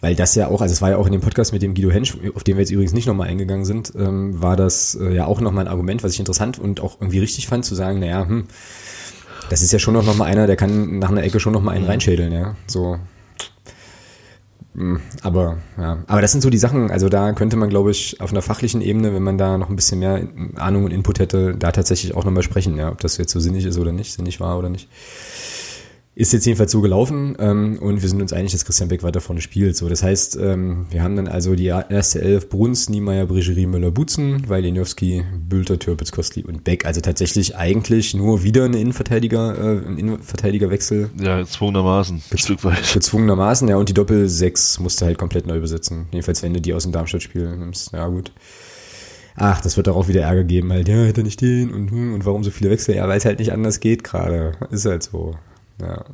[0.00, 1.90] Weil das ja auch, also es war ja auch in dem Podcast mit dem Guido
[1.90, 5.26] Hensch, auf den wir jetzt übrigens nicht nochmal eingegangen sind, ähm, war das äh, ja
[5.26, 8.26] auch nochmal ein Argument, was ich interessant und auch irgendwie richtig fand, zu sagen, naja,
[8.26, 8.44] hm,
[9.48, 11.84] das ist ja schon noch mal einer, der kann nach einer Ecke schon nochmal einen
[11.84, 11.90] mhm.
[11.90, 12.56] reinschädeln, ja.
[12.66, 12.98] So,
[14.76, 18.20] hm, aber ja, aber das sind so die Sachen, also da könnte man, glaube ich,
[18.20, 21.56] auf einer fachlichen Ebene, wenn man da noch ein bisschen mehr Ahnung und Input hätte,
[21.56, 24.38] da tatsächlich auch nochmal sprechen, ja, ob das jetzt so sinnig ist oder nicht, sinnig
[24.38, 24.90] war oder nicht.
[26.18, 29.20] Ist jetzt jedenfalls so gelaufen ähm, und wir sind uns einig, dass Christian Beck weiter
[29.20, 29.76] vorne spielt.
[29.76, 33.90] So, das heißt, ähm, wir haben dann also die erste Elf Bruns, Niemeyer, Brigerie, Müller,
[33.90, 36.86] Butzen, Weilinowski, Bülter, Türpitz, Kostli und Beck.
[36.86, 41.10] Also tatsächlich eigentlich nur wieder eine Innenverteidiger, äh, ein Innenverteidigerwechsel.
[41.20, 42.22] Ja, gezwungenermaßen.
[42.30, 42.94] Ein Stück weit.
[42.94, 46.06] Gezwungenermaßen, ja, und die Doppel 6 musste halt komplett neu besetzen.
[46.12, 47.92] Jedenfalls, wenn du die aus dem Darmstadt-Spiel nimmst.
[47.92, 48.32] Ja, gut.
[49.34, 52.14] Ach, das wird doch auch wieder Ärger geben, halt, ja, hätte nicht den und, hm,
[52.14, 52.96] und warum so viele Wechsel?
[52.96, 54.52] Ja, weil es halt nicht anders geht gerade.
[54.70, 55.34] Ist halt so.
[55.80, 56.04] Ja.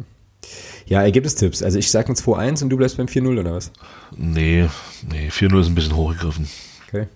[0.87, 1.63] Ja, Ergebnistipps.
[1.63, 3.71] Also ich sage ein 2-1 und du bleibst beim 4-0 oder was?
[4.11, 4.69] Nee,
[5.09, 6.49] nee, 4-0 ist ein bisschen hochgegriffen.
[6.89, 7.07] Okay.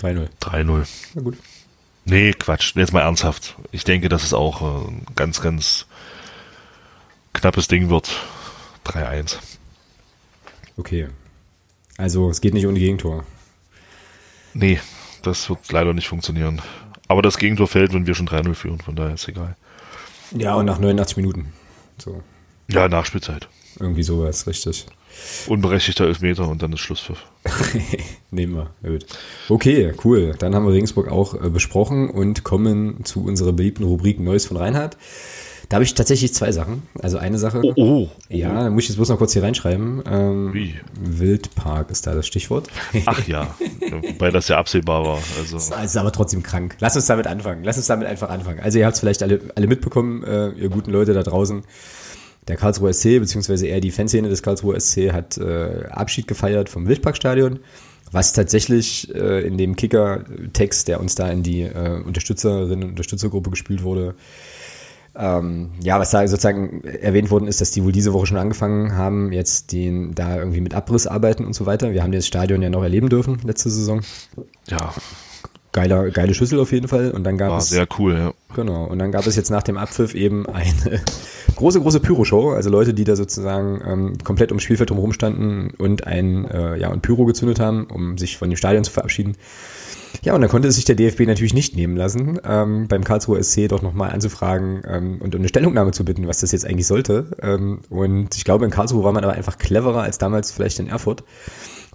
[0.00, 0.28] 3-0.
[0.40, 0.86] 3-0.
[1.14, 1.36] Na gut.
[2.04, 2.76] Nee, Quatsch.
[2.76, 3.56] Jetzt mal ernsthaft.
[3.72, 5.86] Ich denke, dass es auch ein ganz, ganz
[7.32, 8.10] knappes Ding wird.
[8.84, 9.38] 3-1.
[10.76, 11.08] Okay.
[11.96, 13.24] Also es geht nicht ohne Gegentor.
[14.54, 14.80] Nee,
[15.22, 16.62] das wird leider nicht funktionieren.
[17.08, 19.56] Aber das Gegentor fällt, wenn wir schon 3-0 führen, von daher ist egal.
[20.32, 21.52] Ja, und nach 89 Minuten.
[21.98, 22.22] So.
[22.68, 23.48] Ja, Nachspielzeit.
[23.78, 24.86] Irgendwie sowas, richtig.
[25.46, 27.24] Unberechtigter Elfmeter und dann ist Schlusspfiff.
[28.30, 28.70] Nehmen wir.
[28.82, 29.06] Gut.
[29.48, 30.34] Okay, cool.
[30.38, 34.56] Dann haben wir Regensburg auch äh, besprochen und kommen zu unserer beliebten Rubrik Neues von
[34.56, 34.96] Reinhard.
[35.68, 36.82] Da habe ich tatsächlich zwei Sachen.
[37.00, 37.60] Also eine Sache.
[37.64, 38.08] Oh, oh.
[38.28, 40.02] Ja, da muss ich jetzt bloß noch kurz hier reinschreiben.
[40.08, 40.74] Ähm, Wie?
[41.00, 42.68] Wildpark ist da das Stichwort.
[43.06, 43.56] Ach ja,
[43.90, 45.18] wobei das ja absehbar war.
[45.38, 45.56] Also.
[45.56, 46.76] Das ist aber trotzdem krank.
[46.78, 47.64] Lass uns damit anfangen.
[47.64, 48.60] Lass uns damit einfach anfangen.
[48.60, 51.64] Also ihr habt es vielleicht alle, alle mitbekommen, äh, ihr guten Leute da draußen.
[52.46, 56.86] Der Karlsruher SC, beziehungsweise eher die Fanszene des Karlsruher SC, hat äh, Abschied gefeiert vom
[56.86, 57.58] Wildparkstadion,
[58.12, 63.50] was tatsächlich äh, in dem Kicker-Text, der uns da in die äh, Unterstützerinnen und Unterstützergruppe
[63.50, 64.14] gespielt wurde,
[65.18, 68.96] ähm, ja, was da sozusagen erwähnt worden ist, dass die wohl diese Woche schon angefangen
[68.96, 71.92] haben, jetzt den da irgendwie mit Abrissarbeiten und so weiter.
[71.92, 74.02] Wir haben das Stadion ja noch erleben dürfen letzte Saison.
[74.68, 74.92] Ja,
[75.76, 77.10] Geiler, geile Schüssel auf jeden Fall.
[77.10, 78.32] Und dann gab war es sehr cool, ja.
[78.54, 78.86] Genau.
[78.86, 81.02] Und dann gab es jetzt nach dem Abpfiff eben eine
[81.56, 82.52] große, große Pyro-Show.
[82.52, 86.90] Also Leute, die da sozusagen ähm, komplett ums Spielfeld drumherum standen und ein, äh, ja,
[86.90, 89.36] ein Pyro gezündet haben, um sich von dem Stadion zu verabschieden.
[90.22, 93.68] Ja, und dann konnte sich der DFB natürlich nicht nehmen lassen, ähm, beim Karlsruher SC
[93.68, 97.36] doch nochmal anzufragen ähm, und um eine Stellungnahme zu bitten, was das jetzt eigentlich sollte.
[97.42, 100.88] Ähm, und ich glaube, in Karlsruhe war man aber einfach cleverer als damals vielleicht in
[100.88, 101.24] Erfurt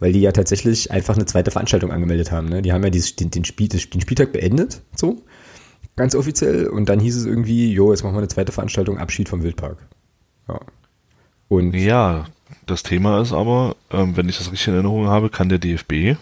[0.02, 2.50] weil die ja tatsächlich einfach eine zweite Veranstaltung angemeldet haben.
[2.50, 2.64] Ne?
[2.64, 5.22] Die haben ja dieses, den, den, Spiel, den Spieltag beendet, so,
[5.96, 6.68] ganz offiziell.
[6.68, 9.78] Und dann hieß es irgendwie, jo, jetzt machen wir eine zweite Veranstaltung, Abschied vom Wildpark.
[10.48, 10.60] Ja.
[11.50, 12.26] Und Ja,
[12.66, 16.18] das Thema ist aber, ähm, wenn ich das richtig in Erinnerung habe, kann der DFB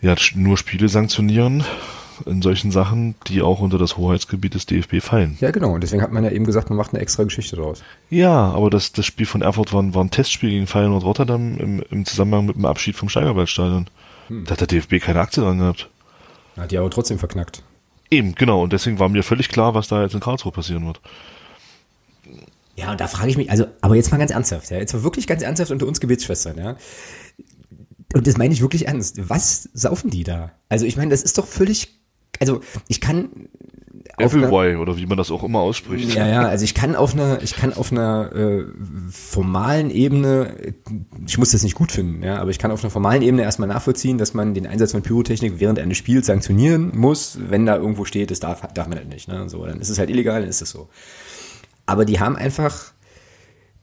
[0.00, 1.64] ja nur Spiele sanktionieren
[2.26, 5.36] in solchen Sachen, die auch unter das Hoheitsgebiet des DFB fallen.
[5.40, 5.72] ja, genau.
[5.72, 7.82] Und deswegen hat man ja eben gesagt, man macht eine extra Geschichte draus.
[8.10, 11.56] Ja, aber das, das Spiel von Erfurt war, ein- war ein Testspiel gegen Feyenoord Rotterdam
[11.58, 13.86] im, im Zusammenhang mit dem Abschied vom Steigerwaldstadion.
[14.28, 15.88] Da hat der DFB keine Aktie dran gehabt.
[16.56, 17.62] Hat die aber trotzdem verknackt.
[18.10, 18.62] Eben, genau.
[18.64, 21.00] Und deswegen war mir völlig klar, was da jetzt in Karlsruhe passieren wird.
[22.76, 25.02] Ja, und da frage ich mich, also, aber jetzt mal ganz ernsthaft, ja, jetzt mal
[25.02, 26.76] wirklich ganz ernsthaft unter uns Gebetsschwestern, ja.
[28.14, 29.28] Und das meine ich wirklich ernst.
[29.28, 30.52] Was saufen die da?
[30.68, 32.00] Also, ich meine, das ist doch völlig,
[32.40, 33.48] also, ich kann.
[34.16, 36.14] Appleboy oder wie man das auch immer ausspricht.
[36.14, 38.64] Ja, ja, also ich kann auf einer, ich kann auf einer äh,
[39.10, 40.74] formalen Ebene,
[41.24, 43.68] ich muss das nicht gut finden, ja, aber ich kann auf einer formalen Ebene erstmal
[43.68, 48.04] nachvollziehen, dass man den Einsatz von Pyrotechnik während eines Spiels sanktionieren muss, wenn da irgendwo
[48.04, 49.48] steht, das darf, darf man halt nicht, ne?
[49.48, 50.88] So, dann ist es halt illegal, dann ist es so.
[51.86, 52.92] Aber die haben einfach,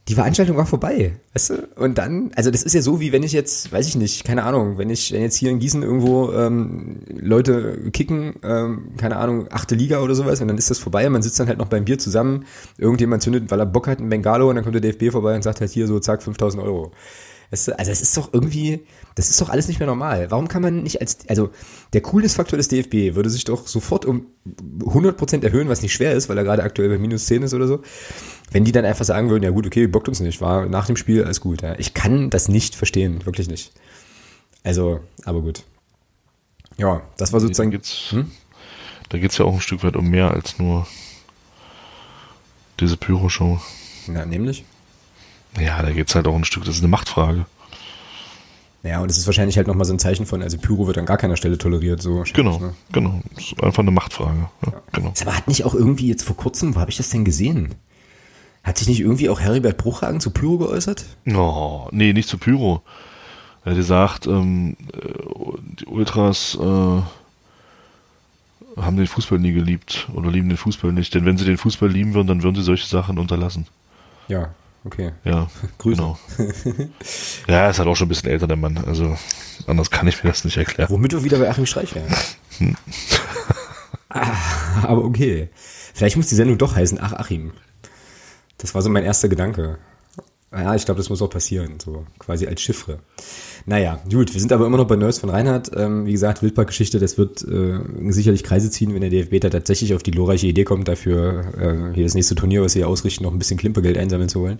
[0.07, 1.67] die Veranstaltung war vorbei, weißt du?
[1.77, 4.43] Und dann, also das ist ja so, wie wenn ich jetzt, weiß ich nicht, keine
[4.43, 9.47] Ahnung, wenn ich, wenn jetzt hier in Gießen irgendwo ähm, Leute kicken, ähm, keine Ahnung,
[9.49, 11.85] achte Liga oder sowas, und dann ist das vorbei, man sitzt dann halt noch beim
[11.85, 12.45] Bier zusammen,
[12.77, 15.41] irgendjemand zündet, weil er Bock hat, ein Bengalo, und dann kommt der DFB vorbei und
[15.41, 16.91] sagt halt hier so, zack, 5000 Euro.
[17.51, 18.85] Weißt du, also es ist doch irgendwie,
[19.15, 20.29] das ist doch alles nicht mehr normal.
[20.29, 21.49] Warum kann man nicht als, also
[21.93, 24.27] der Coolness-Faktor des DFB würde sich doch sofort um
[24.79, 27.67] 100% erhöhen, was nicht schwer ist, weil er gerade aktuell bei minus 10 ist oder
[27.67, 27.81] so.
[28.51, 30.95] Wenn die dann einfach sagen würden, ja gut, okay, bockt uns nicht, war nach dem
[30.97, 31.61] Spiel alles gut.
[31.61, 31.75] Ja.
[31.77, 33.71] Ich kann das nicht verstehen, wirklich nicht.
[34.63, 35.63] Also, aber gut.
[36.77, 37.71] Ja, das war Da sozusagen,
[38.09, 38.31] Hm?
[39.09, 40.87] da geht's ja auch ein Stück weit um mehr als nur
[42.79, 43.59] diese Pyro-Show.
[44.13, 44.63] ja, nämlich.
[45.59, 47.45] Ja, da geht's halt auch ein Stück, das ist eine Machtfrage.
[48.83, 51.05] Ja, und es ist wahrscheinlich halt nochmal so ein Zeichen von, also Pyro wird an
[51.05, 52.23] gar keiner Stelle toleriert, so.
[52.33, 52.73] Genau, Ne?
[52.91, 53.21] genau.
[53.33, 54.49] Das ist einfach eine Machtfrage.
[54.65, 55.11] Ja, genau.
[55.11, 57.73] Ist Aber hat nicht auch irgendwie jetzt vor kurzem, wo habe ich das denn gesehen?
[58.65, 61.05] Hat sich nicht irgendwie auch Heribert Bruchhagen zu Pyro geäußert?
[61.31, 62.81] Oh, nee, nicht zu Pyro.
[63.63, 64.97] Er hat gesagt, ähm, äh,
[65.79, 67.01] die Ultras äh,
[68.81, 71.13] haben den Fußball nie geliebt oder lieben den Fußball nicht.
[71.13, 73.67] Denn wenn sie den Fußball lieben würden, dann würden sie solche Sachen unterlassen.
[74.27, 74.49] Ja,
[74.83, 75.11] okay.
[75.23, 75.47] Ja,
[75.77, 76.01] Grüße.
[76.01, 76.17] genau.
[77.47, 78.79] ja, er ist halt auch schon ein bisschen älter, der Mann.
[78.79, 79.15] Also
[79.67, 80.89] anders kann ich mir das nicht erklären.
[80.89, 82.75] Womit wir wieder bei Achim Streich wären.
[84.09, 84.33] ah,
[84.81, 85.49] aber okay.
[85.93, 87.51] Vielleicht muss die Sendung doch heißen, ach Achim.
[88.65, 89.77] Das war so mein erster Gedanke.
[90.51, 92.97] Ja, ich glaube, das muss auch passieren, so quasi als Chiffre.
[93.67, 95.69] Naja, gut, wir sind aber immer noch bei Nurse von Reinhardt.
[95.75, 97.77] Ähm, wie gesagt, Wildparkgeschichte, das wird äh,
[98.11, 101.93] sicherlich Kreise ziehen, wenn der DFB da tatsächlich auf die glorreiche Idee kommt, dafür äh,
[101.93, 104.57] hier das nächste Turnier, was sie ausrichten, noch ein bisschen Klimpergeld einsammeln zu wollen.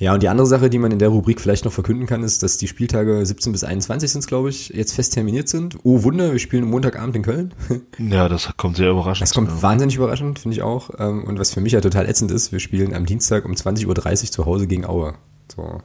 [0.00, 2.44] Ja, und die andere Sache, die man in der Rubrik vielleicht noch verkünden kann, ist,
[2.44, 5.76] dass die Spieltage 17 bis 21 sind, glaube ich, jetzt fest terminiert sind.
[5.82, 7.54] Oh Wunder, wir spielen Montagabend in Köln.
[7.98, 9.22] Ja, das kommt sehr überraschend.
[9.22, 9.62] Das kommt ja.
[9.62, 10.90] wahnsinnig überraschend, finde ich auch.
[10.98, 13.86] Ähm, Und was für mich ja total ätzend ist, wir spielen am Dienstag um 20.30
[13.88, 15.14] Uhr zu Hause gegen Aue.
[15.54, 15.80] So.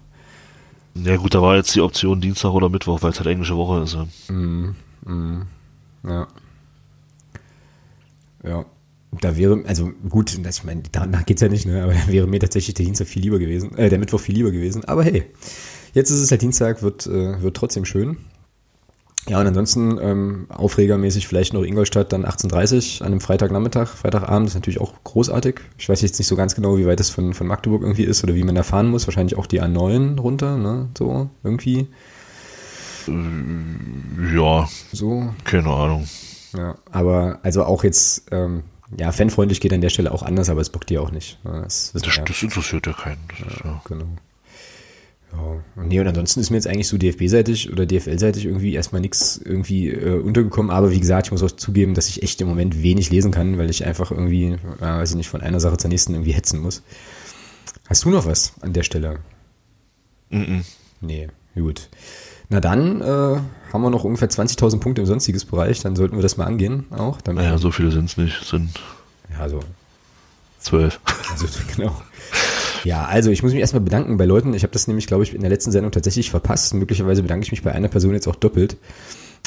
[0.93, 3.81] Ja gut, da war jetzt die Option Dienstag oder Mittwoch, weil es halt englische Woche
[3.81, 3.95] ist.
[3.95, 5.47] ja.
[6.05, 6.27] Ja.
[8.43, 8.65] Ja.
[9.21, 11.83] Da wäre, also gut, das, ich meine, danach geht's ja nicht, ne?
[11.83, 14.51] Aber da wäre mir tatsächlich der Dienstag viel lieber gewesen, äh, der Mittwoch viel lieber
[14.51, 14.85] gewesen.
[14.85, 15.23] Aber hey,
[15.93, 18.17] jetzt ist es halt Dienstag, wird, äh, wird trotzdem schön.
[19.29, 24.55] Ja, und ansonsten ähm, aufregermäßig vielleicht noch Ingolstadt dann 18.30 an einem Freitagnachmittag, Freitagabend ist
[24.55, 25.61] natürlich auch großartig.
[25.77, 28.23] Ich weiß jetzt nicht so ganz genau, wie weit das von, von Magdeburg irgendwie ist
[28.23, 29.07] oder wie man da fahren muss.
[29.07, 30.89] Wahrscheinlich auch die A9 runter, ne?
[30.97, 31.87] So, irgendwie.
[33.07, 34.67] Ja.
[34.91, 35.33] So.
[35.45, 36.07] Keine Ahnung.
[36.55, 38.63] Ja, aber also auch jetzt, ähm,
[38.99, 41.39] ja, fanfreundlich geht an der Stelle auch anders, aber es bockt die auch nicht.
[41.43, 42.23] Das, das, ja.
[42.23, 43.19] das interessiert ja keinen.
[43.29, 43.81] Das ja, ist, ja.
[43.85, 44.05] Genau.
[45.75, 49.41] Ja, nee, und ansonsten ist mir jetzt eigentlich so DFB-seitig oder DFL-seitig irgendwie erstmal nichts
[49.43, 50.69] irgendwie äh, untergekommen.
[50.69, 53.57] Aber wie gesagt, ich muss auch zugeben, dass ich echt im Moment wenig lesen kann,
[53.57, 56.59] weil ich einfach irgendwie, äh, weiß ich nicht, von einer Sache zur nächsten irgendwie hetzen
[56.59, 56.83] muss.
[57.89, 59.19] Hast du noch was an der Stelle?
[60.29, 60.65] Mm, -mm.
[61.01, 61.27] Nee,
[61.61, 61.89] gut.
[62.49, 63.05] Na dann äh,
[63.73, 66.85] haben wir noch ungefähr 20.000 Punkte im sonstiges Bereich, dann sollten wir das mal angehen
[66.91, 67.21] auch.
[67.21, 68.71] Dann naja, so viele sind es nicht, sind
[69.37, 69.59] ja so
[70.59, 70.99] zwölf.
[71.31, 71.95] Also genau.
[72.83, 74.53] Ja, also ich muss mich erstmal bedanken bei Leuten.
[74.53, 76.73] Ich habe das nämlich, glaube ich, in der letzten Sendung tatsächlich verpasst.
[76.73, 78.77] Möglicherweise bedanke ich mich bei einer Person jetzt auch doppelt,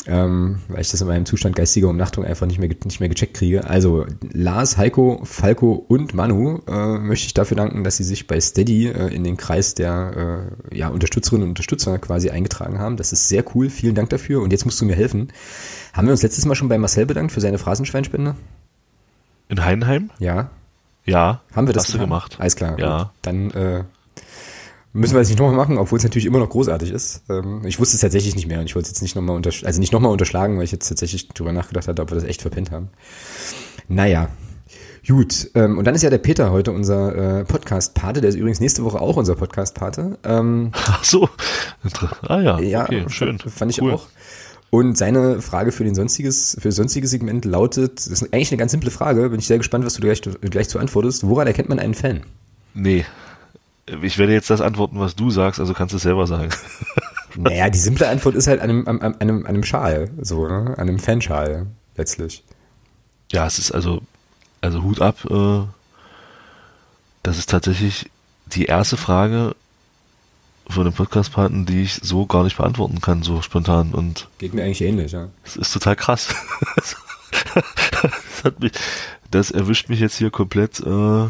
[0.07, 3.35] ähm, weil ich das in meinem Zustand geistiger Umnachtung einfach nicht mehr, nicht mehr gecheckt
[3.35, 3.69] kriege.
[3.69, 8.41] Also Lars, Heiko, Falco und Manu äh, möchte ich dafür danken, dass sie sich bei
[8.41, 12.97] Steady äh, in den Kreis der äh, ja, Unterstützerinnen und Unterstützer quasi eingetragen haben.
[12.97, 13.69] Das ist sehr cool.
[13.71, 14.43] Vielen Dank dafür.
[14.43, 15.33] Und jetzt musst du mir helfen.
[15.93, 18.37] Haben wir uns letztes Mal schon bei Marcel bedankt für seine Phrasenschweinspende?
[19.49, 20.11] In Heidenheim?
[20.19, 20.51] Ja.
[21.05, 21.41] Ja.
[21.55, 22.37] Haben wir das hast du gemacht?
[22.39, 22.79] Alles klar.
[22.79, 22.99] Ja.
[22.99, 23.11] Gut.
[23.23, 23.85] Dann äh,
[24.97, 27.23] müssen wir das nicht nochmal machen, obwohl es natürlich immer noch großartig ist.
[27.29, 29.65] Ähm, ich wusste es tatsächlich nicht mehr und ich wollte es jetzt nicht nochmal untersch
[29.65, 32.43] also nicht nochmal unterschlagen, weil ich jetzt tatsächlich drüber nachgedacht hatte, ob wir das echt
[32.43, 32.89] verpennt haben.
[33.89, 34.31] Naja.
[35.07, 38.59] Gut, ähm, und dann ist ja der Peter heute unser äh, Podcast-Pate, der ist übrigens
[38.59, 40.19] nächste Woche auch unser Podcast-Pate.
[40.25, 41.29] Ähm, Ach so,
[42.23, 43.39] ah ja, ja okay, schön.
[43.39, 43.93] Fand, fand ich cool.
[43.93, 44.07] auch.
[44.71, 48.59] Und seine Frage für den sonstiges, für das sonstige Segment lautet, das ist eigentlich eine
[48.59, 51.25] ganz simple Frage, bin ich sehr gespannt, was du gleich, gleich zu antwortest.
[51.29, 52.23] Woran erkennt man einen Fan?
[52.75, 53.05] Nee.
[54.03, 56.51] Ich werde jetzt das antworten, was du sagst, also kannst du es selber sagen.
[57.39, 60.73] Naja, die simple Antwort ist halt an einem, an einem, an einem Schal, so, ne?
[60.79, 62.43] An einem Fanschal, letztlich.
[63.31, 64.01] Ja, es ist also,
[64.63, 65.67] also Hut ab, äh,
[67.23, 68.11] das ist tatsächlich
[68.47, 69.55] die erste Frage,
[70.69, 73.93] von den Podcast-Partnern, die ich so gar nicht beantworten kann, so spontan.
[73.93, 75.29] Und Geht mir eigentlich ähnlich, ja.
[75.45, 76.35] Das ist total krass.
[76.77, 78.73] das, hat mich,
[79.31, 81.29] das erwischt mich jetzt hier komplett, äh,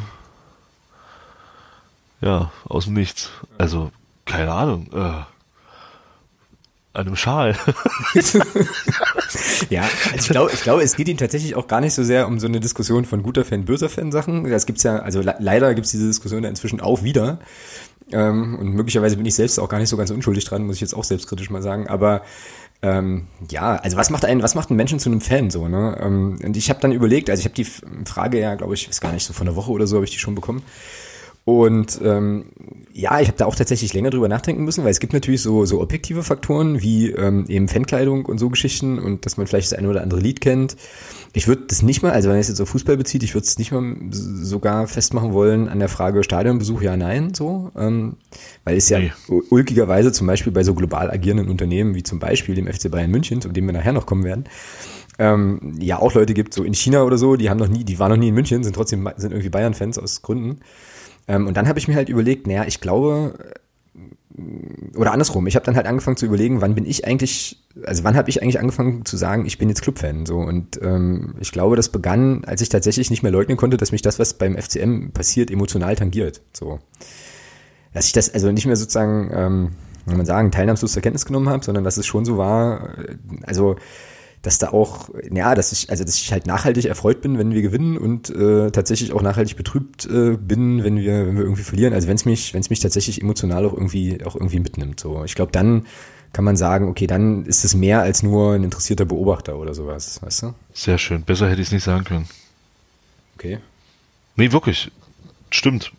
[2.20, 3.30] ja, aus dem Nichts.
[3.58, 3.90] Also,
[4.24, 5.22] keine Ahnung, äh,
[6.96, 7.54] an einem Schal.
[9.70, 9.82] ja,
[10.12, 12.40] also ich glaube, ich glaube, es geht ihm tatsächlich auch gar nicht so sehr um
[12.40, 14.48] so eine Diskussion von guter Fan, böser Fan Sachen.
[14.48, 17.38] Das gibt's ja, also leider gibt's diese Diskussion ja inzwischen auch wieder.
[18.12, 20.80] Ähm, und möglicherweise bin ich selbst auch gar nicht so ganz unschuldig dran, muss ich
[20.80, 21.86] jetzt auch selbstkritisch mal sagen.
[21.88, 22.22] Aber
[22.82, 25.98] ähm, ja, also was macht einen, was macht einen Menschen zu einem Fan so, ne?
[26.00, 27.66] Ähm, und ich habe dann überlegt, also ich habe die
[28.08, 30.12] Frage ja, glaube ich, weiß gar nicht, so von einer Woche oder so habe ich
[30.12, 30.62] die schon bekommen.
[31.46, 32.46] Und ähm,
[32.92, 35.64] ja, ich habe da auch tatsächlich länger drüber nachdenken müssen, weil es gibt natürlich so,
[35.64, 39.78] so objektive Faktoren wie ähm, eben Fankleidung und so Geschichten und dass man vielleicht das
[39.78, 40.76] eine oder andere Lied kennt.
[41.34, 43.58] Ich würde das nicht mal, also wenn es jetzt auf Fußball bezieht, ich würde es
[43.58, 47.70] nicht mal sogar festmachen wollen an der Frage Stadionbesuch, ja, nein, so.
[47.76, 48.16] Ähm,
[48.64, 49.12] weil es ja nee.
[49.50, 53.40] ulkigerweise zum Beispiel bei so global agierenden Unternehmen wie zum Beispiel dem FC Bayern München,
[53.40, 54.46] zu dem wir nachher noch kommen werden,
[55.20, 58.00] ähm, ja auch Leute gibt, so in China oder so, die haben noch nie, die
[58.00, 60.58] waren noch nie in München, sind trotzdem sind irgendwie Bayern-Fans aus Gründen.
[61.28, 63.58] Ähm, und dann habe ich mir halt überlegt, naja, ich glaube, äh,
[64.96, 68.16] oder andersrum, ich habe dann halt angefangen zu überlegen, wann bin ich eigentlich, also wann
[68.16, 70.36] habe ich eigentlich angefangen zu sagen, ich bin jetzt Clubfan so.
[70.38, 74.02] Und ähm, ich glaube, das begann, als ich tatsächlich nicht mehr leugnen konnte, dass mich
[74.02, 76.80] das, was beim FCM passiert, emotional tangiert, so,
[77.94, 79.70] dass ich das also nicht mehr sozusagen, ähm,
[80.04, 83.16] wenn man sagen, teilnahmslos zur Kenntnis genommen habe, sondern dass es schon so war, äh,
[83.44, 83.76] also
[84.46, 87.62] dass da auch, ja, dass ich, also dass ich halt nachhaltig erfreut bin, wenn wir
[87.62, 91.92] gewinnen und äh, tatsächlich auch nachhaltig betrübt äh, bin, wenn wir, wenn wir irgendwie verlieren.
[91.92, 95.00] Also wenn es mich, wenn es mich tatsächlich emotional auch irgendwie, auch irgendwie mitnimmt.
[95.00, 95.86] So, ich glaube, dann
[96.32, 100.22] kann man sagen, okay, dann ist es mehr als nur ein interessierter Beobachter oder sowas,
[100.22, 100.54] weißt du?
[100.72, 101.22] Sehr schön.
[101.22, 102.28] Besser hätte ich es nicht sagen können.
[103.34, 103.58] Okay.
[104.36, 104.92] Nee, wirklich.
[105.50, 105.90] Stimmt.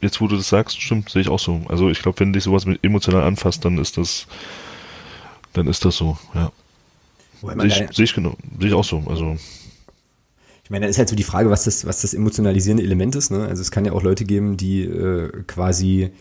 [0.00, 1.60] Jetzt, wo du das sagst, stimmt, sehe ich auch so.
[1.68, 4.26] Also ich glaube, wenn dich sowas mit emotional anfasst, dann ist das,
[5.52, 6.50] dann ist das so, ja.
[7.42, 9.02] Sehe ich, seh ich, genau, sehe ich auch so.
[9.06, 9.36] Also
[10.64, 13.30] ich meine, da ist halt so die Frage, was das, was das emotionalisierende Element ist.
[13.30, 13.46] Ne?
[13.46, 16.12] Also es kann ja auch Leute geben, die äh, quasi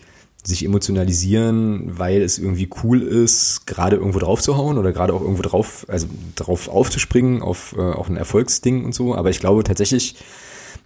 [0.43, 5.22] sich emotionalisieren, weil es irgendwie cool ist, gerade irgendwo drauf zu hauen oder gerade auch
[5.22, 9.14] irgendwo drauf, also drauf aufzuspringen, auf äh, auch ein Erfolgsding und so.
[9.14, 10.15] Aber ich glaube tatsächlich,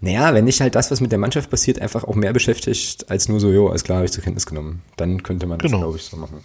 [0.02, 3.30] naja, wenn nicht halt das, was mit der Mannschaft passiert, einfach auch mehr beschäftigt, als
[3.30, 4.82] nur so, jo, alles klar, habe ich zur Kenntnis genommen.
[4.98, 5.84] Dann könnte man das, genau.
[5.84, 6.44] glaube ich, so machen.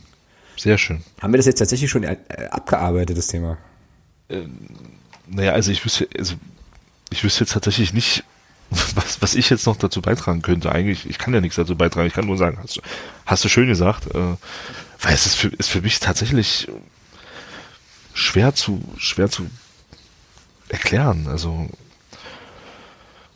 [0.56, 1.02] Sehr schön.
[1.20, 2.16] Haben wir das jetzt tatsächlich schon äh,
[2.50, 3.58] abgearbeitet, das Thema?
[4.30, 4.46] Äh,
[5.26, 6.34] naja, also ich wüsste, also
[7.10, 8.24] ich wüsste jetzt tatsächlich nicht,
[8.94, 10.72] was, was ich jetzt noch dazu beitragen könnte.
[10.72, 12.06] Eigentlich, ich kann ja nichts dazu beitragen.
[12.06, 12.80] Ich kann nur sagen, hast du,
[13.26, 14.36] hast du schön gesagt, äh,
[15.02, 16.68] weil es ist für, ist für mich tatsächlich,
[18.12, 19.46] schwer zu, schwer zu
[20.68, 21.26] erklären.
[21.28, 21.68] Also,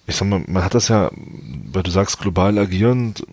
[0.07, 3.27] ich sag mal, man hat das ja, weil du sagst global agierend,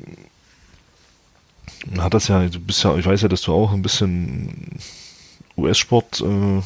[1.89, 4.79] man hat das ja, du bist ja, ich weiß ja, dass du auch ein bisschen
[5.57, 6.61] US-Sport, äh,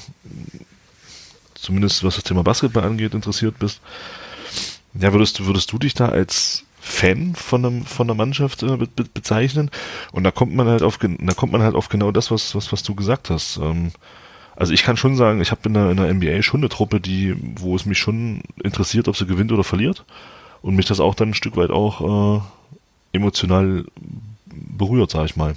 [1.56, 3.82] zumindest was das Thema Basketball angeht, interessiert bist.
[4.94, 8.88] Ja, würdest, würdest du dich da als Fan von einem, von einer Mannschaft äh, be
[9.14, 9.72] bezeichnen?
[10.12, 12.72] Und da kommt man halt auf, da kommt man halt auf genau das, was, was,
[12.72, 13.58] was du gesagt hast.
[13.58, 13.92] Ähm,
[14.56, 17.02] also ich kann schon sagen, ich habe in der, in der NBA schon eine Truppe,
[17.02, 20.06] die, wo es mich schon interessiert, ob sie gewinnt oder verliert.
[20.62, 22.42] Und mich das auch dann ein Stück weit auch äh,
[23.12, 23.86] emotional
[24.46, 25.56] berührt, sag ich mal.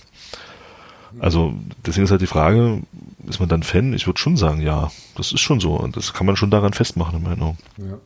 [1.21, 1.55] Also
[1.87, 2.83] deswegen ist halt die Frage,
[3.27, 3.93] ist man dann Fan?
[3.95, 5.75] Ich würde schon sagen, ja, das ist schon so.
[5.75, 7.59] Und das kann man schon daran festmachen, in meiner Meinung.
[7.79, 7.99] Ja.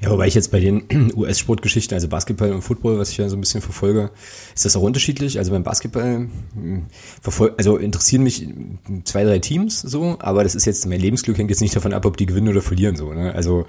[0.00, 0.84] ja, wobei ich jetzt bei den
[1.16, 4.10] US-Sportgeschichten, also Basketball und Football, was ich ja so ein bisschen verfolge,
[4.54, 5.38] ist das auch unterschiedlich.
[5.38, 6.86] Also beim Basketball hm,
[7.20, 8.46] verfolge, also interessieren mich
[9.04, 12.06] zwei, drei Teams so, aber das ist jetzt, mein Lebensglück hängt jetzt nicht davon ab,
[12.06, 13.12] ob die gewinnen oder verlieren so.
[13.12, 13.34] Ne?
[13.34, 13.66] Also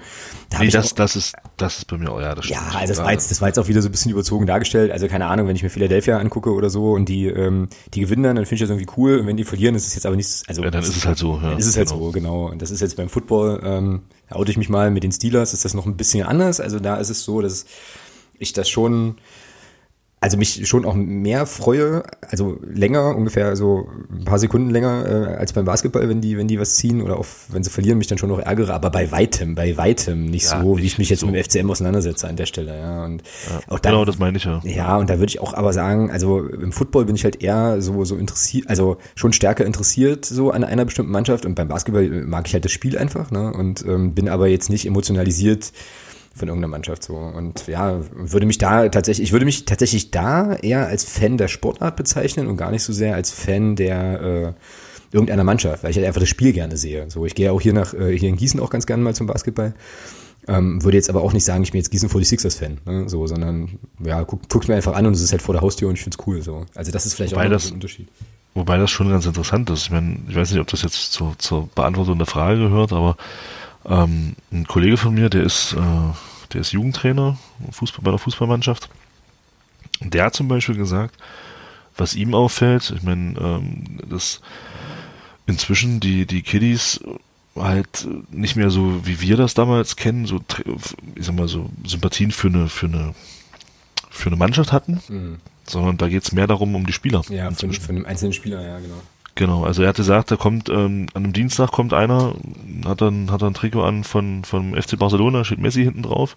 [0.50, 2.60] da nee, das, auch, das ist, das ist bei mir auch, ja, das stimmt.
[2.60, 4.92] Ja, also das war, jetzt, das war jetzt auch wieder so ein bisschen überzogen dargestellt.
[4.92, 8.22] Also keine Ahnung, wenn ich mir Philadelphia angucke oder so und die, ähm, die gewinnen
[8.22, 9.18] dann, dann finde ich das irgendwie cool.
[9.18, 10.62] Und wenn die verlieren, ist es jetzt aber nichts, also.
[10.62, 11.50] Ja, dann ist es halt so, ja.
[11.50, 12.04] Dann ist es halt genau.
[12.04, 12.46] so, genau.
[12.50, 15.52] Und das ist jetzt beim Football, ähm, da oute ich mich mal mit den Steelers,
[15.52, 16.60] ist das noch ein bisschen anders.
[16.60, 17.66] Also da ist es so, dass
[18.38, 19.16] ich das schon
[20.22, 25.34] also mich schon auch mehr freue, also länger, ungefähr so ein paar Sekunden länger äh,
[25.34, 28.06] als beim Basketball, wenn die, wenn die was ziehen oder auch wenn sie verlieren, mich
[28.06, 31.10] dann schon noch ärgere, aber bei weitem, bei weitem nicht ja, so, wie ich mich
[31.10, 31.26] jetzt so.
[31.26, 33.04] mit dem FCM auseinandersetze an der Stelle, ja.
[33.04, 34.60] Und ja, auch da, genau, das meine ich ja.
[34.62, 37.82] Ja, und da würde ich auch aber sagen, also im Football bin ich halt eher
[37.82, 42.08] so, so interessiert, also schon stärker interessiert so an einer bestimmten Mannschaft und beim Basketball
[42.08, 45.72] mag ich halt das Spiel einfach, ne, und ähm, bin aber jetzt nicht emotionalisiert,
[46.34, 47.16] von irgendeiner Mannschaft so.
[47.16, 51.48] Und ja, würde mich da tatsächlich, ich würde mich tatsächlich da eher als Fan der
[51.48, 54.52] Sportart bezeichnen und gar nicht so sehr als Fan der äh,
[55.12, 57.10] irgendeiner Mannschaft, weil ich halt einfach das Spiel gerne sehe.
[57.10, 59.26] So, ich gehe auch hier nach äh, hier in Gießen auch ganz gerne mal zum
[59.26, 59.74] Basketball.
[60.48, 63.28] Ähm, würde jetzt aber auch nicht sagen, ich bin jetzt Gießen 46ers Fan, ne, so,
[63.28, 65.94] sondern ja, guck, guck's mir einfach an und es ist halt vor der Haustür und
[65.94, 66.66] ich find's cool so.
[66.74, 68.08] Also das ist vielleicht wobei auch das, ein Unterschied.
[68.54, 69.84] Wobei das schon ganz interessant ist.
[69.84, 73.16] Ich meine, ich weiß nicht, ob das jetzt zur, zur Beantwortung der Frage gehört, aber
[73.86, 77.38] ähm, ein Kollege von mir, der ist, äh, der ist Jugendtrainer
[77.70, 78.88] Fußball, bei der Fußballmannschaft.
[80.00, 81.16] Der hat zum Beispiel gesagt,
[81.96, 84.40] was ihm auffällt, ich meine, ähm, dass
[85.46, 87.00] inzwischen die, die Kiddies
[87.56, 90.40] halt nicht mehr so, wie wir das damals kennen, so,
[91.14, 93.14] ich sag mal, so Sympathien für eine, für eine,
[94.10, 95.38] für eine Mannschaft hatten, mhm.
[95.64, 97.22] sondern da geht es mehr darum, um die Spieler.
[97.28, 99.02] Ja, für, für einen einzelnen Spieler, ja, genau.
[99.34, 102.34] Genau, also er hat gesagt, da kommt ähm, an einem Dienstag kommt einer,
[102.84, 106.36] hat dann hat dann ein Trikot an von vom FC Barcelona, steht Messi hinten drauf.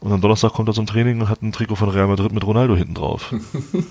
[0.00, 2.44] Und am Donnerstag kommt er zum Training und hat ein Trikot von Real Madrid mit
[2.44, 3.32] Ronaldo hinten drauf.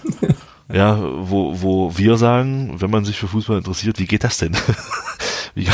[0.71, 4.55] ja, wo, wo wir sagen, wenn man sich für Fußball interessiert, wie geht das denn?
[5.55, 5.67] wie,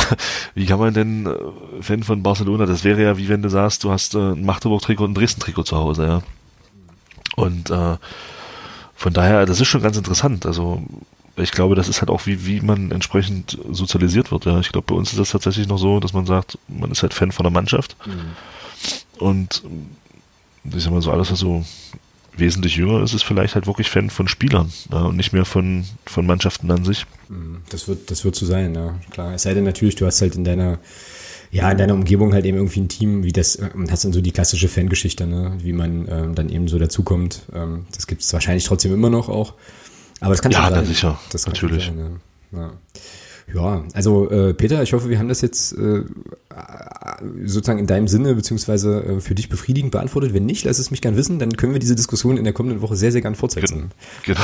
[0.54, 2.64] wie kann man denn äh, Fan von Barcelona?
[2.64, 5.64] Das wäre ja wie wenn du sagst, du hast äh, ein Magdeburg-Trikot und ein Dresden-Trikot
[5.64, 6.22] zu Hause, ja.
[7.36, 7.96] Und äh,
[8.94, 10.46] von daher, das ist schon ganz interessant.
[10.46, 10.82] Also
[11.36, 14.44] ich glaube, das ist halt auch, wie, wie man entsprechend sozialisiert wird.
[14.44, 14.60] Ja.
[14.60, 17.14] Ich glaube, bei uns ist das tatsächlich noch so, dass man sagt, man ist halt
[17.14, 17.96] Fan von der Mannschaft.
[18.06, 19.22] Mhm.
[19.24, 19.62] Und
[20.64, 21.64] ich sag mal so, alles, was so
[22.36, 25.84] wesentlich jünger ist, ist vielleicht halt wirklich Fan von Spielern ja, und nicht mehr von,
[26.06, 27.06] von Mannschaften an sich.
[27.28, 27.58] Mhm.
[27.68, 29.34] Das wird, das wird so sein, ja, klar.
[29.34, 30.78] Es sei denn natürlich, du hast halt in deiner,
[31.50, 34.20] ja, in deiner Umgebung halt eben irgendwie ein Team, wie das, und hast dann so
[34.20, 37.42] die klassische Fangeschichte, ne, wie man ähm, dann eben so dazukommt.
[37.54, 39.54] Ähm, das gibt es wahrscheinlich trotzdem immer noch auch.
[40.20, 40.82] Aber das kann ja, schon sein.
[40.82, 41.20] Ja, sicher.
[41.32, 41.86] Das natürlich.
[41.86, 42.20] Sein,
[42.52, 42.60] ja.
[42.60, 42.72] ja.
[43.54, 46.04] Ja, also äh, Peter, ich hoffe, wir haben das jetzt äh,
[47.44, 50.34] sozusagen in deinem Sinne beziehungsweise äh, für dich befriedigend beantwortet.
[50.34, 52.80] Wenn nicht, lass es mich gern wissen, dann können wir diese Diskussion in der kommenden
[52.80, 53.90] Woche sehr, sehr gern fortsetzen.
[54.24, 54.40] Genau,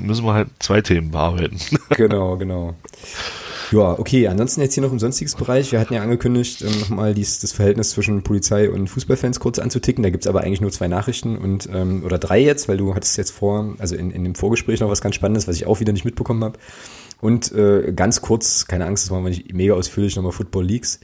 [0.00, 1.58] müssen wir halt zwei Themen bearbeiten.
[1.90, 2.74] genau, genau.
[3.72, 4.28] Ja, okay.
[4.28, 5.72] Ansonsten jetzt hier noch im sonstiges Bereich.
[5.72, 10.02] Wir hatten ja angekündigt, ähm, nochmal dies, das Verhältnis zwischen Polizei und Fußballfans kurz anzuticken.
[10.02, 13.16] Da gibt's aber eigentlich nur zwei Nachrichten und ähm, oder drei jetzt, weil du hattest
[13.16, 15.92] jetzt vor, also in, in dem Vorgespräch noch was ganz Spannendes, was ich auch wieder
[15.92, 16.58] nicht mitbekommen habe.
[17.22, 21.00] Und äh, ganz kurz, keine Angst, das machen wir nicht mega ausführlich, nochmal Football Leagues.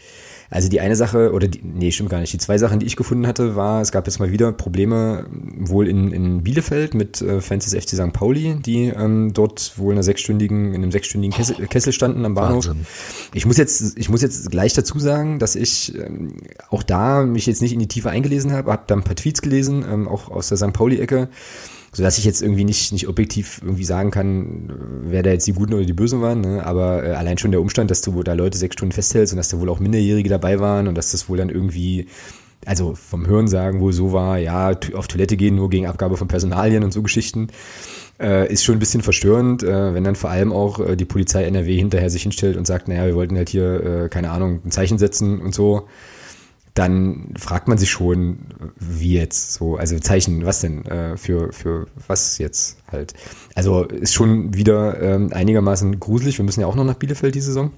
[0.51, 2.33] Also die eine Sache, oder die, nee, stimmt gar nicht.
[2.33, 5.87] Die zwei Sachen, die ich gefunden hatte, war, es gab jetzt mal wieder Probleme wohl
[5.87, 8.15] in, in Bielefeld mit äh, Fans des FC St.
[8.15, 12.25] Pauli, die ähm, dort wohl in einer sechsstündigen, in einem sechsstündigen Kessel, oh, Kessel standen
[12.25, 12.67] am Bahnhof.
[12.67, 12.87] Wahnsinn.
[13.35, 16.39] Ich muss jetzt, ich muss jetzt gleich dazu sagen, dass ich ähm,
[16.71, 19.43] auch da mich jetzt nicht in die Tiefe eingelesen habe, habe da ein paar Tweets
[19.43, 20.73] gelesen, ähm, auch aus der St.
[20.73, 21.29] Pauli-Ecke
[21.93, 24.71] so dass ich jetzt irgendwie nicht, nicht objektiv irgendwie sagen kann,
[25.05, 26.65] wer da jetzt die Guten oder die Bösen waren, ne?
[26.65, 29.49] aber äh, allein schon der Umstand, dass du da Leute sechs Stunden festhältst und dass
[29.49, 32.07] da wohl auch Minderjährige dabei waren und dass das wohl dann irgendwie,
[32.67, 36.29] also vom Hören sagen wohl so war, ja, auf Toilette gehen nur gegen Abgabe von
[36.29, 37.49] Personalien und so Geschichten.
[38.21, 41.45] äh, ist schon ein bisschen verstörend, äh, wenn dann vor allem auch äh, die Polizei
[41.45, 44.71] NRW hinterher sich hinstellt und sagt, naja, wir wollten halt hier, äh, keine Ahnung, ein
[44.71, 45.89] Zeichen setzen und so.
[46.79, 48.39] Dann fragt man sich schon,
[48.79, 53.15] wie jetzt so, also Zeichen, was denn äh, für, für was jetzt halt.
[53.57, 56.39] Also ist schon wieder ähm, einigermaßen gruselig.
[56.39, 57.73] Wir müssen ja auch noch nach Bielefeld die Saison.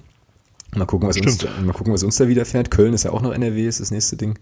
[0.75, 2.69] Mal gucken, was uns, mal gucken, was uns da widerfährt.
[2.69, 4.37] Köln ist ja auch noch NRW, ist das nächste Ding.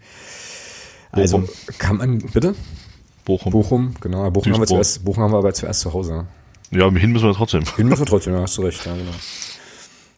[1.12, 1.56] Also Bochum.
[1.78, 2.54] kann man, bitte?
[3.24, 3.54] Bochum.
[3.54, 4.30] Bochum, genau.
[4.30, 6.28] Bochum haben, wir zuerst, Bochum haben wir aber zuerst zu Hause.
[6.72, 7.64] Ja, hin müssen wir trotzdem.
[7.78, 9.12] Hin müssen wir trotzdem, ja, hast du recht, ja, genau.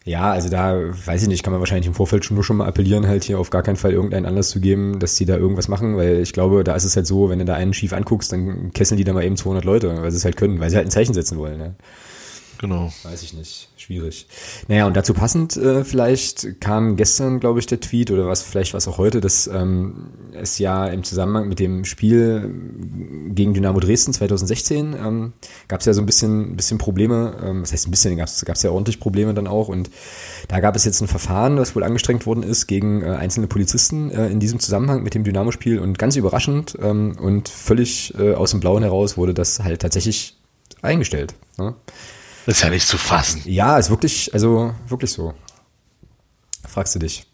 [0.04, 0.76] Ja, also da
[1.06, 3.38] weiß ich nicht, kann man wahrscheinlich im Vorfeld schon nur schon mal appellieren, halt hier
[3.38, 6.34] auf gar keinen Fall irgendeinen Anlass zu geben, dass die da irgendwas machen, weil ich
[6.34, 9.04] glaube, da ist es halt so, wenn du da einen schief anguckst, dann kesseln die
[9.04, 11.14] da mal eben 200 Leute, weil sie es halt können, weil sie halt ein Zeichen
[11.14, 11.60] setzen wollen.
[11.60, 11.76] Ne?
[12.62, 12.94] Genau.
[13.02, 13.70] Weiß ich nicht.
[13.76, 14.28] Schwierig.
[14.68, 18.76] Naja, und dazu passend äh, vielleicht kam gestern, glaube ich, der Tweet oder was vielleicht
[18.76, 22.54] was auch heute, dass ähm, es ja im Zusammenhang mit dem Spiel
[23.30, 25.34] gegen Dynamo Dresden 2016 ähm,
[25.70, 27.34] gab es ja so ein bisschen, bisschen Probleme.
[27.44, 29.68] Ähm, das heißt ein bisschen, gab es ja ordentlich Probleme dann auch.
[29.68, 29.90] Und
[30.48, 34.12] da gab es jetzt ein Verfahren, das wohl angestrengt worden ist gegen äh, einzelne Polizisten
[34.12, 35.80] äh, in diesem Zusammenhang mit dem Dynamo-Spiel.
[35.80, 40.38] Und ganz überraschend ähm, und völlig äh, aus dem Blauen heraus wurde das halt tatsächlich
[40.84, 41.34] eingestellt.
[41.58, 41.74] Ne?
[42.46, 43.42] Das ist ja nicht zu fassen.
[43.46, 45.34] Ja, ist wirklich, also wirklich so.
[46.68, 47.28] Fragst du dich.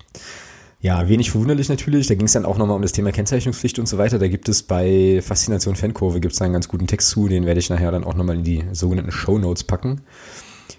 [0.79, 2.07] Ja, wenig verwunderlich natürlich.
[2.07, 4.19] Da ging es dann auch nochmal um das Thema Kennzeichnungspflicht und so weiter.
[4.19, 7.59] Da gibt es bei Faszination Fankurve gibt es einen ganz guten Text zu, den werde
[7.59, 10.01] ich nachher dann auch nochmal in die sogenannten Show Notes packen.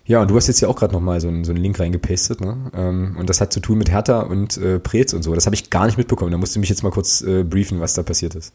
[0.05, 2.41] Ja, und du hast jetzt ja auch gerade nochmal so einen, so einen Link reingepastet,
[2.41, 2.71] ne?
[2.75, 5.35] Ähm, und das hat zu tun mit Hertha und äh, Preetz und so.
[5.35, 6.31] Das habe ich gar nicht mitbekommen.
[6.31, 8.55] Da musst du mich jetzt mal kurz äh, briefen, was da passiert ist.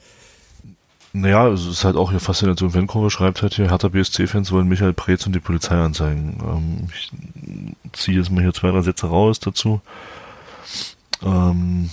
[1.15, 4.93] Naja, es ist halt auch hier Faszination Fankurve schreibt halt hier, Hertha BSC-Fans wollen Michael
[4.93, 6.39] Preetz und die Polizei anzeigen.
[6.43, 7.11] Ähm, ich
[7.93, 9.79] ziehe jetzt mal hier zwei, drei Sätze raus dazu.
[11.21, 11.91] Ähm,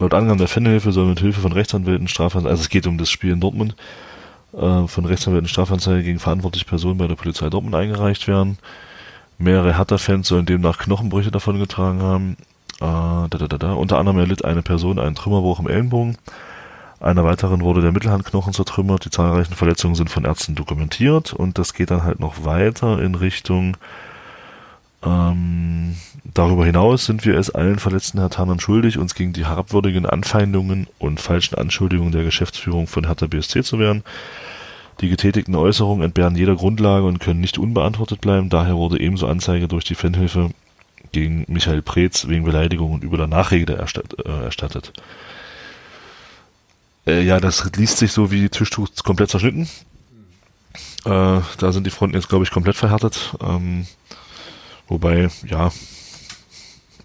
[0.00, 3.08] laut Angaben der Fanhilfe soll mit Hilfe von Rechtsanwälten Strafanzeige, also es geht um das
[3.08, 3.76] Spiel in Dortmund,
[4.52, 8.58] äh, von Rechtsanwälten Strafanzeige gegen verantwortliche Personen bei der Polizei Dortmund eingereicht werden.
[9.38, 12.36] Mehrere Hertha-Fans sollen demnach Knochenbrüche davongetragen haben.
[12.80, 13.72] Äh, da, da, da, da.
[13.74, 16.18] Unter anderem erlitt eine Person einen Trümmerbruch im Ellenbogen.
[17.00, 19.04] Einer weiteren wurde der Mittelhandknochen zertrümmert.
[19.04, 23.14] Die zahlreichen Verletzungen sind von Ärzten dokumentiert und das geht dann halt noch weiter in
[23.14, 23.76] Richtung
[25.06, 25.96] ähm,
[26.34, 31.20] darüber hinaus sind wir es allen verletzten Herthanern schuldig, uns gegen die herabwürdigen Anfeindungen und
[31.20, 34.02] falschen Anschuldigungen der Geschäftsführung von Hertha BSC zu wehren.
[35.00, 38.48] Die getätigten Äußerungen entbehren jeder Grundlage und können nicht unbeantwortet bleiben.
[38.48, 40.50] Daher wurde ebenso Anzeige durch die Fanhilfe
[41.12, 44.92] gegen Michael Preetz wegen Beleidigung und übler Nachrede äh, erstattet.
[47.06, 49.68] Äh, ja, das liest sich so wie Tischtuch komplett zerschnitten.
[51.04, 53.34] Äh, da sind die Fronten jetzt, glaube ich, komplett verhärtet.
[53.40, 53.86] Ähm,
[54.88, 55.70] wobei, ja,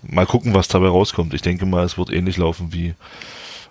[0.02, 1.34] mal gucken, was dabei rauskommt.
[1.34, 2.96] Ich denke mal, es wird ähnlich laufen wie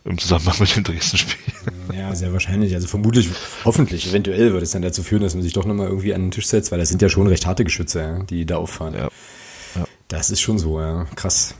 [0.05, 1.37] im Zusammenhang mit dem Dresden-Spiel.
[1.95, 2.75] Ja, sehr wahrscheinlich.
[2.75, 3.29] Also vermutlich,
[3.65, 6.31] hoffentlich, eventuell wird es dann dazu führen, dass man sich doch nochmal irgendwie an den
[6.31, 8.95] Tisch setzt, weil das sind ja schon recht harte Geschütze, die da auffahren.
[8.95, 9.09] Ja.
[9.75, 9.85] ja.
[10.09, 11.07] Das ist schon so, ja.
[11.17, 11.57] Krass.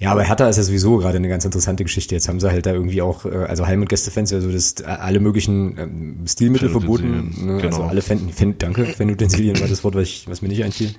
[0.00, 2.14] Ja, aber Hertha ist ja sowieso gerade eine ganz interessante Geschichte.
[2.14, 4.84] Jetzt haben sie halt da irgendwie auch, äh, also Heim- und Gästefans, also das äh,
[4.84, 7.34] alle möglichen ähm, Stilmittel verboten.
[7.36, 7.52] Ne?
[7.52, 7.66] Also genau.
[7.66, 10.94] Also alle Fan, Fan danke, Fanutensilien war das Wort, was, ich, was mir nicht einfiel.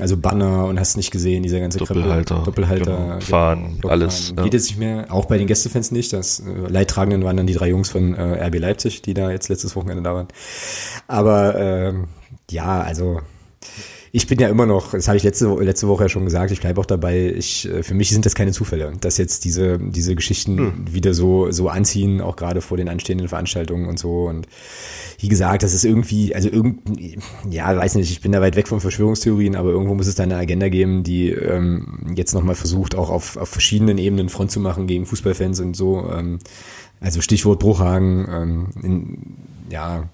[0.00, 3.20] Also Banner und hast nicht gesehen, dieser ganze Doppelhalter, Krempel, Doppelhalter, genau.
[3.20, 4.34] Fahren, genau, alles.
[4.36, 4.42] Ja.
[4.42, 6.12] Geht jetzt nicht mehr, auch bei den Gästefans nicht.
[6.12, 9.48] Das äh, Leidtragenden waren dann die drei Jungs von äh, RB Leipzig, die da jetzt
[9.48, 10.26] letztes Wochenende da waren.
[11.06, 12.08] Aber ähm,
[12.50, 13.20] ja, also
[14.16, 16.60] ich bin ja immer noch, das habe ich letzte, letzte Woche ja schon gesagt, ich
[16.60, 20.14] bleibe auch dabei, ich, äh, für mich sind das keine Zufälle, dass jetzt diese, diese
[20.14, 20.84] Geschichten hm.
[20.88, 24.26] wieder so, so anziehen, auch gerade vor den anstehenden Veranstaltungen und so.
[24.28, 24.46] Und
[25.18, 27.18] wie gesagt, das ist irgendwie, also irgendwie,
[27.50, 30.22] ja, weiß nicht, ich bin da weit weg von Verschwörungstheorien, aber irgendwo muss es da
[30.22, 34.60] eine Agenda geben, die ähm, jetzt nochmal versucht, auch auf, auf verschiedenen Ebenen Front zu
[34.60, 36.08] machen gegen Fußballfans und so.
[36.16, 36.38] Ähm,
[37.00, 39.36] also Stichwort Bruchhagen, ähm, in,
[39.70, 40.08] ja,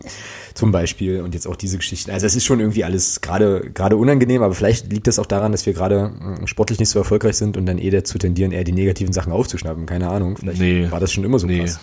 [0.54, 2.10] zum Beispiel und jetzt auch diese Geschichten.
[2.10, 5.52] Also es ist schon irgendwie alles gerade gerade unangenehm, aber vielleicht liegt das auch daran,
[5.52, 8.64] dass wir gerade hm, sportlich nicht so erfolgreich sind und dann eh dazu tendieren, eher
[8.64, 9.86] die negativen Sachen aufzuschnappen.
[9.86, 10.36] Keine Ahnung.
[10.36, 11.80] Vielleicht nee, war das schon immer so nee, krass.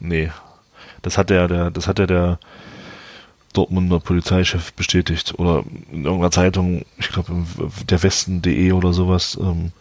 [0.00, 0.30] Nee.
[1.02, 2.38] Das hat der, der, das hat ja der
[3.52, 7.32] Dortmunder Polizeichef bestätigt oder in irgendeiner Zeitung, ich glaube
[7.88, 9.72] der Westen.de oder sowas, ähm,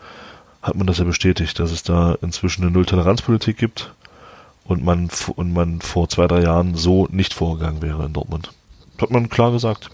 [0.61, 3.93] hat man das ja bestätigt, dass es da inzwischen eine Null-Toleranz-Politik gibt
[4.65, 8.51] und man, und man vor zwei, drei Jahren so nicht vorgegangen wäre in Dortmund.
[8.99, 9.89] Hat man klar gesagt.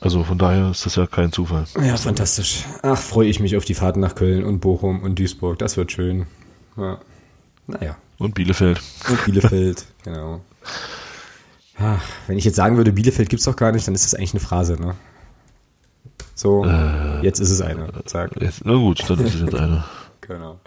[0.00, 1.64] Also von daher ist das ja kein Zufall.
[1.82, 2.64] Ja, fantastisch.
[2.82, 5.58] Ach, freue ich mich auf die Fahrten nach Köln und Bochum und Duisburg.
[5.58, 6.26] Das wird schön.
[6.76, 6.98] Ja.
[7.66, 7.96] Naja.
[8.18, 8.80] Und Bielefeld.
[9.08, 10.40] Und Bielefeld, genau.
[11.78, 14.14] Ach, wenn ich jetzt sagen würde, Bielefeld gibt es doch gar nicht, dann ist das
[14.14, 14.94] eigentlich eine Phrase, ne?
[16.34, 17.88] So, äh, jetzt ist es eine.
[18.06, 18.40] Sag.
[18.40, 19.84] Jetzt, na gut, dann ist es jetzt eine.
[20.22, 20.58] genau.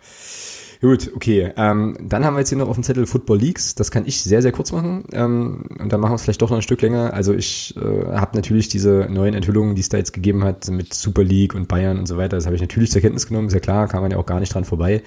[0.84, 1.54] Gut, okay.
[1.56, 3.74] Ähm, dann haben wir jetzt hier noch auf dem Zettel Football Leagues.
[3.74, 5.06] Das kann ich sehr, sehr kurz machen.
[5.14, 7.14] Ähm, und dann machen wir es vielleicht doch noch ein Stück länger.
[7.14, 10.94] Also ich äh, habe natürlich diese neuen Enthüllungen, die es da jetzt gegeben hat mit
[10.94, 13.48] Super League und Bayern und so weiter, das habe ich natürlich zur Kenntnis genommen.
[13.48, 15.04] Ist ja klar, kann man ja auch gar nicht dran vorbei.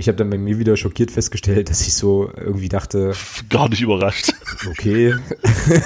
[0.00, 3.14] Ich habe dann bei mir wieder schockiert festgestellt, dass ich so irgendwie dachte.
[3.48, 4.32] Gar nicht überrascht.
[4.70, 5.16] Okay.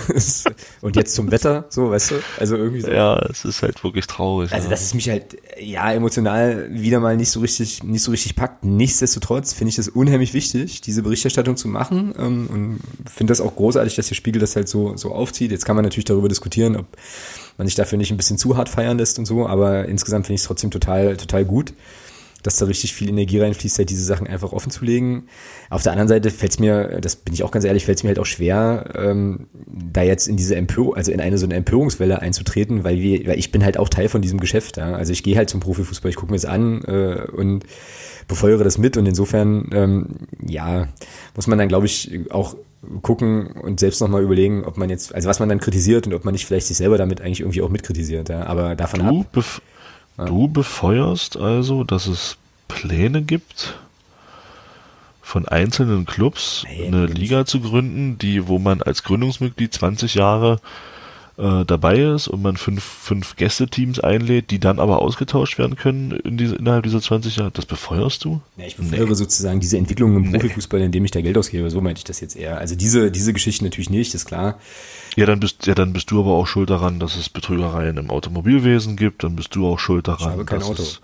[0.82, 2.14] und jetzt zum Wetter, so, weißt du?
[2.38, 2.90] Also irgendwie so.
[2.90, 4.52] Ja, es ist halt wirklich traurig.
[4.52, 4.70] Also, ja.
[4.70, 8.66] dass es mich halt, ja, emotional wieder mal nicht so richtig, nicht so richtig packt.
[8.66, 12.14] Nichtsdestotrotz finde ich das unheimlich wichtig, diese Berichterstattung zu machen.
[12.18, 12.80] Ähm, und
[13.10, 15.52] finde das auch großartig, dass der Spiegel das halt so, so aufzieht.
[15.52, 16.86] Jetzt kann man natürlich darüber diskutieren, ob
[17.56, 20.34] man sich dafür nicht ein bisschen zu hart feiern lässt und so, aber insgesamt finde
[20.34, 21.72] ich es trotzdem total, total gut
[22.42, 25.24] dass da richtig viel Energie reinfließt, halt diese Sachen einfach offen zu legen.
[25.70, 28.04] Auf der anderen Seite fällt es mir, das bin ich auch ganz ehrlich, fällt es
[28.04, 31.54] mir halt auch schwer, ähm, da jetzt in diese Empörung, also in eine so eine
[31.54, 34.76] Empörungswelle einzutreten, weil wir, weil ich bin halt auch Teil von diesem Geschäft.
[34.76, 34.92] Ja?
[34.94, 37.64] Also ich gehe halt zum Profifußball, ich gucke mir es an äh, und
[38.28, 40.06] befeuere das mit und insofern, ähm,
[40.46, 40.88] ja,
[41.34, 42.56] muss man dann, glaube ich, auch
[43.02, 46.24] gucken und selbst nochmal überlegen, ob man jetzt, also was man dann kritisiert und ob
[46.24, 48.28] man nicht vielleicht sich selber damit eigentlich irgendwie auch mitkritisiert.
[48.28, 48.46] Ja?
[48.46, 49.44] Aber davon du ab.
[50.16, 52.36] Du befeuerst also, dass es
[52.68, 53.78] Pläne gibt,
[55.22, 57.06] von einzelnen Clubs Nee, eine.
[57.06, 60.60] Liga zu gründen, die, wo man als Gründungsmitglied 20 Jahre
[61.38, 66.10] äh, dabei ist und man fünf, fünf Gästeteams einlädt, die dann aber ausgetauscht werden können
[66.10, 67.50] in diese, innerhalb dieser 20 Jahre.
[67.52, 68.40] Das befeuerst du?
[68.56, 71.70] Ja, ich befeuere sozusagen diese Entwicklung im Profifußball, indem ich da Geld ausgebe.
[71.70, 72.58] So meinte ich das jetzt eher.
[72.58, 74.58] Also diese, diese Geschichten natürlich nicht, ist klar.
[75.16, 78.10] Ja, dann bist, ja, dann bist du aber auch schuld daran, dass es Betrügereien im
[78.10, 79.24] Automobilwesen gibt.
[79.24, 80.32] Dann bist du auch schuld daran.
[80.32, 80.82] habe kein dass Auto.
[80.82, 81.00] Es,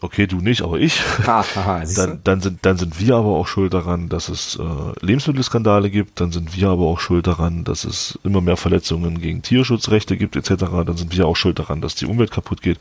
[0.00, 1.00] okay, du nicht, aber ich.
[1.26, 4.58] Ha, haha, siehst Dann, dann, sind, dann sind wir aber auch schuld daran, dass es
[4.58, 6.20] äh, Lebensmittelskandale gibt.
[6.20, 10.36] Dann sind wir aber auch schuld daran, dass es immer mehr Verletzungen gegen Tierschutzrechte gibt
[10.36, 10.64] etc.
[10.86, 12.78] Dann sind wir auch schuld daran, dass die Umwelt kaputt geht.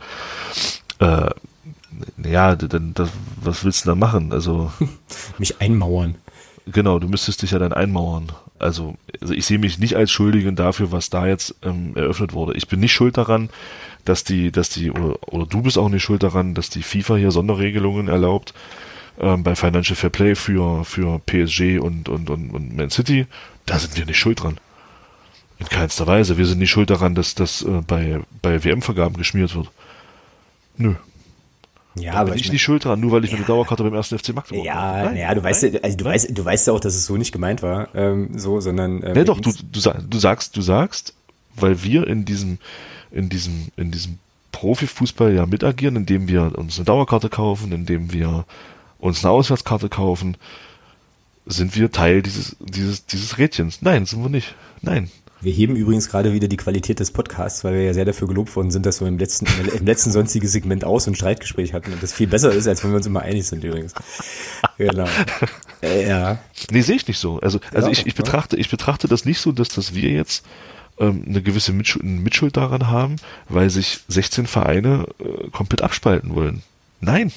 [0.99, 1.29] Äh,
[2.23, 3.09] ja, dann, das,
[3.41, 4.33] was willst du da machen?
[4.33, 4.71] Also
[5.37, 6.15] Mich einmauern.
[6.65, 8.31] Genau, du müsstest dich ja dann einmauern.
[8.63, 12.55] Also, also ich sehe mich nicht als Schuldigen dafür, was da jetzt ähm, eröffnet wurde.
[12.55, 13.49] Ich bin nicht schuld daran,
[14.05, 17.15] dass die, dass die, oder, oder du bist auch nicht schuld daran, dass die FIFA
[17.17, 18.53] hier Sonderregelungen erlaubt
[19.19, 23.27] ähm, bei Financial Fair Play für, für PSG und, und, und, und Man City.
[23.65, 24.57] Da sind wir nicht schuld dran.
[25.59, 26.37] In keinster Weise.
[26.37, 29.69] Wir sind nicht schuld daran, dass das äh, bei, bei WM-Vergaben geschmiert wird.
[30.77, 30.95] Nö.
[31.95, 33.83] Ja, Da aber bin ich ich nicht schuld dran, nur weil ich mir eine Dauerkarte
[33.83, 35.05] beim ersten FC Magdeburg Ja, habe.
[35.05, 37.17] Nein, naja, du weißt, ja, also du weißt, du weißt ja auch, dass es so
[37.17, 39.03] nicht gemeint war, ähm, so, sondern.
[39.03, 39.79] Ähm, Nee, doch, du, du,
[40.09, 41.13] du sagst, du sagst,
[41.55, 42.57] weil wir in diesem,
[43.11, 44.17] in diesem, in diesem
[44.51, 48.45] Profifußball ja mitagieren, indem wir uns eine Dauerkarte kaufen, indem wir
[48.99, 50.37] uns eine Auswärtskarte kaufen,
[51.45, 53.81] sind wir Teil dieses, dieses, dieses Rädchens.
[53.81, 54.55] Nein, sind wir nicht.
[54.81, 55.11] Nein.
[55.43, 58.55] Wir heben übrigens gerade wieder die Qualität des Podcasts, weil wir ja sehr dafür gelobt
[58.55, 59.45] worden sind, dass wir im letzten,
[59.77, 62.91] im letzten sonstigen Segment aus- und Streitgespräch hatten und das viel besser ist, als wenn
[62.91, 63.93] wir uns immer einig sind übrigens.
[64.77, 65.07] Genau.
[65.81, 66.39] Äh, ja.
[66.71, 67.41] Nee, sehe ich nicht so.
[67.41, 70.45] Also, also Ja, ich, ich betrachte, ich betrachte das nicht so, dass, dass wir jetzt
[70.97, 73.17] ähm, eine gewisse Mitschuld, Mitschuld daran haben,
[73.49, 76.63] weil sich 16 Vereine äh, komplett abspalten wollen.
[77.01, 77.33] Nein.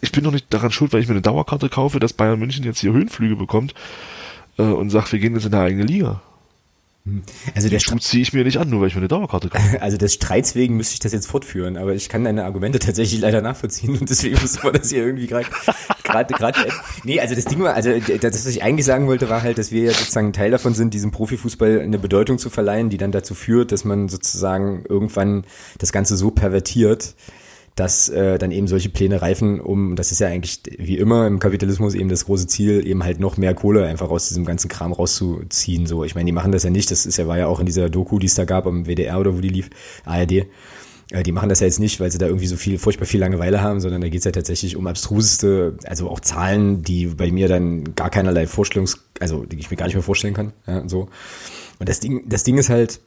[0.00, 2.62] Ich bin doch nicht daran schuld, weil ich mir eine Dauerkarte kaufe, dass Bayern München
[2.62, 3.74] jetzt hier Höhenflüge bekommt
[4.58, 6.20] äh, und sagt, wir gehen jetzt in eine eigene Liga.
[7.54, 9.48] Also der Den Schuh ziehe ich mir nicht an, nur weil ich mir eine Dauerkarte
[9.48, 9.80] kaufe.
[9.80, 13.20] Also des Streits wegen müsste ich das jetzt fortführen, aber ich kann deine Argumente tatsächlich
[13.20, 15.46] leider nachvollziehen und deswegen muss man das hier irgendwie gerade
[16.04, 16.58] gerade gerade
[17.04, 19.70] nee, also das Ding war, also das, was ich eigentlich sagen wollte, war halt, dass
[19.70, 23.34] wir ja sozusagen Teil davon sind, diesem Profifußball eine Bedeutung zu verleihen, die dann dazu
[23.34, 25.44] führt, dass man sozusagen irgendwann
[25.78, 27.14] das Ganze so pervertiert,
[27.78, 31.38] dass äh, dann eben solche Pläne reifen, um, das ist ja eigentlich wie immer im
[31.38, 34.92] Kapitalismus eben das große Ziel, eben halt noch mehr Kohle einfach aus diesem ganzen Kram
[34.92, 35.86] rauszuziehen.
[35.86, 37.66] So, ich meine, die machen das ja nicht, das ist ja, war ja auch in
[37.66, 39.70] dieser Doku, die es da gab am WDR oder wo die lief,
[40.04, 40.32] ARD.
[40.32, 43.20] Äh, Die machen das ja jetzt nicht, weil sie da irgendwie so viel, furchtbar viel
[43.20, 47.48] Langeweile haben, sondern da geht's ja tatsächlich um abstruseste, also auch Zahlen, die bei mir
[47.48, 50.52] dann gar keinerlei Vorstellungs-, also die ich mir gar nicht mehr vorstellen kann.
[50.66, 51.08] Ja, so.
[51.78, 53.00] Und das Ding, das Ding ist halt,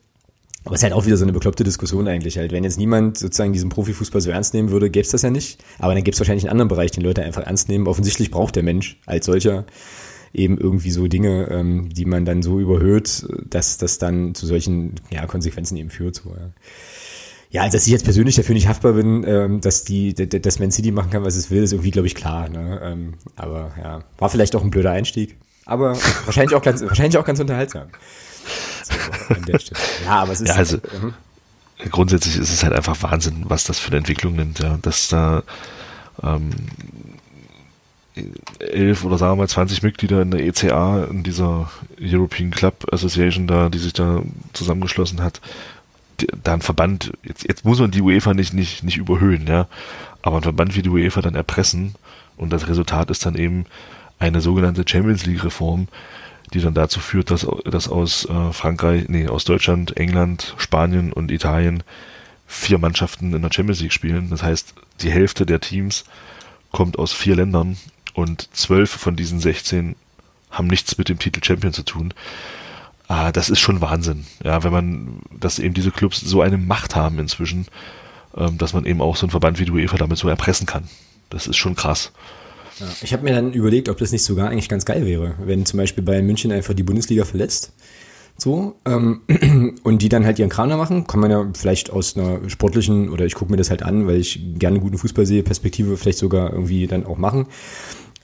[0.64, 2.52] aber es ist halt auch wieder so eine bekloppte Diskussion eigentlich halt.
[2.52, 5.64] Wenn jetzt niemand sozusagen diesen Profifußball so ernst nehmen würde, gäbe es das ja nicht.
[5.80, 7.88] Aber dann gäbe es wahrscheinlich einen anderen Bereich, den Leute einfach ernst nehmen.
[7.88, 9.66] Offensichtlich braucht der Mensch als solcher
[10.34, 14.96] eben irgendwie so Dinge, ähm, die man dann so überhöht, dass das dann zu solchen
[15.10, 16.16] ja, Konsequenzen eben führt.
[16.16, 16.52] So, ja.
[17.50, 20.72] Ja, also dass ich jetzt persönlich dafür nicht haftbar bin, ähm, dass die, dass Man
[20.72, 22.48] City machen kann, was es will, ist irgendwie, glaube ich, klar.
[22.48, 22.80] Ne?
[22.82, 25.36] Ähm, aber ja, war vielleicht auch ein blöder Einstieg.
[25.66, 27.88] Aber wahrscheinlich auch ganz, wahrscheinlich auch ganz unterhaltsam.
[30.06, 30.50] Ja, aber es ist.
[30.50, 31.14] Ja, also- Mhm.
[31.90, 34.78] Grundsätzlich ist es halt einfach Wahnsinn, was das für eine Entwicklung nimmt, ja.
[34.84, 35.42] Dass da
[36.22, 36.52] ähm,
[38.60, 43.48] elf oder sagen wir mal 20 Mitglieder in der ECA, in dieser European Club Association
[43.48, 44.22] da, die sich da
[44.54, 45.42] zusammengeschlossen hat,
[46.44, 49.68] da ein Verband, jetzt, jetzt muss man die UEFA nicht, nicht, nicht überhöhen, ja,
[50.22, 51.96] aber ein Verband wie die UEFA dann erpressen
[52.38, 53.66] und das Resultat ist dann eben
[54.20, 55.88] eine sogenannte Champions League Reform,
[56.54, 61.32] die dann dazu führt, dass, dass aus äh, Frankreich, nee, aus Deutschland, England, Spanien und
[61.32, 61.84] Italien
[62.48, 64.30] vier Mannschaften in der Champions League spielen.
[64.30, 66.04] Das heißt, die Hälfte der Teams
[66.72, 67.78] kommt aus vier Ländern
[68.14, 69.96] und zwölf von diesen 16
[70.50, 72.14] haben nichts mit dem Titel Champion zu tun.
[73.08, 74.26] Ah, das ist schon Wahnsinn.
[74.44, 77.68] Ja, wenn man, dass eben diese Clubs so eine Macht haben inzwischen,
[78.36, 80.88] ähm, dass man eben auch so einen Verband wie die UEFA damit so erpressen kann.
[81.30, 82.12] Das ist schon krass.
[82.80, 85.66] Ja, ich habe mir dann überlegt, ob das nicht sogar eigentlich ganz geil wäre, wenn
[85.66, 87.74] zum Beispiel bei München einfach die Bundesliga verlässt.
[88.38, 89.22] So, ähm,
[89.84, 93.10] und die dann halt ihren Kram da machen, kann man ja vielleicht aus einer sportlichen,
[93.10, 96.18] oder ich gucke mir das halt an, weil ich gerne guten Fußball sehe, Perspektive vielleicht
[96.18, 97.48] sogar irgendwie dann auch machen.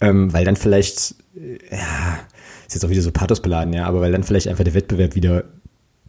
[0.01, 2.19] Ähm, weil dann vielleicht, äh, ja,
[2.67, 5.45] ist jetzt auch wieder so pathosbeladen, ja, aber weil dann vielleicht einfach der Wettbewerb wieder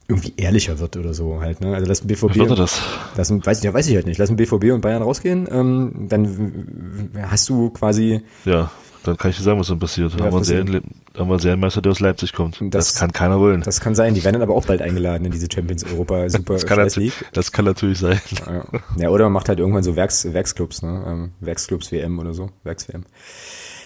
[0.09, 1.60] irgendwie ehrlicher wird oder so halt.
[1.60, 1.74] Ne?
[1.74, 2.36] Also lass ein BVB.
[2.36, 2.80] Wird das?
[3.16, 4.18] Lass, weiß, ich, ja, weiß ich halt nicht.
[4.18, 8.22] Lass ein BVB und Bayern rausgehen, ähm, dann hast du quasi.
[8.47, 8.70] Ja,
[9.05, 10.12] dann kann ich dir sagen, was dann passiert.
[10.12, 10.82] Ja, haben, wir einen Serien,
[11.14, 12.59] haben wir einen Serienmeister, der aus Leipzig kommt.
[12.60, 13.60] Das, das, kann keiner wollen.
[13.60, 14.14] Das kann sein.
[14.14, 17.26] Die werden dann aber auch bald eingeladen in diese Champions Europa Super das kann, League.
[17.35, 18.20] Das kann natürlich sein.
[18.47, 18.64] Ja,
[18.97, 21.05] ja oder man macht halt irgendwann so Werks, Werksclubs, ne?
[21.06, 22.48] Ähm, Werksclubs WM oder so.
[22.64, 23.05] Werks-WM.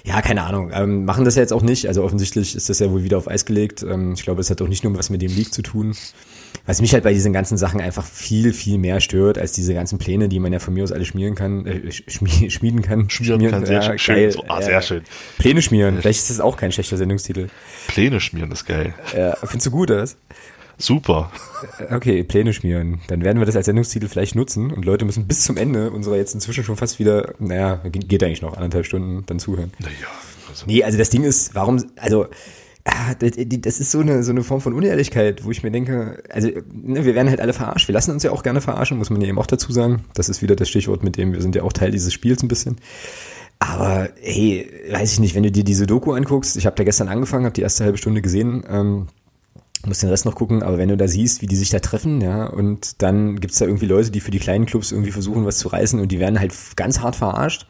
[0.05, 0.71] Ja, keine Ahnung.
[0.75, 1.87] Ähm, machen das ja jetzt auch nicht.
[1.87, 3.83] Also offensichtlich ist das ja wohl wieder auf Eis gelegt.
[3.83, 5.95] Ähm, ich glaube, es hat auch nicht nur was mit dem League zu tun.
[6.67, 9.99] Was mich halt bei diesen ganzen Sachen einfach viel, viel mehr stört, als diese ganzen
[9.99, 11.93] Pläne, die man ja von mir aus alle schmieren kann, äh,
[12.51, 13.09] schmieden kann.
[13.11, 14.15] Schmieren, schmieren kann, sehr ja, schön.
[14.17, 15.03] Geil, so, ah, sehr schön.
[15.39, 15.99] Pläne schmieren.
[16.01, 17.49] Vielleicht ist das auch kein schlechter Sendungstitel.
[17.87, 18.95] Pläne schmieren ist geil.
[19.17, 20.07] Ja, findest du gut, oder?
[20.79, 21.31] Super.
[21.79, 23.01] Äh, okay, Pläne schmieren.
[23.09, 26.17] Dann werden wir das als Sendungstitel vielleicht nutzen und Leute müssen bis zum Ende unserer
[26.17, 29.73] jetzt inzwischen schon fast wieder, naja, geht eigentlich noch anderthalb Stunden dann zuhören.
[29.79, 29.93] Naja.
[30.49, 30.67] Also.
[30.67, 32.27] Nee, also das Ding ist, warum, also,
[32.85, 36.49] ah, das ist so eine, so eine Form von Unehrlichkeit, wo ich mir denke, also
[36.73, 37.89] ne, wir werden halt alle verarscht.
[37.89, 40.05] Wir lassen uns ja auch gerne verarschen, muss man ja eben auch dazu sagen.
[40.15, 42.49] Das ist wieder das Stichwort, mit dem wir sind ja auch Teil dieses Spiels ein
[42.49, 42.77] bisschen.
[43.59, 47.09] Aber hey, weiß ich nicht, wenn du dir diese Doku anguckst, ich habe da gestern
[47.09, 49.07] angefangen, habe die erste halbe Stunde gesehen, ähm,
[49.87, 52.21] muss den Rest noch gucken, aber wenn du da siehst, wie die sich da treffen,
[52.21, 55.59] ja, und dann gibt's da irgendwie Leute, die für die kleinen Clubs irgendwie versuchen, was
[55.59, 57.67] zu reißen und die werden halt ganz hart verarscht.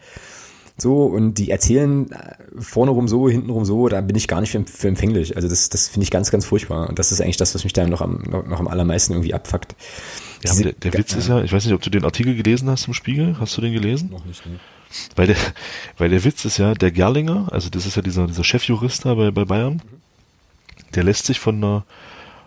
[0.79, 4.41] So, und die erzählen äh, vorne rum so, hinten rum so, da bin ich gar
[4.41, 5.37] nicht für, für empfänglich.
[5.37, 6.89] Also das, das finde ich ganz, ganz furchtbar.
[6.89, 9.35] Und das ist eigentlich das, was mich da noch am, noch, noch am allermeisten irgendwie
[9.35, 9.77] abfuckt.
[10.43, 12.71] Ja, Diese, der, der Witz ist ja, ich weiß nicht, ob du den Artikel gelesen
[12.71, 13.39] hast im Spiegel.
[13.39, 14.11] Hast du den gelesen?
[14.11, 14.59] Noch nicht, ne.
[15.15, 15.37] Weil der,
[15.99, 19.15] weil der Witz ist ja, der Gerlinger, also das ist ja dieser, dieser Chefjurist da
[19.15, 19.81] bei, bei Bayern,
[20.95, 21.85] der lässt sich von der,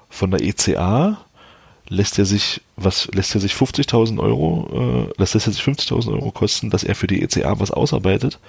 [0.09, 1.17] von der ECA
[1.87, 6.31] lässt er sich, was lässt er sich 50.000 Euro, äh, lässt er sich 50.000 Euro
[6.31, 8.39] kosten, dass er für die ECA was ausarbeitet,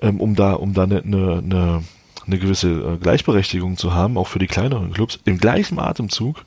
[0.00, 1.84] ähm, um da, um da eine, eine, eine,
[2.26, 5.20] eine gewisse äh, Gleichberechtigung zu haben, auch für die kleineren Clubs.
[5.24, 6.44] Im gleichen Atemzug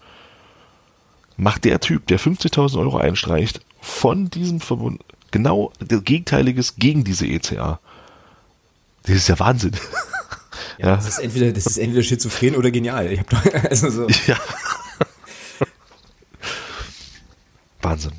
[1.37, 7.79] macht der Typ, der 50.000 Euro einstreicht, von diesem Verbund genau Gegenteiliges gegen diese ECA.
[9.03, 9.71] Das ist ja Wahnsinn.
[10.77, 10.95] Ja, ja.
[10.95, 13.11] Das ist entweder, das ist entweder schizophren oder genial.
[13.11, 14.07] Ich hab doch, also so.
[14.27, 14.37] Ja.
[17.81, 18.11] Wahnsinn.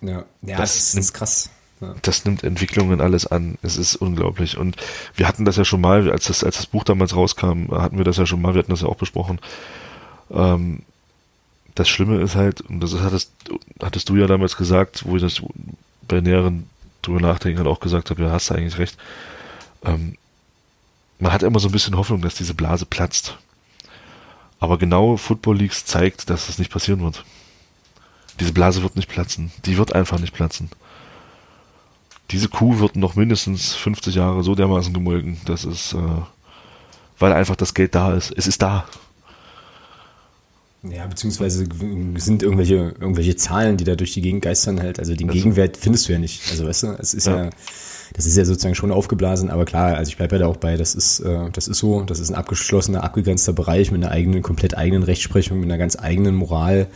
[0.00, 1.50] Ja, ja das, das ist, krass.
[1.80, 1.94] Ja.
[2.02, 3.58] Das nimmt Entwicklungen alles an.
[3.62, 4.56] Es ist unglaublich.
[4.58, 4.76] Und
[5.14, 8.04] wir hatten das ja schon mal, als das, als das Buch damals rauskam, hatten wir
[8.04, 9.40] das ja schon mal, wir hatten das ja auch besprochen.
[10.30, 10.82] Ähm,
[11.74, 13.32] das Schlimme ist halt, und das hattest,
[13.80, 15.40] hattest du ja damals gesagt, wo ich das
[16.08, 16.68] bei näheren
[17.02, 18.98] drüber nachdenken halt auch gesagt habe, ja, hast du eigentlich recht.
[19.84, 20.16] Ähm,
[21.18, 23.36] man hat immer so ein bisschen Hoffnung, dass diese Blase platzt.
[24.60, 27.24] Aber genau Football Leagues zeigt, dass das nicht passieren wird.
[28.40, 29.50] Diese Blase wird nicht platzen.
[29.64, 30.70] Die wird einfach nicht platzen.
[32.30, 35.38] Diese Kuh wird noch mindestens 50 Jahre so dermaßen gemolken.
[35.44, 35.98] Das ist, äh,
[37.18, 38.32] weil einfach das Geld da ist.
[38.36, 38.86] Es ist da.
[40.82, 41.66] Ja, beziehungsweise
[42.16, 45.00] sind irgendwelche, irgendwelche Zahlen, die da durch die Gegend geistern halt.
[45.00, 46.42] Also den Gegenwert findest du ja nicht.
[46.50, 47.50] Also weißt du, es ist ja, ja
[48.14, 50.76] das ist ja sozusagen schon aufgeblasen, aber klar, also ich bleibe ja da auch bei,
[50.76, 54.42] das ist, äh, das ist so, das ist ein abgeschlossener, abgegrenzter Bereich mit einer eigenen,
[54.42, 56.88] komplett eigenen Rechtsprechung, mit einer ganz eigenen Moral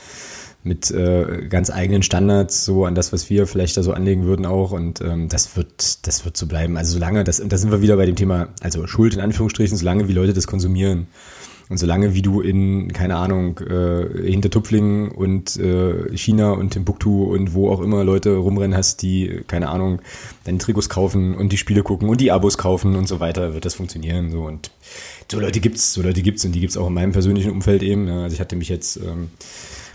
[0.65, 4.47] mit äh, ganz eigenen Standards so an das, was wir vielleicht da so anlegen würden
[4.47, 6.77] auch und ähm, das wird das wird so bleiben.
[6.77, 10.07] Also solange das da sind wir wieder bei dem Thema also Schuld in Anführungsstrichen, solange
[10.07, 11.09] wie Leute das konsumieren
[11.69, 17.25] und solange wie du in keine Ahnung äh, hinter Tupflingen und äh, China und Timbuktu
[17.25, 20.01] und wo auch immer Leute rumrennen hast, die keine Ahnung
[20.45, 23.65] deine Trikots kaufen und die Spiele gucken und die Abos kaufen und so weiter, wird
[23.65, 24.71] das funktionieren so und
[25.31, 28.09] so Leute gibt's, so Leute gibt's und die gibt's auch in meinem persönlichen Umfeld eben.
[28.09, 29.31] Also ich hatte mich jetzt ähm,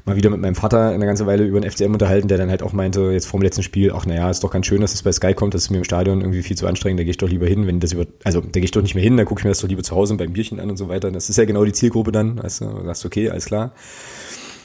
[0.07, 2.63] mal wieder mit meinem Vater eine ganze Weile über den FCM unterhalten, der dann halt
[2.63, 5.03] auch meinte, jetzt vor dem letzten Spiel, ach naja, ist doch ganz schön, dass es
[5.03, 7.17] bei Sky kommt, das ist mir im Stadion irgendwie viel zu anstrengend, da gehe ich
[7.17, 9.25] doch lieber hin, wenn das über, also da gehe ich doch nicht mehr hin, da
[9.25, 11.11] gucke ich mir das doch lieber zu Hause beim Bierchen an und so weiter.
[11.11, 13.73] Das ist ja genau die Zielgruppe dann, weißt du, sagst okay, alles klar.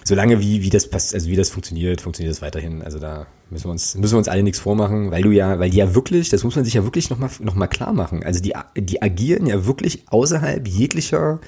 [0.04, 2.82] solange wie, wie das passt, also wie das funktioniert, funktioniert das weiterhin.
[2.82, 5.70] Also da müssen wir uns, müssen wir uns alle nichts vormachen, weil du ja, weil
[5.70, 8.22] die ja wirklich, das muss man sich ja wirklich nochmal noch mal klar machen.
[8.24, 11.40] Also die, die agieren ja wirklich außerhalb jeglicher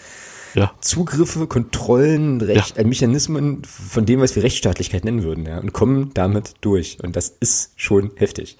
[0.55, 0.73] ja.
[0.81, 2.85] Zugriffe, Kontrollen, Recht, ja.
[2.85, 6.99] Mechanismen von dem, was wir Rechtsstaatlichkeit nennen würden, ja, und kommen damit durch.
[7.03, 8.57] Und das ist schon heftig.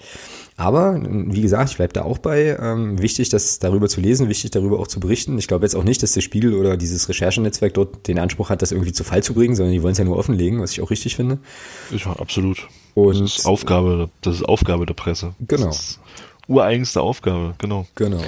[0.57, 2.57] Aber, wie gesagt, ich bleibe da auch bei.
[2.59, 5.37] Ähm, wichtig, das darüber zu lesen, wichtig, darüber auch zu berichten.
[5.37, 8.61] Ich glaube jetzt auch nicht, dass der Spiegel oder dieses Recherchenetzwerk dort den Anspruch hat,
[8.61, 10.81] das irgendwie zu Fall zu bringen, sondern die wollen es ja nur offenlegen, was ich
[10.81, 11.39] auch richtig finde.
[11.91, 12.67] Ja, absolut.
[12.93, 15.35] Und das ist Aufgabe, das ist Aufgabe der Presse.
[15.45, 15.71] Genau.
[16.47, 17.85] ureigenste Aufgabe, genau.
[17.95, 18.21] Genau.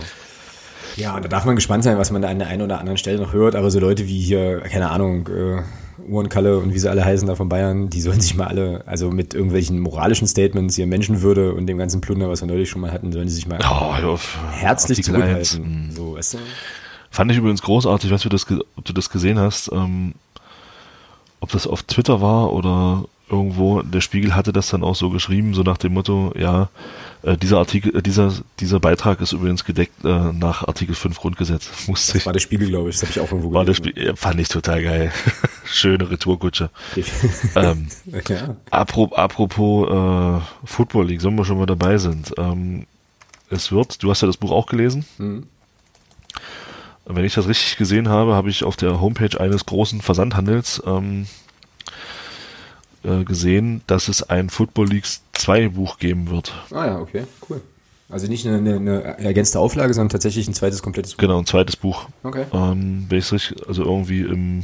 [0.98, 2.98] Ja, und da darf man gespannt sein, was man da an der einen oder anderen
[2.98, 3.56] Stelle noch hört.
[3.56, 5.62] Aber so Leute wie hier, keine Ahnung, äh,
[6.08, 9.12] Uhrenkalle und wie sie alle heißen da von Bayern, die sollen sich mal alle, also
[9.12, 12.92] mit irgendwelchen moralischen Statements, hier Menschenwürde und dem ganzen Plunder, was wir neulich schon mal
[12.92, 15.92] hatten, sollen die sich mal oh, auf, herzlich Artikel zurückhalten.
[15.96, 16.38] So, weißt du?
[17.12, 18.46] Fand ich übrigens großartig, weißt du, das,
[18.76, 20.14] ob du das gesehen hast, ähm,
[21.40, 25.54] ob das auf Twitter war oder irgendwo, der Spiegel hatte das dann auch so geschrieben,
[25.54, 26.70] so nach dem Motto, ja,
[27.24, 31.70] äh, dieser Artikel, äh, dieser, dieser Beitrag ist übrigens gedeckt äh, nach Artikel 5 Grundgesetz.
[31.88, 33.84] Musste das war der Spiegel, glaube ich, das habe ich auch irgendwo war gelesen.
[33.84, 35.12] Der Spiegel, fand ich total geil.
[35.66, 36.70] Schöne Retourkutsche.
[37.56, 37.88] ähm,
[38.28, 38.56] ja.
[38.70, 42.34] Apropos, apropos äh, Football League, sollen wir schon mal dabei sind.
[42.38, 42.86] Ähm,
[43.50, 45.06] es wird, du hast ja das Buch auch gelesen.
[45.18, 45.48] Mhm.
[47.06, 51.26] Wenn ich das richtig gesehen habe, habe ich auf der Homepage eines großen Versandhandels ähm,
[53.08, 56.54] äh, gesehen, dass es ein Football Leagues 2 Buch geben wird.
[56.72, 57.62] Ah ja, okay, cool.
[58.10, 61.20] Also nicht eine, eine, eine ergänzte Auflage, sondern tatsächlich ein zweites komplettes Buch.
[61.20, 62.08] Genau, ein zweites Buch.
[62.24, 62.46] Okay.
[62.54, 63.22] Ähm, wenn
[63.68, 64.64] also irgendwie im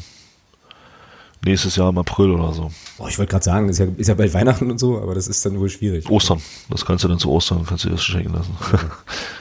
[1.43, 2.71] nächstes Jahr im April oder so.
[2.97, 5.27] Boah, ich wollte gerade sagen, ist ja, ist ja bald Weihnachten und so, aber das
[5.27, 6.09] ist dann wohl schwierig.
[6.09, 8.55] Ostern, das kannst du dann zu Ostern, kannst du dir das schenken lassen.
[8.61, 8.85] Okay.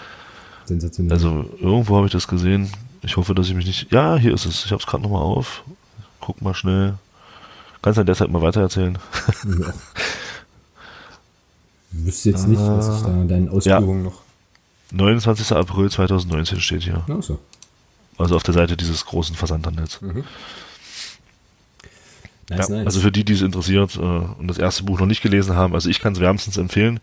[0.64, 1.12] Sensationell.
[1.12, 2.70] Also irgendwo habe ich das gesehen.
[3.02, 3.92] Ich hoffe, dass ich mich nicht.
[3.92, 4.64] Ja, hier ist es.
[4.64, 5.64] Ich habe es gerade nochmal auf.
[6.20, 6.94] Guck mal schnell.
[7.82, 8.98] Kannst du derzeit mal weitererzählen?
[9.44, 9.74] Ja.
[11.94, 14.10] Ich wüsste jetzt nicht, was ich da in deinen Ausführungen ja.
[14.10, 14.22] noch.
[14.92, 15.52] 29.
[15.52, 17.04] April 2019 steht hier.
[17.06, 17.38] Ach so.
[18.18, 20.00] Also auf der Seite dieses großen Versandhandels.
[20.00, 20.24] Mhm.
[22.48, 22.86] Nice, ja, nice.
[22.86, 25.74] Also für die, die es interessiert äh, und das erste Buch noch nicht gelesen haben,
[25.74, 27.00] also ich kann es wärmstens empfehlen,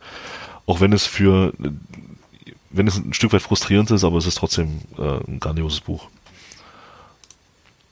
[0.66, 1.54] auch wenn es für,
[2.70, 6.08] wenn es ein Stück weit frustrierend ist, aber es ist trotzdem äh, ein grandioses Buch.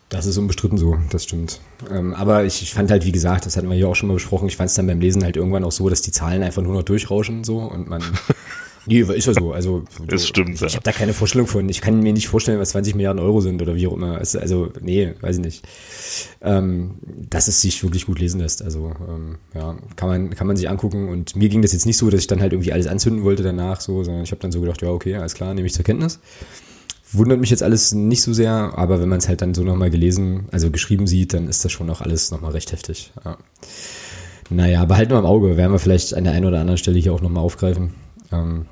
[0.10, 1.60] Das ist unbestritten so, das stimmt.
[1.92, 4.14] Ähm, aber ich, ich, fand halt, wie gesagt, das hatten wir hier auch schon mal
[4.14, 6.62] besprochen, ich fand es dann beim Lesen halt irgendwann auch so, dass die Zahlen einfach
[6.62, 8.02] nur noch durchrauschen so und man.
[8.86, 9.52] nee, ist ja so.
[9.52, 10.56] Also das so, stimmt.
[10.56, 11.68] Ich, ich habe da keine Vorstellung von.
[11.68, 14.20] Ich kann mir nicht vorstellen, was 20 Milliarden Euro sind oder wie auch immer.
[14.20, 15.68] Also, nee, weiß ich nicht.
[16.40, 16.96] Ähm,
[17.30, 18.64] dass es sich wirklich gut lesen lässt.
[18.64, 21.10] Also, ähm, ja, kann man, kann man sich angucken.
[21.10, 23.44] Und mir ging das jetzt nicht so, dass ich dann halt irgendwie alles anzünden wollte
[23.44, 25.84] danach, so, sondern ich habe dann so gedacht, ja, okay, alles klar, nehme ich zur
[25.84, 26.22] Kenntnis.
[27.14, 29.90] Wundert mich jetzt alles nicht so sehr, aber wenn man es halt dann so nochmal
[29.90, 33.14] gelesen, also geschrieben sieht, dann ist das schon auch alles nochmal recht heftig.
[33.24, 33.38] Ja.
[34.50, 37.14] Naja, behalten wir im Auge, werden wir vielleicht an der einen oder anderen Stelle hier
[37.14, 37.94] auch nochmal aufgreifen.
[38.32, 38.66] Ähm,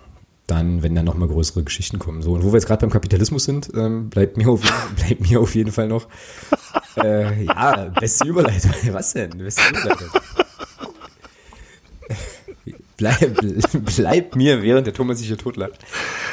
[0.47, 2.21] dann, wenn dann nochmal größere Geschichten kommen.
[2.21, 4.61] So, und wo wir jetzt gerade beim Kapitalismus sind, ähm, bleibt, mir auf,
[4.95, 6.07] bleibt mir auf jeden Fall noch.
[6.97, 8.71] Äh, ja, beste Überleitung.
[8.91, 9.37] Was denn?
[9.37, 10.09] Beste Überleitung
[12.97, 13.39] bleib,
[13.95, 15.79] bleib mir, während der Thomas sich hier totlacht,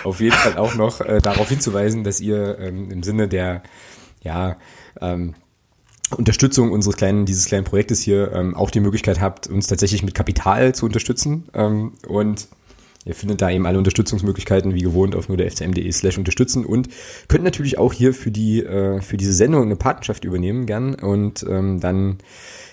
[0.04, 3.62] auf jeden Fall auch noch äh, darauf hinzuweisen, dass ihr ähm, im Sinne der,
[4.22, 4.56] ja,
[5.00, 5.34] ähm,
[6.16, 10.14] Unterstützung unseres kleinen, dieses kleinen Projektes hier ähm, auch die Möglichkeit habt, uns tatsächlich mit
[10.14, 11.48] Kapital zu unterstützen.
[11.54, 12.48] Ähm, und
[13.04, 16.88] Ihr findet da eben alle Unterstützungsmöglichkeiten wie gewohnt auf nur der fcm.de slash unterstützen und
[17.28, 21.44] könnt natürlich auch hier für die äh, für diese Sendung eine Patenschaft übernehmen gern und
[21.48, 22.18] ähm, dann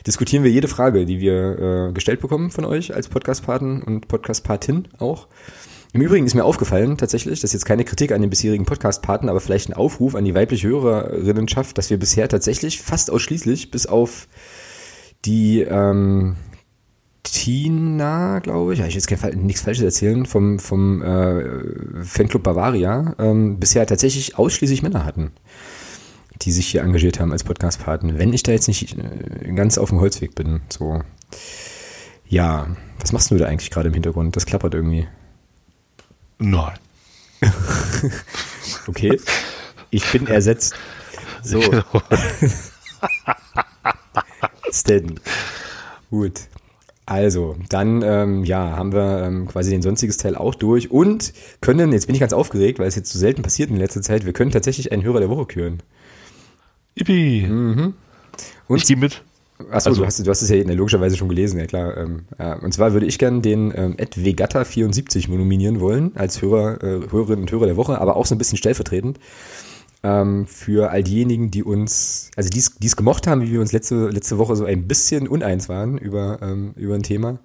[0.05, 4.87] diskutieren wir jede Frage, die wir äh, gestellt bekommen von euch als Podcast-Paten und Podcast-Patin
[4.99, 5.27] auch.
[5.91, 9.27] Im Übrigen ist mir aufgefallen, tatsächlich, das ist jetzt keine Kritik an den bisherigen Podcast-Paten,
[9.27, 13.87] aber vielleicht ein Aufruf an die weibliche Hörerinnenschaft, dass wir bisher tatsächlich fast ausschließlich bis
[13.87, 14.27] auf
[15.25, 16.35] die ähm,
[17.23, 23.59] Tina, glaube ich, ich will jetzt nichts Falsches erzählen, vom, vom äh, Fanclub Bavaria, ähm,
[23.59, 25.31] bisher tatsächlich ausschließlich Männer hatten
[26.41, 28.17] die sich hier engagiert haben als Podcast-Partner.
[28.17, 31.03] Wenn ich da jetzt nicht äh, ganz auf dem Holzweg bin, so.
[32.27, 32.67] Ja,
[32.99, 34.35] was machst du da eigentlich gerade im Hintergrund?
[34.35, 35.07] Das klappert irgendwie.
[36.37, 36.77] Nein.
[38.87, 39.19] okay.
[39.89, 40.75] Ich bin ersetzt.
[41.43, 41.61] So.
[44.71, 45.19] Stan.
[46.09, 46.41] Gut.
[47.09, 51.91] Also, dann ähm, ja, haben wir ähm, quasi den sonstiges Teil auch durch und können,
[51.91, 54.33] jetzt bin ich ganz aufgeregt, weil es jetzt so selten passiert in letzter Zeit, wir
[54.33, 55.81] können tatsächlich einen Hörer der Woche küren.
[56.93, 57.47] Yippie.
[57.47, 57.95] Mhm.
[58.67, 59.23] Und, ich gehe mit.
[59.71, 61.97] Achso, also, du, hast, du hast es ja logischerweise schon gelesen, ja klar.
[61.97, 62.53] Ähm, ja.
[62.59, 67.39] Und zwar würde ich gerne den ähm, Ed Vegata74 nominieren wollen, als Hörer, äh, Hörerin
[67.39, 69.19] und Hörer der Woche, aber auch so ein bisschen stellvertretend.
[70.03, 74.09] Ähm, für all diejenigen, die uns, also die es gemocht haben, wie wir uns letzte,
[74.09, 77.39] letzte Woche so ein bisschen uneins waren über, ähm, über ein Thema.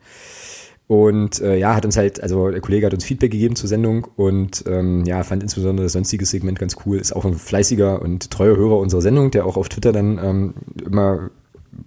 [0.87, 4.07] Und äh, ja, hat uns halt, also der Kollege hat uns Feedback gegeben zur Sendung
[4.17, 6.99] und ähm, ja, fand insbesondere das sonstige Segment ganz cool.
[6.99, 10.55] Ist auch ein fleißiger und treuer Hörer unserer Sendung, der auch auf Twitter dann ähm,
[10.85, 11.31] immer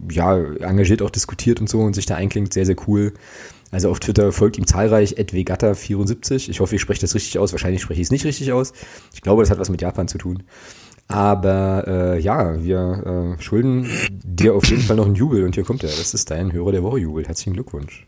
[0.09, 2.53] ja, engagiert auch diskutiert und so und sich da einklingt.
[2.53, 3.13] Sehr, sehr cool.
[3.77, 6.49] Also auf Twitter folgt ihm zahlreich edwegatta74.
[6.49, 7.51] Ich hoffe, ich spreche das richtig aus.
[7.51, 8.73] Wahrscheinlich spreche ich es nicht richtig aus.
[9.13, 10.41] Ich glaube, das hat was mit Japan zu tun.
[11.07, 15.63] Aber äh, ja, wir äh, schulden dir auf jeden Fall noch einen Jubel und hier
[15.63, 15.89] kommt er.
[15.89, 17.27] Das ist dein Hörer der Woche Jubel.
[17.27, 18.07] Herzlichen Glückwunsch.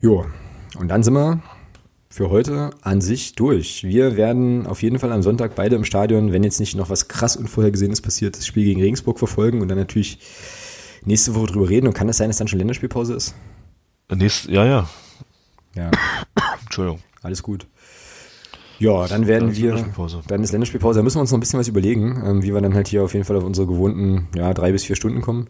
[0.00, 0.26] Jo,
[0.76, 1.40] und dann sind wir
[2.12, 3.84] für heute an sich durch.
[3.84, 7.06] Wir werden auf jeden Fall am Sonntag beide im Stadion, wenn jetzt nicht noch was
[7.06, 10.18] krass Unvorhergesehenes passiert, das Spiel gegen Regensburg verfolgen und dann natürlich
[11.04, 11.86] nächste Woche drüber reden.
[11.86, 13.34] Und kann es das sein, dass dann schon Länderspielpause ist?
[14.12, 14.90] Nächst, ja, ja.
[15.76, 15.90] Ja.
[16.62, 17.00] Entschuldigung.
[17.22, 17.68] Alles gut.
[18.80, 19.92] Ja, dann werden wir,
[20.26, 22.62] dann ist Länderspielpause, da müssen wir uns noch ein bisschen was überlegen, ähm, wie wir
[22.62, 25.48] dann halt hier auf jeden Fall auf unsere gewohnten, ja, drei bis vier Stunden kommen.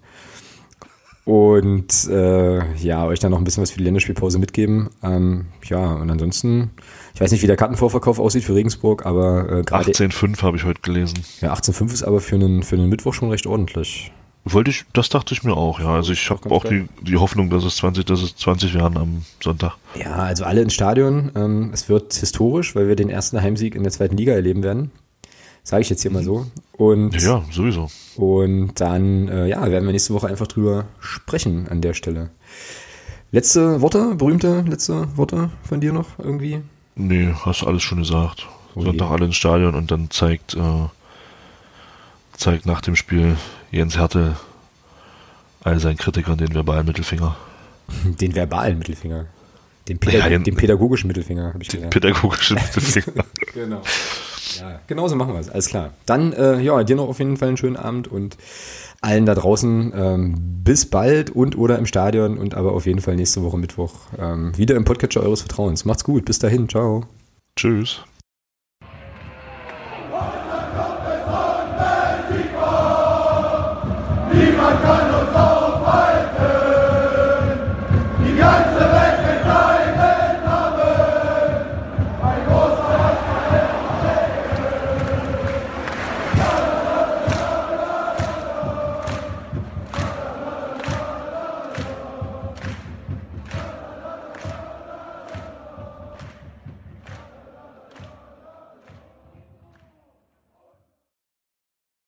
[1.24, 4.90] Und äh, ja, euch dann noch ein bisschen was für die Länderspielpause mitgeben.
[5.02, 6.70] Ähm, ja, und ansonsten,
[7.14, 10.64] ich weiß nicht, wie der Kartenvorverkauf aussieht für Regensburg, aber äh, gerade 18,5 habe ich
[10.64, 11.18] heute gelesen.
[11.40, 14.12] ja, 18,5 ist aber für einen, für einen Mittwoch schon recht ordentlich.
[14.44, 15.94] Wollte ich, das dachte ich mir auch, ja.
[15.94, 19.22] Also ich habe auch die, die Hoffnung, dass es 20, dass es 20 werden am
[19.42, 19.76] Sonntag.
[19.96, 21.30] Ja, also alle ins Stadion.
[21.36, 24.90] Ähm, es wird historisch, weil wir den ersten Heimsieg in der zweiten Liga erleben werden.
[25.62, 26.46] Sage ich jetzt hier mal so.
[26.72, 27.90] Und, Ja, sowieso.
[28.16, 32.30] Und dann äh, ja, werden wir nächste Woche einfach drüber sprechen an der Stelle.
[33.32, 36.62] Letzte Worte, berühmte letzte Worte von dir noch irgendwie?
[36.96, 38.48] Nee, hast alles schon gesagt.
[38.74, 38.84] Je.
[38.84, 40.88] Sonntag alle ins Stadion und dann zeigt, äh,
[42.36, 43.36] zeigt nach dem Spiel
[43.70, 44.36] Jens Hertel
[45.62, 47.36] all seinen Kritikern den verbalen Mittelfinger.
[48.04, 49.26] Den verbalen Mittelfinger.
[49.88, 51.94] Den, Pädag ja, den pädagogischen Mittelfinger, habe ich Den gesagt.
[51.94, 53.24] pädagogischen Mittelfinger.
[53.54, 53.82] Genau.
[54.58, 55.48] Ja, genauso machen wir es.
[55.48, 55.90] Alles klar.
[56.06, 58.36] Dann, äh, ja, dir noch auf jeden Fall einen schönen Abend und
[59.00, 63.16] allen da draußen ähm, bis bald und oder im Stadion und aber auf jeden Fall
[63.16, 65.84] nächste Woche Mittwoch ähm, wieder im Podcatcher eures Vertrauens.
[65.84, 66.24] Macht's gut.
[66.26, 66.68] Bis dahin.
[66.68, 67.06] Ciao.
[67.56, 68.00] Tschüss.
[74.32, 75.09] Niemand kann